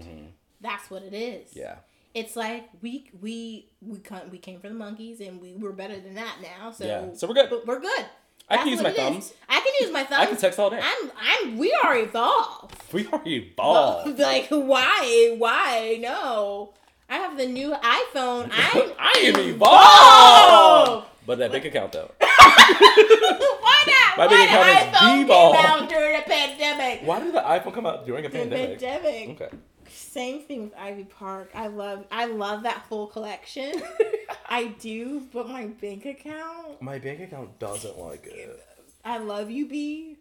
That's 0.61 0.91
what 0.91 1.03
it 1.03 1.13
is. 1.15 1.51
Mm-hmm. 1.51 1.59
yeah 1.61 1.77
It's 2.15 2.35
like 2.37 2.69
we 2.83 3.11
we 3.21 3.69
we 3.81 3.99
come, 3.99 4.31
we 4.31 4.39
came 4.39 4.59
from 4.61 4.71
the 4.71 4.79
monkeys 4.87 5.21
and 5.21 5.41
we 5.41 5.53
we're 5.55 5.73
better 5.73 5.99
than 6.01 6.15
that 6.15 6.37
now. 6.43 6.71
So 6.73 6.85
Yeah. 6.85 7.15
So 7.15 7.27
we're 7.29 7.35
good. 7.35 7.51
We're 7.67 7.81
good. 7.81 8.05
I 8.51 8.57
can 8.59 8.69
use 8.69 8.83
my 8.83 8.91
it 8.91 8.93
is. 8.93 8.99
thumbs. 8.99 9.33
I 9.49 9.61
can 9.65 9.73
use 9.81 9.93
my 9.93 10.05
thumbs. 10.05 10.21
i 10.23 10.27
can 10.27 10.37
text 10.37 10.59
all 10.59 10.69
day 10.69 10.81
I'm 10.83 11.11
I'm 11.31 11.57
we 11.59 11.73
are 11.85 11.97
evolved. 11.97 12.75
we 12.93 13.07
are 13.13 13.23
evolved 13.25 14.19
like 14.31 14.49
why 14.51 15.35
why 15.39 15.99
no? 16.01 16.75
I 17.13 17.17
have 17.17 17.37
the 17.37 17.47
new 17.47 17.73
iPhone. 17.73 18.51
I'm 18.51 18.93
I 18.99 19.13
am 19.25 19.37
evolved. 19.37 21.09
But 21.27 21.39
that 21.41 21.53
bank 21.53 21.67
account 21.67 21.93
though. 21.93 22.11
why 22.19 23.85
not? 23.87 24.17
My 24.17 24.27
why 24.27 24.29
bank 24.29 24.51
account 24.51 24.69
is 24.71 24.77
iPhone 24.97 25.53
came 25.53 25.67
out 25.67 25.89
during 25.91 26.17
the 26.17 26.23
pandemic? 26.23 27.01
Why 27.05 27.21
did 27.21 27.35
the 27.35 27.41
iPhone 27.41 27.75
come 27.75 27.85
out 27.85 28.07
during 28.07 28.25
a 28.25 28.31
pandemic? 28.31 28.81
pandemic. 28.81 29.43
Okay. 29.43 29.55
Same 29.91 30.41
thing 30.45 30.63
with 30.63 30.75
Ivy 30.75 31.05
Park. 31.05 31.51
I 31.55 31.67
love 31.67 32.07
I 32.11 32.25
love 32.25 32.63
that 32.63 32.79
whole 32.89 33.09
collection. 33.09 33.83
I 34.49 34.69
do, 34.81 35.29
but 35.35 35.51
my 35.51 35.67
bank 35.67 36.07
account. 36.07 36.81
My 36.81 36.99
bank 36.99 37.21
account 37.21 37.59
doesn't 37.59 37.99
like 37.99 38.25
it. 38.25 38.59
I 39.05 39.19
love 39.19 39.51
you, 39.51 39.69
B. 39.69 40.17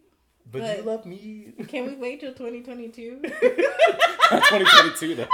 But, 0.50 0.60
But- 0.60 0.76
you 0.76 0.82
love 0.82 1.06
me. 1.06 1.54
Can 1.68 1.86
we 1.86 1.94
wait 1.94 2.20
till 2.20 2.34
2022? 2.34 3.22
2022 3.22 5.14
though. 5.14 5.26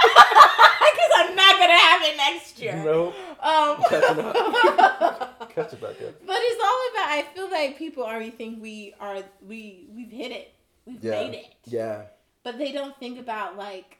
Gonna 1.59 1.73
have 1.77 2.01
it 2.03 2.17
next 2.17 2.59
year. 2.61 2.75
No. 2.83 3.07
Um. 3.41 3.83
Catch 5.49 5.73
it 5.73 5.81
back 5.81 6.01
up. 6.01 6.25
but 6.25 6.37
it's 6.39 6.63
all 6.63 6.89
about. 6.93 7.09
I 7.09 7.25
feel 7.33 7.49
like 7.51 7.77
people 7.77 8.03
already 8.03 8.31
think 8.31 8.61
we 8.61 8.93
are. 8.99 9.23
We 9.47 9.87
we've 9.93 10.11
hit 10.11 10.31
it. 10.31 10.53
We've 10.85 11.03
Yeah. 11.03 11.11
made 11.11 11.33
it. 11.35 11.45
Yeah. 11.65 12.03
But 12.43 12.57
they 12.57 12.71
don't 12.71 12.97
think 12.97 13.19
about 13.19 13.57
like 13.57 13.97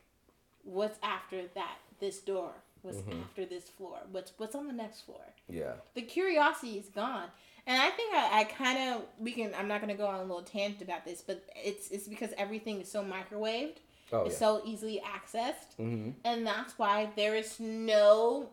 what's 0.64 0.98
after 1.04 1.42
that 1.56 1.78
this 2.00 2.20
door? 2.20 2.52
What's 2.82 2.98
Mm-hmm. 3.00 3.22
after 3.24 3.46
this 3.46 3.66
floor? 3.70 3.98
What's 4.12 4.32
what's 4.38 4.56
on 4.56 4.68
the 4.68 4.74
next 4.74 5.02
floor? 5.02 5.22
Yeah. 5.50 5.74
The 5.96 6.02
curiosity 6.02 6.78
is 6.78 6.88
gone. 6.88 7.28
And 7.68 7.80
I 7.82 7.90
think 7.90 8.14
I, 8.16 8.40
I 8.42 8.44
kind 8.46 8.94
of 8.96 9.02
we 9.20 9.32
can. 9.34 9.54
I'm 9.58 9.68
not 9.68 9.82
gonna 9.82 9.96
go 9.96 10.08
on 10.08 10.20
a 10.20 10.24
little 10.24 10.42
tangent 10.44 10.82
about 10.82 11.04
this, 11.06 11.22
but 11.22 11.44
it's 11.56 11.90
it's 11.92 12.08
because 12.08 12.32
everything 12.38 12.80
is 12.82 12.90
so 12.92 13.04
microwaved. 13.04 13.78
Oh 14.12 14.24
it's 14.24 14.34
yeah. 14.36 14.40
so 14.40 14.62
easily 14.66 15.02
accessed, 15.06 15.76
mm-hmm. 15.80 16.12
and 16.26 16.46
that's 16.46 16.78
why 16.80 17.10
there 17.16 17.36
is 17.36 17.60
no. 17.60 18.50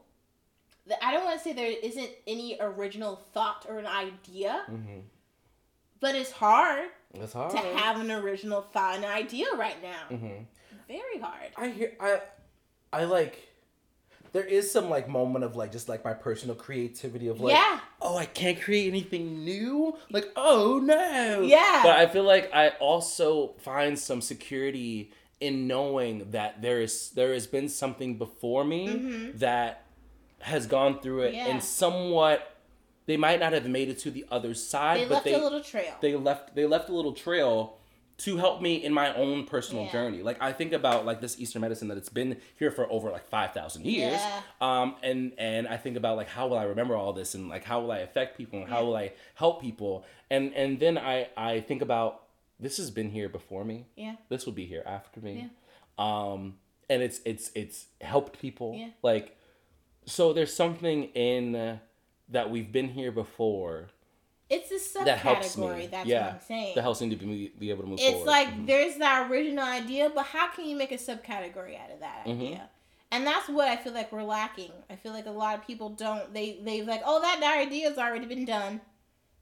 I 1.02 1.12
don't 1.12 1.24
want 1.24 1.38
to 1.38 1.44
say 1.44 1.52
there 1.52 1.72
isn't 1.82 2.10
any 2.26 2.56
original 2.60 3.16
thought 3.34 3.66
or 3.68 3.78
an 3.78 3.86
idea, 3.86 4.64
Mm-hmm. 4.70 5.00
but 6.00 6.14
it's 6.14 6.30
hard 6.30 6.88
It's 7.14 7.32
hard. 7.32 7.50
to 7.52 7.58
have 7.58 8.00
an 8.00 8.10
original 8.12 8.62
thought 8.62 8.96
and 8.96 9.04
idea 9.04 9.46
right 9.56 9.82
now. 9.82 10.14
Mm-hmm. 10.16 10.44
Very 10.88 11.18
hard. 11.20 11.50
I 11.56 11.68
hear 11.70 11.92
I 11.98 12.20
I 12.92 13.04
like 13.04 13.48
there 14.32 14.44
is 14.44 14.70
some 14.70 14.90
like 14.90 15.08
moment 15.08 15.44
of 15.44 15.56
like 15.56 15.72
just 15.72 15.88
like 15.88 16.04
my 16.04 16.12
personal 16.12 16.54
creativity 16.54 17.26
of 17.28 17.40
like 17.40 17.54
yeah. 17.54 17.80
oh, 18.02 18.16
I 18.16 18.26
can't 18.26 18.60
create 18.60 18.86
anything 18.88 19.44
new. 19.44 19.96
Like, 20.10 20.30
oh 20.36 20.78
no. 20.84 21.40
Yeah. 21.40 21.80
But 21.82 21.96
I 21.96 22.06
feel 22.06 22.24
like 22.24 22.50
I 22.54 22.68
also 22.78 23.54
find 23.60 23.98
some 23.98 24.20
security 24.20 25.10
in 25.40 25.66
knowing 25.66 26.30
that 26.30 26.62
there 26.62 26.80
is 26.80 27.10
there 27.10 27.32
has 27.34 27.46
been 27.46 27.68
something 27.68 28.16
before 28.16 28.64
me 28.64 28.88
Mhm. 28.88 29.38
that 29.38 29.82
has 30.40 30.66
gone 30.66 31.00
through 31.00 31.22
it 31.22 31.34
Yeah. 31.34 31.48
and 31.48 31.62
somewhat 31.62 32.52
they 33.06 33.16
might 33.16 33.38
not 33.40 33.52
have 33.52 33.66
made 33.68 33.88
it 33.88 33.98
to 34.00 34.10
the 34.10 34.24
other 34.30 34.52
side, 34.54 35.00
They 35.00 35.04
but 35.04 35.10
left 35.14 35.24
they 35.24 35.34
a 35.34 35.38
little 35.38 35.60
trail. 35.62 35.94
they 36.00 36.14
left 36.16 36.54
they 36.54 36.66
left 36.66 36.88
a 36.88 36.92
little 36.92 37.12
trail 37.12 37.76
to 38.18 38.38
help 38.38 38.62
me 38.62 38.76
in 38.82 38.94
my 38.94 39.14
own 39.14 39.44
personal 39.44 39.84
Yeah. 39.84 39.92
journey. 39.92 40.22
Like 40.22 40.40
I 40.42 40.50
think 40.52 40.72
about 40.72 41.04
like 41.04 41.20
this 41.20 41.38
Eastern 41.38 41.60
medicine 41.60 41.88
that 41.88 41.98
it's 41.98 42.08
been 42.08 42.40
here 42.58 42.70
for 42.70 42.90
over 42.90 43.10
like 43.10 43.26
five 43.28 43.52
thousand 43.52 43.84
years. 43.84 44.14
Yeah. 44.14 44.40
Um 44.60 44.96
and 45.02 45.32
and 45.36 45.68
I 45.68 45.76
think 45.76 45.96
about 45.98 46.16
like 46.16 46.28
how 46.28 46.48
will 46.48 46.56
I 46.58 46.64
remember 46.64 46.96
all 46.96 47.12
this 47.12 47.34
and 47.34 47.48
like 47.50 47.64
how 47.64 47.80
will 47.80 47.92
I 47.92 47.98
affect 47.98 48.38
people 48.38 48.58
and 48.60 48.68
how 48.68 48.84
will 48.84 48.96
I 48.96 49.12
help 49.34 49.60
people 49.60 50.04
and 50.30 50.54
and 50.54 50.80
then 50.80 50.96
I 50.96 51.28
I 51.36 51.60
think 51.60 51.82
about 51.82 52.22
this 52.58 52.76
has 52.78 52.90
been 52.90 53.10
here 53.10 53.28
before 53.28 53.64
me. 53.64 53.86
yeah. 53.96 54.16
This 54.28 54.46
will 54.46 54.52
be 54.52 54.66
here 54.66 54.82
after 54.86 55.20
me. 55.20 55.50
Um 55.98 56.56
and 56.88 57.02
it's 57.02 57.20
it's 57.24 57.50
it's 57.54 57.86
helped 58.00 58.38
people. 58.38 58.74
Yeah. 58.76 58.88
Like 59.02 59.36
so 60.06 60.32
there's 60.32 60.54
something 60.54 61.04
in 61.14 61.56
uh, 61.56 61.78
that 62.28 62.50
we've 62.50 62.70
been 62.70 62.88
here 62.88 63.10
before 63.10 63.88
It's 64.48 64.70
a 64.70 64.74
subcategory. 64.98 65.04
that 65.06 65.18
helps 65.18 65.56
me. 65.56 65.86
That's 65.90 66.08
yeah, 66.08 66.24
what 66.26 66.34
I'm 66.34 66.40
saying. 66.40 66.72
that 66.76 66.82
helps 66.82 67.00
me 67.00 67.10
to 67.10 67.16
be, 67.16 67.52
be 67.58 67.70
able 67.70 67.82
to 67.82 67.88
move 67.88 67.98
forward. 67.98 68.14
it's 68.14 68.24
forward. 68.24 68.30
like 68.30 68.48
Mhm. 68.54 68.66
there's 68.66 68.96
that 68.98 69.28
original 69.30 69.64
idea, 69.64 70.10
but 70.14 70.26
how 70.26 70.48
can 70.48 70.64
you 70.68 70.76
make 70.76 70.92
a 70.92 70.96
subcategory 70.96 71.76
out 71.82 71.90
of 71.90 72.00
that 72.00 72.24
Mhm. 72.26 72.36
idea? 72.36 72.70
And 73.10 73.26
that's 73.26 73.48
what 73.48 73.68
I 73.68 73.76
feel 73.76 73.92
like 73.92 74.10
we're 74.12 74.22
lacking. 74.24 74.72
I 74.90 74.96
feel 74.96 75.12
like 75.12 75.26
a 75.26 75.30
lot 75.30 75.56
of 75.58 75.66
people 75.66 75.88
don't. 75.90 76.32
They 76.34 76.60
they 76.62 76.82
like, 76.82 77.02
oh, 77.04 77.20
that 77.20 77.42
idea's 77.42 77.98
already 77.98 78.26
been 78.26 78.44
done. 78.44 78.80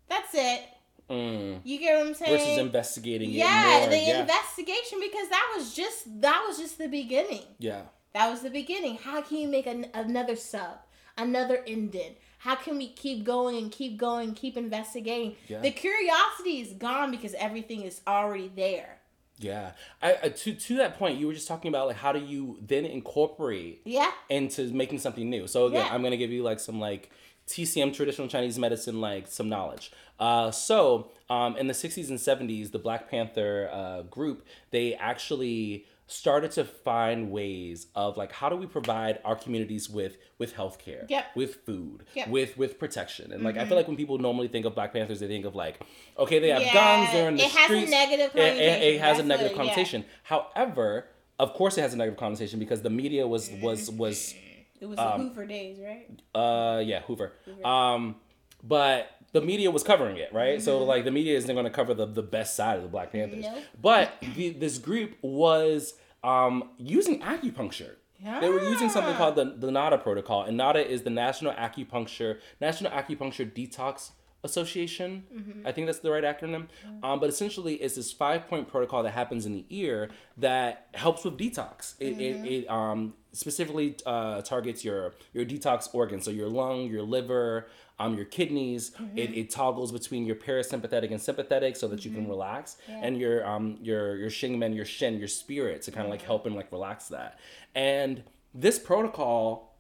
That's 0.08 0.34
it. 0.34 0.62
Mm. 1.10 1.60
You 1.64 1.78
get 1.78 1.98
what 1.98 2.06
I'm 2.06 2.14
saying? 2.14 2.38
versus 2.38 2.58
investigating 2.58 3.30
yeah, 3.30 3.86
the 3.88 3.98
yeah, 3.98 4.20
investigation 4.20 5.00
because 5.00 5.28
that 5.28 5.52
was 5.56 5.74
just 5.74 6.20
that 6.22 6.44
was 6.48 6.58
just 6.58 6.78
the 6.78 6.88
beginning. 6.88 7.42
yeah, 7.58 7.82
That 8.14 8.30
was 8.30 8.40
the 8.40 8.50
beginning. 8.50 8.96
How 8.96 9.20
can 9.22 9.38
you 9.38 9.48
make 9.48 9.66
an, 9.66 9.86
another 9.94 10.36
sub, 10.36 10.78
another 11.18 11.56
indent? 11.56 12.16
How 12.38 12.54
can 12.56 12.76
we 12.78 12.88
keep 12.88 13.24
going 13.24 13.56
and 13.56 13.70
keep 13.72 13.96
going, 13.98 14.34
keep 14.34 14.56
investigating? 14.56 15.36
Yeah. 15.48 15.60
The 15.60 15.70
curiosity 15.70 16.60
is 16.60 16.72
gone 16.72 17.10
because 17.10 17.34
everything 17.34 17.82
is 17.82 18.00
already 18.06 18.50
there. 18.54 18.98
yeah. 19.38 19.72
I, 20.02 20.16
I 20.22 20.28
to 20.30 20.54
to 20.54 20.76
that 20.76 20.98
point, 20.98 21.18
you 21.18 21.26
were 21.26 21.34
just 21.34 21.48
talking 21.48 21.68
about 21.68 21.86
like 21.88 21.96
how 21.96 22.12
do 22.12 22.18
you 22.20 22.58
then 22.66 22.84
incorporate 22.86 23.82
Yeah. 23.84 24.10
into 24.30 24.72
making 24.72 24.98
something 25.00 25.28
new. 25.28 25.46
So 25.46 25.66
again, 25.66 25.84
Yeah. 25.86 25.94
I'm 25.94 26.02
gonna 26.02 26.16
give 26.16 26.30
you 26.30 26.42
like 26.42 26.60
some 26.60 26.80
like 26.80 27.10
TCM 27.48 27.92
traditional 27.94 28.28
Chinese 28.28 28.58
medicine 28.58 29.00
like 29.00 29.26
some 29.28 29.48
knowledge. 29.48 29.92
Uh, 30.18 30.50
so 30.50 31.10
um, 31.28 31.56
in 31.56 31.66
the 31.66 31.72
60s 31.74 32.08
and 32.08 32.18
70s, 32.18 32.70
the 32.70 32.78
Black 32.78 33.10
Panther 33.10 33.68
uh, 33.72 34.02
group 34.02 34.46
they 34.70 34.94
actually 34.94 35.84
started 36.06 36.50
to 36.52 36.64
find 36.64 37.30
ways 37.30 37.86
of 37.94 38.16
like 38.18 38.30
how 38.30 38.48
do 38.50 38.56
we 38.56 38.66
provide 38.66 39.18
our 39.24 39.34
communities 39.34 39.88
with 39.90 40.18
with 40.38 40.54
healthcare, 40.54 41.08
Yep. 41.08 41.24
with 41.34 41.54
food, 41.66 42.04
Yep. 42.14 42.28
with 42.28 42.56
with 42.58 42.78
protection, 42.78 43.32
and 43.32 43.42
like 43.42 43.56
I 43.56 43.64
feel 43.64 43.76
like 43.76 43.88
when 43.88 43.96
people 43.96 44.18
normally 44.18 44.48
think 44.48 44.66
of 44.66 44.74
Black 44.74 44.92
Panthers, 44.92 45.20
they 45.20 45.26
think 45.28 45.44
of 45.46 45.54
like 45.54 45.80
okay, 46.18 46.38
they 46.38 46.50
have 46.50 46.62
Yeah, 46.62 46.72
guns, 46.74 47.12
they're 47.12 47.28
in 47.28 47.36
the 47.36 47.42
it 47.44 47.50
has 47.50 47.70
a 47.70 47.90
negative 47.90 48.36
It- 48.36 48.38
it, 48.38 48.58
it 48.58 49.00
connotation. 49.00 49.00
has 49.02 49.18
a 49.18 49.22
negative 49.22 49.56
what- 49.56 49.64
yeah. 49.66 49.72
connotation. 49.72 50.04
However, 50.24 51.06
of 51.38 51.52
course, 51.54 51.76
it 51.78 51.80
has 51.80 51.94
a 51.94 51.96
negative 51.96 52.18
connotation 52.18 52.58
because 52.60 52.82
the 52.82 52.90
media 52.90 53.26
was 53.26 53.50
was 53.62 53.90
was 53.90 54.34
It 54.80 54.86
was 54.86 54.98
Um, 54.98 55.18
the 55.18 55.24
Hoover 55.28 55.46
days, 55.46 55.78
right? 55.80 56.08
uh 56.34 56.80
yeah 56.84 57.00
Hoover. 57.02 57.32
Um, 57.64 58.16
but 58.62 59.10
the 59.32 59.40
media 59.40 59.70
was 59.70 59.82
covering 59.82 60.16
it, 60.16 60.32
right? 60.32 60.60
So 60.62 60.78
Mm-hmm. 60.78 60.88
like 60.88 61.04
the 61.04 61.10
media 61.10 61.36
isn't 61.36 61.52
going 61.54 61.64
to 61.64 61.70
cover 61.70 61.92
the, 61.94 62.06
the 62.06 62.22
best 62.22 62.54
side 62.56 62.76
of 62.76 62.82
the 62.82 62.88
Black 62.88 63.12
Panthers. 63.12 63.44
Nope. 63.44 63.62
But 63.80 64.12
the, 64.36 64.50
this 64.50 64.78
group 64.78 65.16
was 65.22 65.94
um, 66.22 66.70
using 66.78 67.20
acupuncture. 67.20 67.96
Yeah. 68.20 68.40
They 68.40 68.48
were 68.48 68.62
using 68.62 68.88
something 68.88 69.14
called 69.16 69.36
the, 69.36 69.44
the 69.58 69.70
NADA 69.70 69.98
protocol, 69.98 70.44
and 70.44 70.56
NADA 70.56 70.88
is 70.88 71.02
the 71.02 71.10
National 71.10 71.52
Acupuncture 71.52 72.38
National 72.60 72.90
Acupuncture 72.92 73.50
Detox 73.52 74.12
Association. 74.44 75.24
Mm-hmm. 75.34 75.66
I 75.66 75.72
think 75.72 75.86
that's 75.86 75.98
the 75.98 76.10
right 76.10 76.24
acronym. 76.24 76.68
Um, 77.02 77.18
but 77.20 77.28
essentially, 77.28 77.74
it's 77.74 77.96
this 77.96 78.12
five 78.12 78.46
point 78.48 78.68
protocol 78.68 79.02
that 79.02 79.10
happens 79.10 79.44
in 79.46 79.52
the 79.52 79.66
ear 79.68 80.10
that 80.38 80.86
helps 80.94 81.24
with 81.24 81.36
detox. 81.36 81.94
It, 81.98 82.16
Mm-hmm. 82.18 82.44
it, 82.46 82.52
it 82.64 82.70
um, 82.70 83.14
specifically 83.34 83.96
uh, 84.06 84.40
targets 84.42 84.84
your 84.84 85.12
your 85.32 85.44
detox 85.44 85.94
organs, 85.94 86.24
so 86.24 86.30
your 86.30 86.48
lung, 86.48 86.86
your 86.86 87.02
liver, 87.02 87.68
um, 87.98 88.14
your 88.16 88.24
kidneys. 88.24 88.90
Mm-hmm. 88.92 89.18
It, 89.18 89.36
it 89.36 89.50
toggles 89.50 89.92
between 89.92 90.24
your 90.24 90.36
parasympathetic 90.36 91.10
and 91.10 91.20
sympathetic 91.20 91.76
so 91.76 91.86
that 91.88 92.04
you 92.04 92.10
Mm-hmm. 92.10 92.20
can 92.22 92.28
relax, 92.30 92.76
yeah. 92.88 93.00
and 93.02 93.18
your 93.18 93.46
um 93.46 93.78
your 93.82 94.16
your 94.16 94.30
Shenmen, 94.30 94.74
your 94.74 94.86
shen, 94.86 95.18
your 95.18 95.28
spirit 95.28 95.82
to 95.82 95.90
kind 95.90 96.06
of 96.06 96.10
like 96.10 96.20
Mm-hmm. 96.20 96.26
help 96.28 96.46
and 96.46 96.54
like 96.56 96.70
relax 96.72 97.08
that. 97.08 97.38
And 97.74 98.22
this 98.54 98.78
protocol, 98.78 99.76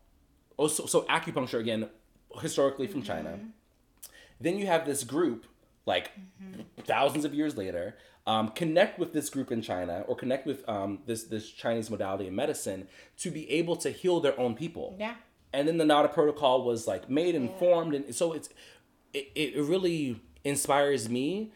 also 0.56 0.86
so 0.86 1.02
acupuncture 1.02 1.60
again, 1.60 1.88
historically 2.42 2.88
from 2.88 3.02
China. 3.02 3.30
Mm-hmm. 3.30 3.46
Then 4.40 4.58
you 4.58 4.66
have 4.66 4.84
this 4.84 5.04
group, 5.04 5.46
like 5.86 6.10
thousands 6.84 7.24
of 7.24 7.34
years 7.34 7.56
later, 7.56 7.96
um, 8.26 8.48
connect 8.48 8.98
with 8.98 9.12
this 9.12 9.28
group 9.28 9.52
in 9.52 9.60
China 9.60 10.04
or 10.08 10.16
connect 10.16 10.46
with 10.46 10.66
um, 10.68 11.00
this 11.06 11.24
this 11.24 11.50
Chinese 11.50 11.90
modality 11.90 12.26
in 12.26 12.34
medicine 12.34 12.88
to 13.18 13.30
be 13.30 13.50
able 13.50 13.76
to 13.76 13.90
heal 13.90 14.20
their 14.20 14.38
own 14.38 14.54
people. 14.54 14.96
Yeah. 14.98 15.14
And 15.52 15.68
then 15.68 15.76
the 15.76 15.84
NADA 15.84 16.08
protocol 16.08 16.64
was 16.64 16.86
like 16.86 17.08
made 17.08 17.34
and 17.34 17.50
formed, 17.58 17.94
and 17.94 18.14
so 18.14 18.32
it's 18.32 18.48
it, 19.12 19.30
it 19.34 19.62
really 19.62 20.20
inspires 20.42 21.08
me 21.08 21.52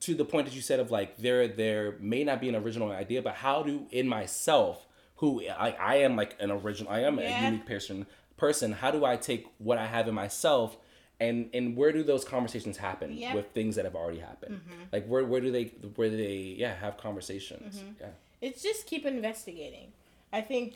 to 0.00 0.14
the 0.14 0.24
point 0.24 0.46
that 0.46 0.54
you 0.54 0.62
said 0.62 0.80
of 0.80 0.90
like 0.90 1.18
there 1.18 1.48
there 1.48 1.96
may 2.00 2.24
not 2.24 2.40
be 2.40 2.48
an 2.48 2.56
original 2.56 2.90
idea, 2.90 3.20
but 3.22 3.34
how 3.34 3.62
do 3.62 3.86
in 3.90 4.08
myself 4.08 4.86
who 5.16 5.42
I, 5.48 5.70
I 5.70 5.94
am 5.96 6.16
like 6.16 6.36
an 6.40 6.50
original 6.50 6.92
I 6.92 7.00
am 7.00 7.18
a 7.18 7.44
unique 7.44 7.66
person 7.66 8.06
person 8.36 8.72
how 8.72 8.90
do 8.90 9.04
I 9.04 9.16
take 9.16 9.46
what 9.58 9.78
I 9.78 9.86
have 9.86 10.08
in 10.08 10.14
myself 10.14 10.76
and 11.22 11.50
and 11.54 11.76
where 11.76 11.92
do 11.92 12.02
those 12.02 12.24
conversations 12.24 12.76
happen 12.76 13.16
Yeah. 13.16 13.34
with 13.34 13.50
things 13.52 13.76
that 13.76 13.84
have 13.84 13.94
already 13.94 14.18
happened? 14.18 14.56
Mm-hmm. 14.56 14.82
Like 14.92 15.06
where 15.06 15.24
where 15.24 15.40
do 15.40 15.52
they 15.52 15.64
where 15.96 16.10
do 16.10 16.16
they 16.16 16.54
yeah 16.58 16.74
have 16.74 16.98
conversations? 16.98 17.76
Mm-hmm. 17.76 17.92
Yeah. 18.00 18.08
It's 18.40 18.62
just 18.62 18.86
keep 18.86 19.06
investigating. 19.06 19.92
I 20.32 20.40
think 20.40 20.74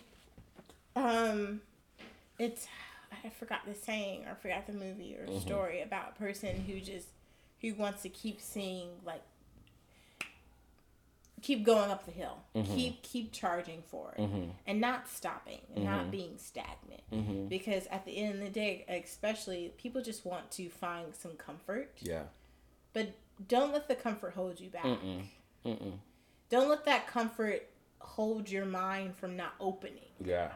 um 0.94 1.60
it's 2.38 2.68
I 3.24 3.30
forgot 3.30 3.60
the 3.66 3.74
saying 3.74 4.24
or 4.26 4.36
forgot 4.36 4.66
the 4.66 4.72
movie 4.72 5.16
or 5.16 5.26
mm-hmm. 5.26 5.40
story 5.40 5.82
about 5.82 6.14
a 6.16 6.18
person 6.18 6.64
who 6.66 6.80
just 6.80 7.08
who 7.60 7.74
wants 7.74 8.02
to 8.02 8.08
keep 8.08 8.40
seeing 8.40 8.88
like 9.04 9.22
keep 11.46 11.64
going 11.64 11.90
up 11.92 12.04
the 12.04 12.10
hill. 12.10 12.38
Mm-hmm. 12.56 12.74
Keep 12.74 13.02
keep 13.02 13.32
charging 13.32 13.82
forward 13.82 14.16
mm-hmm. 14.18 14.50
and 14.66 14.80
not 14.80 15.08
stopping 15.08 15.60
and 15.74 15.84
not 15.84 16.02
mm-hmm. 16.02 16.10
being 16.10 16.38
stagnant. 16.38 17.48
Because 17.48 17.86
at 17.86 18.04
the 18.04 18.16
end 18.18 18.34
of 18.34 18.40
the 18.40 18.50
day, 18.50 18.84
especially 18.88 19.72
people 19.78 20.02
just 20.02 20.26
want 20.26 20.50
to 20.52 20.68
find 20.68 21.14
some 21.14 21.32
comfort. 21.32 21.92
yeah 22.00 22.24
But 22.92 23.14
don't 23.46 23.72
let 23.72 23.86
the 23.86 23.94
comfort 23.94 24.34
hold 24.34 24.58
you 24.58 24.70
back. 24.70 24.84
Mm-mm. 24.84 25.22
Mm-mm. 25.64 25.92
Don't 26.50 26.68
let 26.68 26.84
that 26.86 27.06
comfort 27.06 27.68
hold 28.00 28.50
your 28.50 28.64
mind 28.64 29.16
from 29.16 29.36
not 29.36 29.54
opening. 29.60 30.10
yeah 30.24 30.50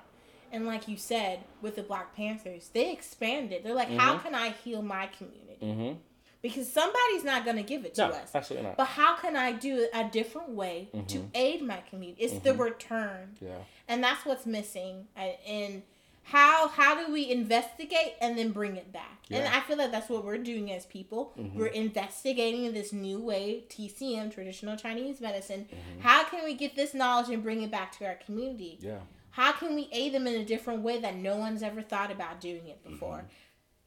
And 0.51 0.67
like 0.67 0.89
you 0.89 0.97
said, 0.97 1.45
with 1.63 1.77
the 1.77 1.83
Black 1.83 2.17
Panthers, 2.17 2.71
they 2.73 2.91
expanded. 2.93 3.63
They're 3.63 3.75
like, 3.75 3.91
how 3.91 4.19
can 4.19 4.35
I 4.35 4.51
heal 4.51 4.83
my 4.83 5.07
community? 5.07 5.99
Mm-hmm. 6.43 6.49
Because 6.49 6.73
somebody's 6.73 7.25
not 7.25 7.45
going 7.45 7.57
to 7.57 7.63
give 7.63 7.85
it 7.85 7.95
to 7.95 8.09
no 8.09 8.15
us. 8.15 8.31
absolutely 8.35 8.69
not 8.69 8.77
But 8.77 8.87
how 8.87 9.17
can 9.17 9.37
I 9.37 9.53
do 9.53 9.89
a 9.93 10.05
different 10.05 10.51
way 10.51 10.89
to 10.93 10.99
mm-hmm. 11.19 11.27
aid 11.35 11.63
my 11.63 11.81
community? 11.89 12.23
It's 12.23 12.39
the 12.41 12.51
mm-hmm. 12.51 12.63
return. 12.63 13.37
yeah 13.41 13.59
And 13.89 14.03
that's 14.03 14.25
what's 14.25 14.47
missing. 14.47 15.07
And 15.17 15.83
how 16.23 16.69
how 16.69 16.95
do 16.95 17.13
we 17.13 17.31
investigate 17.31 18.15
and 18.21 18.39
then 18.39 18.53
bring 18.53 18.77
it 18.77 18.93
back? 18.93 19.19
And 19.31 19.47
I 19.47 19.61
feel 19.61 19.77
like 19.77 19.93
that's 19.93 20.09
what 20.09 20.25
we're 20.25 20.39
doing 20.39 20.73
as 20.73 20.87
people. 20.87 21.33
Mm-hmm. 21.39 21.59
We're 21.59 21.67
investigating 21.67 22.73
this 22.73 22.93
new 22.93 23.21
way, 23.21 23.65
TCM, 23.69 24.33
traditional 24.33 24.77
Chinese 24.77 25.21
medicine. 25.21 25.69
How 26.01 26.25
can 26.25 26.45
we 26.45 26.55
get 26.55 26.75
this 26.77 26.95
knowledge 26.95 27.31
and 27.31 27.43
bring 27.43 27.63
it 27.63 27.71
back 27.71 27.97
to 27.99 28.07
our 28.07 28.15
community? 28.15 28.79
Yeah. 28.81 28.99
How 29.31 29.53
can 29.53 29.75
we 29.75 29.89
aid 29.93 30.13
them 30.13 30.27
in 30.27 30.41
a 30.41 30.45
different 30.45 30.83
way 30.83 31.01
that 31.01 31.17
no 31.17 31.37
one's 31.37 31.63
ever 31.63 31.83
thought 31.83 32.11
about 32.11 32.41
doing 32.41 32.67
it 32.67 32.83
before? 32.85 33.25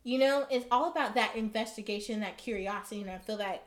You 0.04 0.20
know, 0.20 0.46
it's 0.50 0.66
all 0.72 0.92
about 0.92 1.16
that 1.16 1.36
investigation, 1.36 2.20
that 2.20 2.38
curiosity, 2.38 3.02
and 3.02 3.10
I 3.10 3.18
feel 3.20 3.38
that 3.38 3.64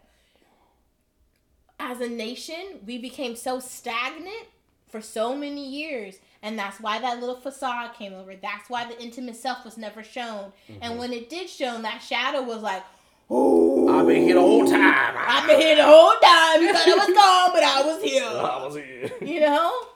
as 1.80 2.00
a 2.00 2.08
nation, 2.08 2.80
we 2.86 2.98
became 2.98 3.36
so 3.36 3.60
stagnant 3.60 4.46
for 4.88 5.00
so 5.00 5.34
many 5.36 5.66
years. 5.66 6.16
And 6.42 6.58
that's 6.58 6.78
why 6.78 6.98
that 6.98 7.20
little 7.20 7.40
facade 7.40 7.94
came 7.94 8.12
over. 8.12 8.34
That's 8.36 8.68
why 8.68 8.84
the 8.84 9.00
intimate 9.02 9.36
self 9.36 9.64
was 9.64 9.76
never 9.76 10.02
shown. 10.02 10.52
And 10.68 10.92
mm-hmm. 10.92 10.98
when 10.98 11.12
it 11.12 11.28
did 11.28 11.48
shown, 11.48 11.82
that 11.82 12.02
shadow 12.02 12.42
was 12.42 12.62
like, 12.62 12.84
"Ooh, 13.30 13.88
I've 13.88 14.06
been 14.06 14.22
here 14.22 14.34
the 14.34 14.40
whole 14.40 14.66
time. 14.66 15.14
I've 15.16 15.46
been 15.46 15.60
here 15.60 15.76
the 15.76 15.84
whole 15.84 16.14
time. 16.22 16.62
You 16.62 16.72
thought 16.72 16.86
I 16.86 16.94
was 16.94 17.16
gone, 17.16 17.50
but 17.52 17.64
I 17.64 17.82
was 17.84 18.02
here." 18.02 18.24
I 18.28 18.64
was 18.64 18.76
here. 18.76 19.10
you 19.22 19.40
know 19.40 19.86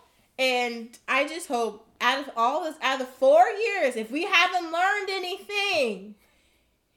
and 0.41 0.99
i 1.07 1.29
just 1.29 1.47
hope 1.47 1.87
out 2.01 2.19
of 2.19 2.31
all 2.35 2.65
this 2.65 2.75
out 2.83 3.01
of 3.01 3.09
four 3.09 3.45
years 3.47 3.95
if 3.95 4.11
we 4.11 4.25
haven't 4.25 4.73
learned 4.73 5.11
anything 5.11 6.15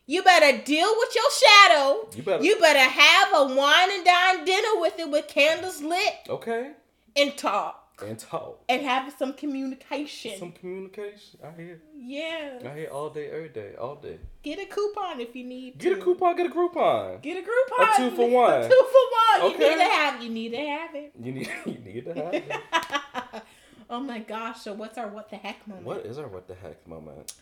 you 0.05 0.21
better 0.23 0.61
deal 0.63 0.93
with 0.99 1.15
your 1.15 1.31
shadow 1.31 2.07
You 2.15 2.23
better. 2.23 2.43
you 2.43 2.59
better 2.59 2.79
have 2.79 3.27
a 3.33 3.55
wine 3.55 3.89
and 3.91 4.05
dine 4.05 4.45
dinner 4.45 4.79
with 4.81 4.99
it 4.99 5.09
with 5.09 5.27
candles 5.27 5.81
lit 5.81 6.13
Okay. 6.29 6.71
and 7.15 7.37
talk 7.37 7.95
And 8.01 8.19
talk. 8.19 8.59
and 8.67 8.81
have 8.81 9.13
some 9.17 9.33
communication 9.33 10.37
Some 10.37 10.51
communication. 10.51 11.39
I 11.43 11.51
hear. 11.61 11.81
yeah 11.95 12.59
I 12.65 12.77
hear 12.79 12.89
all 12.91 13.09
day, 13.09 13.29
every 13.29 13.49
day, 13.49 13.75
all 13.79 13.95
day. 13.95 14.17
get 14.43 14.59
a 14.59 14.65
coupon 14.65 15.21
if 15.21 15.35
you 15.35 15.45
need 15.45 15.77
Get 15.77 15.93
a 15.97 16.01
coupon. 16.01 16.35
Get 16.35 16.47
a 16.47 16.49
Groupon. 16.49 17.21
get 17.21 17.37
a 17.37 17.41
coupon 17.41 17.87
A 17.87 17.97
two 18.09 18.15
for 18.15 18.27
one. 18.29 18.53
a 18.61 18.67
two 18.67 18.85
for 18.93 19.05
one 19.41 19.53
Okay. 19.53 19.63
you 19.63 19.69
need 19.69 19.77
to 19.85 19.89
have 19.91 20.23
you 20.23 20.29
need 20.29 20.49
to 20.51 20.57
have 20.57 20.95
it 20.95 21.11
You 21.19 21.31
need. 21.31 21.49
You 21.65 21.77
need 21.93 22.05
to 22.05 22.13
have 22.13 22.33
it. 22.33 22.51
oh 23.89 23.99
my 24.01 24.19
gosh 24.19 24.59
so 24.61 24.73
what's 24.73 24.97
our 24.97 25.07
what 25.07 25.29
the 25.29 25.37
heck 25.37 25.65
moment 25.67 25.85
What 25.85 26.05
is 26.05 26.17
our 26.17 26.27
what 26.27 26.47
the 26.47 26.55
heck 26.55 26.85
moment? 26.87 27.33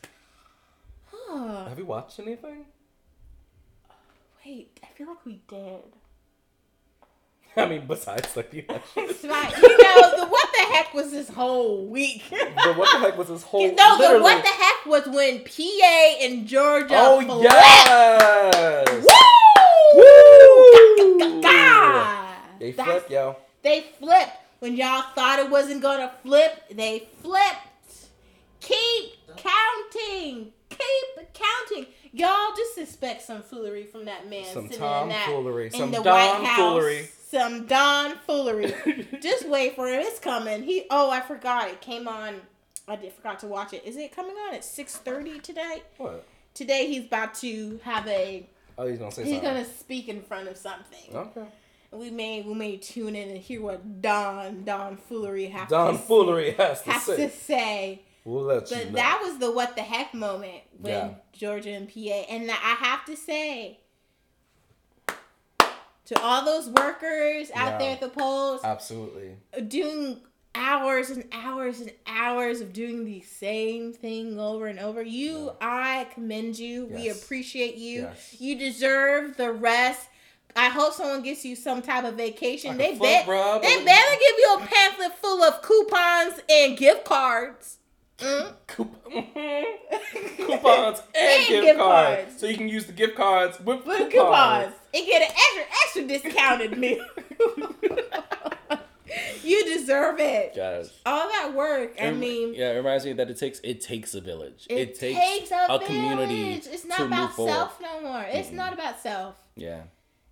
You 1.81 1.87
watched 1.87 2.19
anything? 2.19 2.65
Wait, 4.45 4.79
I 4.83 4.87
feel 4.95 5.07
like 5.07 5.25
we 5.25 5.41
did. 5.47 5.81
I 7.57 7.65
mean, 7.65 7.87
besides 7.87 8.37
like 8.37 8.51
the 8.51 8.59
election. 8.69 8.85
It's 8.97 9.23
like, 9.23 9.57
you 9.57 9.77
know, 9.83 10.15
the 10.19 10.25
what 10.27 10.47
the 10.53 10.73
heck 10.75 10.93
was 10.93 11.09
this 11.11 11.29
whole 11.29 11.87
week? 11.87 12.21
but 12.29 12.77
what 12.77 12.91
the 12.93 12.99
heck 12.99 13.17
was 13.17 13.29
this 13.29 13.41
whole? 13.41 13.65
no, 13.73 13.97
the 13.97 14.21
what 14.21 14.43
the 14.43 14.49
heck 14.49 14.85
was 14.85 15.07
when 15.07 15.39
PA 15.43 16.17
and 16.23 16.47
Georgia 16.47 16.93
Oh 16.99 17.19
flipped. 17.19 17.43
yes! 17.45 19.03
Woo! 19.97 21.25
Woo! 21.31 21.41
Gah! 21.41 22.35
They 22.59 22.73
That's- 22.73 22.99
flip, 22.99 23.09
yo. 23.09 23.37
They 23.63 23.85
flipped. 23.97 24.37
When 24.59 24.75
y'all 24.77 25.01
thought 25.15 25.39
it 25.39 25.49
wasn't 25.49 25.81
gonna 25.81 26.11
flip, 26.21 26.61
they 26.71 27.07
flipped. 27.23 28.05
Keep 28.59 29.13
counting. 29.35 30.51
Keep 30.69 31.20
counting. 31.41 31.87
Y'all 32.13 32.55
just 32.55 32.77
expect 32.77 33.21
some 33.21 33.41
foolery 33.41 33.85
from 33.85 34.05
that 34.05 34.29
man 34.29 34.45
Some 34.45 34.63
sitting 34.67 34.83
in 34.83 35.09
that 35.09 35.25
tomfoolery. 35.25 35.65
in 35.67 35.71
Some 35.71 35.91
the 35.91 36.01
Don 36.01 36.05
White 36.05 36.47
House. 36.47 36.57
foolery. 36.57 37.09
Some 37.29 37.65
Don 37.65 38.17
foolery. 38.27 38.73
Just 39.21 39.47
wait 39.47 39.75
for 39.75 39.87
it. 39.87 40.01
It's 40.05 40.19
coming. 40.19 40.63
He 40.63 40.85
oh 40.89 41.09
I 41.09 41.21
forgot 41.21 41.69
it 41.69 41.79
came 41.79 42.07
on. 42.07 42.35
I 42.89 42.97
did 42.97 43.13
forgot 43.13 43.39
to 43.39 43.47
watch 43.47 43.71
it. 43.73 43.85
Is 43.85 43.95
it 43.95 44.13
coming 44.13 44.35
on 44.35 44.53
at 44.53 44.65
six 44.65 44.97
thirty 44.97 45.39
today? 45.39 45.83
What? 45.97 46.25
Today 46.53 46.87
he's 46.87 47.05
about 47.05 47.33
to 47.35 47.79
have 47.83 48.05
a. 48.07 48.45
Oh, 48.77 48.85
he's 48.87 48.99
gonna 48.99 49.11
say 49.11 49.23
He's 49.23 49.35
something. 49.35 49.49
gonna 49.53 49.65
speak 49.65 50.09
in 50.09 50.21
front 50.21 50.49
of 50.49 50.57
something. 50.57 51.15
Okay. 51.15 51.45
We 51.93 52.09
may 52.09 52.41
we 52.41 52.53
may 52.53 52.75
tune 52.77 53.15
in 53.15 53.29
and 53.29 53.37
hear 53.37 53.61
what 53.61 54.01
Don 54.01 54.65
Don 54.65 54.97
foolery 54.97 55.45
has 55.47 55.69
Don 55.69 55.93
to, 55.93 55.99
foolery 55.99 56.51
has 56.51 56.81
to 56.83 56.91
has 56.91 57.03
say. 57.03 57.15
to 57.15 57.29
say. 57.29 58.01
We'll 58.23 58.43
let 58.43 58.69
you 58.69 58.77
But 58.77 58.85
know. 58.87 58.91
that 58.93 59.21
was 59.23 59.39
the 59.39 59.51
what 59.51 59.75
the 59.75 59.81
heck 59.81 60.13
moment 60.13 60.61
when 60.79 60.93
Yeah. 60.93 61.13
Georgia 61.33 61.71
and 61.71 61.87
PA, 61.91 62.25
and 62.29 62.49
I 62.51 62.53
have 62.53 63.03
to 63.05 63.15
say, 63.17 63.79
to 66.05 66.19
all 66.21 66.43
those 66.43 66.67
workers 66.69 67.49
out 67.55 67.73
Yeah. 67.73 67.77
there 67.77 67.91
at 67.93 68.01
the 68.01 68.09
polls, 68.09 68.61
Absolutely. 68.63 69.37
doing 69.67 70.21
hours 70.53 71.09
and 71.09 71.23
hours 71.31 71.79
and 71.79 71.91
hours 72.05 72.59
of 72.59 72.73
doing 72.73 73.05
the 73.05 73.21
same 73.21 73.93
thing 73.93 74.39
over 74.39 74.67
and 74.67 74.79
over. 74.79 75.01
You, 75.01 75.53
I 75.61 76.07
commend 76.13 76.59
you. 76.59 76.87
We 76.87 77.09
appreciate 77.09 77.75
you. 77.75 78.01
Yes. 78.03 78.35
You 78.39 78.55
deserve 78.57 79.37
the 79.37 79.51
rest. 79.53 80.07
I 80.53 80.67
hope 80.67 80.93
someone 80.93 81.21
gets 81.21 81.45
you 81.45 81.55
some 81.55 81.81
type 81.81 82.03
of 82.03 82.15
vacation. 82.15 82.71
Like 82.77 82.99
they 82.99 82.99
bet 82.99 83.25
they 83.61 83.85
better 83.85 84.11
give 84.19 84.35
you 84.37 84.57
a 84.59 84.67
pamphlet 84.67 85.13
full 85.17 85.41
of 85.43 85.61
coupons 85.61 86.41
and 86.49 86.77
gift 86.77 87.05
cards. 87.05 87.77
Mm? 88.21 88.53
Coup- 88.67 88.95
coupons 90.37 91.01
and, 91.15 91.41
And 91.41 91.47
gift, 91.47 91.63
gift 91.65 91.79
cards. 91.79 92.21
cards. 92.23 92.39
So 92.39 92.47
you 92.47 92.57
can 92.57 92.69
use 92.69 92.85
the 92.85 92.93
gift 92.93 93.15
cards 93.15 93.59
with 93.59 93.85
With 93.85 93.97
coupons. 94.11 94.11
coupons 94.11 94.73
and 94.93 95.05
get 95.05 95.21
an 95.21 95.31
extra 95.31 95.63
extra 95.85 96.07
discounted 96.07 96.77
meal. 96.77 97.05
you 99.43 99.65
deserve 99.65 100.19
it. 100.19 100.57
All 101.05 101.27
that 101.29 101.53
work. 101.55 101.95
I 101.99 102.05
Rem- 102.05 102.19
mean, 102.19 102.53
yeah, 102.53 102.71
it 102.71 102.77
reminds 102.77 103.05
me 103.05 103.13
that 103.13 103.29
it 103.29 103.37
takes 103.37 103.59
it 103.63 103.81
takes 103.81 104.13
a 104.15 104.21
village. 104.21 104.65
it, 104.69 104.77
It, 104.77 104.99
takes, 104.99 105.19
takes, 105.19 105.51
a, 105.51 105.65
a 105.69 105.79
community. 105.79 106.53
It's 106.53 106.85
not 106.85 107.01
about 107.01 107.33
forward. 107.33 107.51
self 107.51 107.81
no 107.81 108.01
more. 108.01 108.23
It's 108.27 108.51
not 108.51 108.73
about 108.73 108.99
self. 109.01 109.35
Yeah. 109.55 109.83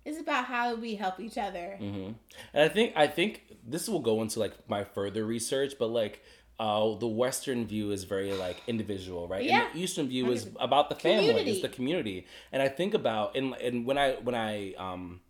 It's 0.04 0.18
about 0.18 0.46
how 0.46 0.76
we 0.76 0.94
help 0.94 1.20
each 1.20 1.36
other. 1.36 1.76
hmm 1.78 2.12
And 2.54 2.64
I 2.64 2.68
think 2.68 2.92
I 2.96 3.06
think 3.06 3.42
this 3.66 3.88
will 3.88 4.00
go 4.00 4.22
into 4.22 4.40
like 4.40 4.54
my 4.68 4.84
further 4.84 5.26
research, 5.26 5.74
but 5.78 5.88
like 5.88 6.22
uh, 6.60 6.94
the 7.04 7.08
Western 7.08 7.66
view 7.66 7.90
is 7.90 8.04
very 8.04 8.32
like 8.34 8.58
individual, 8.66 9.26
right? 9.26 9.42
Yeah. 9.42 9.64
And 9.66 9.74
the 9.74 9.80
Eastern 9.82 10.06
view 10.08 10.30
is 10.30 10.46
about 10.60 10.90
the 10.90 10.94
family, 10.94 11.28
Community. 11.28 11.50
is 11.52 11.62
the 11.62 11.68
community. 11.70 12.26
And 12.52 12.60
I 12.62 12.68
think 12.68 12.92
about 12.94 13.34
and 13.34 13.54
and 13.54 13.86
when 13.86 13.96
I 13.96 14.12
when 14.26 14.34
I 14.34 14.74
um 14.74 15.20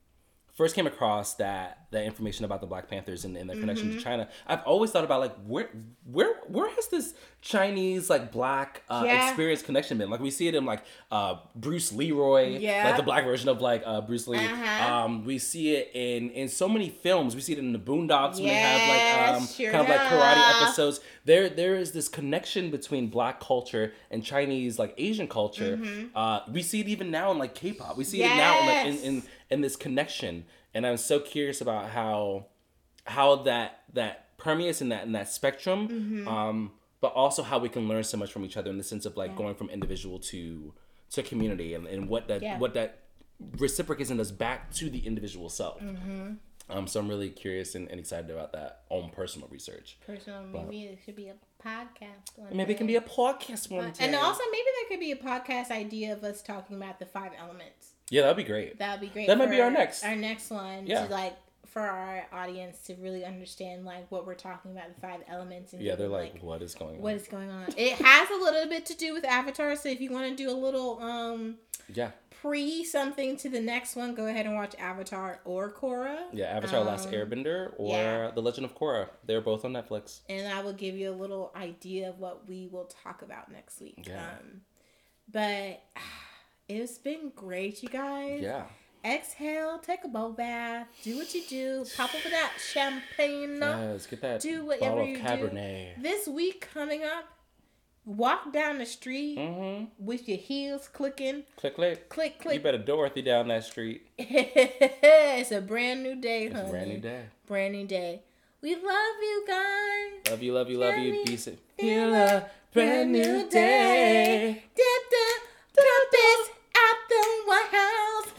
first 0.60 0.74
came 0.74 0.86
across 0.86 1.34
that 1.36 1.78
that 1.90 2.04
information 2.04 2.44
about 2.44 2.60
the 2.60 2.66
Black 2.66 2.86
Panthers 2.86 3.24
and, 3.24 3.34
and 3.36 3.48
their 3.48 3.56
connection 3.56 3.88
Mm-hmm. 3.88 3.98
to 3.98 4.04
China, 4.04 4.28
I've 4.46 4.62
always 4.64 4.90
thought 4.92 5.04
about 5.04 5.20
like 5.20 5.34
where 5.46 5.70
where 6.04 6.34
where 6.48 6.68
has 6.68 6.86
this 6.88 7.14
Chinese 7.40 8.10
like 8.10 8.30
black 8.30 8.82
uh, 8.90 9.02
Yeah. 9.06 9.26
experience 9.28 9.62
connection 9.62 9.96
been? 9.96 10.10
Like 10.10 10.20
we 10.20 10.30
see 10.30 10.48
it 10.48 10.54
in 10.54 10.66
like 10.66 10.82
uh 11.10 11.36
Bruce 11.56 11.92
Leroy, 11.92 12.58
Yeah. 12.58 12.84
like 12.84 12.96
the 12.98 13.02
black 13.02 13.24
version 13.24 13.48
of 13.48 13.62
like 13.62 13.82
uh 13.86 14.02
Bruce 14.02 14.28
Lee. 14.28 14.36
Uh-huh. 14.38 14.94
Um, 14.94 15.24
we 15.24 15.38
see 15.38 15.74
it 15.76 15.90
in 15.94 16.30
in 16.30 16.48
so 16.48 16.68
many 16.68 16.90
films. 16.90 17.34
We 17.34 17.40
see 17.40 17.54
it 17.54 17.58
in 17.58 17.72
the 17.72 17.78
Boondocks 17.78 18.34
when 18.34 18.44
they 18.48 18.54
have 18.54 18.82
like 18.88 19.36
um 19.42 19.46
sure 19.48 19.72
kind 19.72 19.82
of 19.84 19.88
like 19.88 20.00
karate 20.10 20.62
episodes. 20.62 21.00
There 21.24 21.48
there 21.48 21.74
is 21.76 21.92
this 21.92 22.08
connection 22.08 22.70
between 22.70 23.08
black 23.08 23.40
culture 23.40 23.94
and 24.10 24.22
Chinese 24.22 24.78
like 24.78 24.94
Asian 24.98 25.26
culture. 25.26 25.76
Mm-hmm. 25.78 26.16
Uh, 26.16 26.40
we 26.52 26.62
see 26.62 26.80
it 26.80 26.88
even 26.88 27.10
now 27.10 27.30
in 27.32 27.38
like 27.38 27.54
K-pop. 27.54 27.96
We 27.96 28.04
see 28.04 28.22
it 28.22 28.28
now 28.28 28.60
in, 28.60 28.66
like, 28.66 28.86
in, 28.86 28.96
in 29.16 29.22
in 29.50 29.60
this 29.60 29.76
connection. 29.76 30.44
And 30.74 30.86
I'm 30.86 30.96
so 30.96 31.20
curious 31.20 31.60
about 31.60 31.90
how 31.90 32.46
how 33.04 33.36
that 33.36 33.82
that 33.92 34.36
permeates 34.38 34.80
in 34.80 34.88
that 34.90 35.04
in 35.04 35.12
that 35.12 35.28
spectrum. 35.28 35.88
Mm-hmm. 35.88 36.28
Um, 36.28 36.72
but 37.00 37.12
also 37.14 37.42
how 37.42 37.58
we 37.58 37.68
can 37.68 37.88
learn 37.88 38.04
so 38.04 38.16
much 38.18 38.30
from 38.30 38.44
each 38.44 38.56
other 38.56 38.70
in 38.70 38.76
the 38.76 38.84
sense 38.84 39.06
of 39.06 39.16
like 39.16 39.34
going 39.34 39.54
from 39.54 39.70
individual 39.70 40.18
to 40.18 40.74
to 41.10 41.22
community 41.22 41.74
and, 41.74 41.86
and 41.86 42.08
what 42.08 42.28
that 42.28 42.42
Yeah. 42.42 42.58
what 42.58 42.74
that 42.74 42.98
reciprocates 43.58 44.10
in 44.10 44.20
us 44.20 44.30
back 44.30 44.70
to 44.74 44.90
the 44.90 45.06
individual 45.06 45.48
self. 45.48 45.80
Mm-hmm. 45.80 46.34
Um, 46.68 46.86
so 46.86 47.00
I'm 47.00 47.08
really 47.08 47.30
curious 47.30 47.74
and, 47.74 47.88
and 47.88 47.98
excited 47.98 48.30
about 48.30 48.52
that 48.52 48.82
own 48.90 49.10
personal 49.10 49.48
research. 49.48 49.98
Personal, 50.06 50.44
maybe 50.44 50.84
it 50.84 51.00
should 51.04 51.16
be 51.16 51.28
a 51.28 51.34
podcast. 51.66 52.36
One 52.36 52.56
Maybe 52.56 52.74
it 52.74 52.76
can 52.76 52.86
be 52.86 52.96
a 52.96 53.00
podcast 53.00 53.70
one 53.70 53.90
day. 53.90 54.04
And 54.04 54.14
also, 54.14 54.42
maybe 54.52 54.66
there 54.78 54.88
could 54.88 55.00
be 55.00 55.10
a 55.10 55.16
podcast 55.16 55.70
idea 55.72 56.12
of 56.12 56.22
us 56.22 56.42
talking 56.42 56.76
about 56.76 57.00
the 57.00 57.06
five 57.06 57.32
elements. 57.36 57.94
Yeah, 58.10 58.22
that'd 58.22 58.36
be 58.36 58.44
great. 58.44 58.78
That 58.78 58.92
would 58.92 59.00
be 59.08 59.12
great. 59.12 59.26
That 59.28 59.38
might 59.38 59.50
be 59.50 59.60
our 59.60 59.70
next. 59.70 60.04
Our 60.04 60.14
next 60.16 60.50
one. 60.50 60.86
Yeah. 60.86 61.06
To 61.06 61.12
like 61.12 61.36
for 61.66 61.80
our 61.82 62.26
audience 62.32 62.80
to 62.80 62.94
really 62.96 63.24
understand 63.24 63.84
like 63.84 64.10
what 64.10 64.26
we're 64.26 64.34
talking 64.34 64.72
about, 64.72 64.92
the 64.94 65.00
five 65.00 65.20
elements. 65.28 65.72
And 65.72 65.80
Yeah, 65.80 65.94
they're 65.94 66.08
them, 66.08 66.16
like, 66.16 66.42
what 66.42 66.62
is 66.62 66.74
going 66.74 66.96
on? 66.96 67.02
what 67.02 67.14
is 67.14 67.28
going 67.28 67.48
on? 67.48 67.66
It 67.76 67.92
has 67.92 68.28
a 68.28 68.34
little 68.42 68.68
bit 68.68 68.84
to 68.86 68.94
do 68.96 69.14
with 69.14 69.24
Avatar. 69.24 69.76
So 69.76 69.88
if 69.88 70.00
you 70.00 70.10
want 70.10 70.28
to 70.28 70.34
do 70.36 70.50
a 70.50 70.58
little 70.58 71.00
um 71.00 71.56
yeah, 71.92 72.10
pre 72.42 72.84
something 72.84 73.36
to 73.38 73.48
the 73.48 73.60
next 73.60 73.94
one, 73.96 74.14
go 74.16 74.26
ahead 74.26 74.46
and 74.46 74.54
watch 74.56 74.74
Avatar 74.80 75.40
or 75.44 75.72
Korra. 75.72 76.18
yeah. 76.32 76.46
Avatar: 76.46 76.82
Last 76.82 77.06
Um, 77.06 77.12
Airbender 77.14 77.72
or 77.78 77.94
yeah. 77.96 78.30
The 78.32 78.42
Legend 78.42 78.64
of 78.64 78.74
Korra. 78.76 79.08
They're 79.24 79.40
both 79.40 79.64
on 79.64 79.72
Netflix. 79.72 80.20
and 80.28 80.52
I 80.52 80.62
will 80.62 80.72
give 80.72 80.96
you 80.96 81.10
a 81.10 81.14
little 81.14 81.52
idea 81.54 82.08
of 82.10 82.18
what 82.18 82.48
we 82.48 82.66
will 82.70 82.86
talk 83.04 83.22
about 83.22 83.50
next 83.52 83.80
week. 83.80 84.04
Yeah. 84.08 84.20
Um, 84.24 84.62
but 85.32 85.82
it's 86.70 86.98
been 86.98 87.32
great, 87.34 87.82
you 87.82 87.88
guys. 87.88 88.40
Yeah. 88.42 88.64
Exhale, 89.04 89.78
take 89.78 90.04
a 90.04 90.08
bowl 90.08 90.32
bath, 90.32 90.86
do 91.02 91.16
what 91.16 91.32
you 91.34 91.42
do, 91.48 91.86
pop 91.96 92.14
up 92.14 92.20
that 92.30 92.52
champagne. 92.58 93.58
Let's 93.60 94.06
get 94.06 94.20
that 94.20 94.40
Do 94.42 94.66
whatever 94.66 94.96
bottle 94.96 95.06
you 95.06 95.16
of 95.16 95.22
do. 95.22 95.26
Cabernet. 95.26 96.02
This 96.02 96.28
week 96.28 96.68
coming 96.72 97.02
up 97.02 97.24
walk 98.04 98.52
down 98.52 98.78
the 98.78 98.84
street 98.86 99.38
Mm-hmm. 99.38 99.84
with 100.04 100.28
your 100.28 100.36
heels 100.38 100.88
clicking, 100.92 101.44
Click, 101.56 101.74
click. 101.76 102.08
click, 102.10 102.38
click. 102.40 102.54
You 102.56 102.60
better 102.60 102.78
Dorothy 102.78 103.22
down 103.22 103.48
that 103.48 103.64
street. 103.64 104.06
it's 104.18 105.50
a 105.52 105.60
brand 105.62 106.02
new 106.02 106.16
day, 106.16 106.44
It's 106.44 106.54
honey. 106.56 106.70
brand 106.70 106.88
new 106.90 106.98
day. 106.98 107.22
Brand 107.46 107.72
new 107.74 107.86
day. 107.86 108.20
We 108.62 108.74
love 108.74 109.16
you 109.22 109.44
guys. 109.48 110.30
Love 110.30 110.42
you, 110.42 110.52
love 110.52 110.68
you, 110.68 110.76
love 110.78 110.98
you. 110.98 111.12
Johnny, 111.12 111.24
Decent. 111.24 111.58
feel 111.78 112.14
a 112.14 112.44
brand 112.74 113.12
new 113.12 113.48
day. 113.48 114.62
Dip 114.74 115.10
the 115.10 115.40
trumpets 115.80 116.49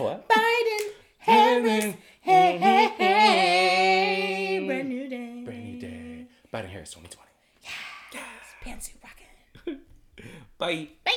What? 0.01 0.27
Biden, 0.27 0.93
Harris, 1.19 1.93
hey, 2.21 2.57
hey, 2.57 2.87
hey. 2.97 4.59
Mhm. 4.59 4.65
Brand 4.67 4.89
new 4.89 5.07
day. 5.07 5.41
Brand 5.45 5.63
new 5.65 5.79
day. 5.79 6.25
Biden 6.51 6.69
Harris 6.69 6.89
2020. 6.93 7.29
Yeah. 7.61 7.69
Yes. 8.13 8.55
Pantsuit 8.63 9.03
rocking. 9.03 9.81
Bye. 10.57 10.89
Bye. 11.05 11.11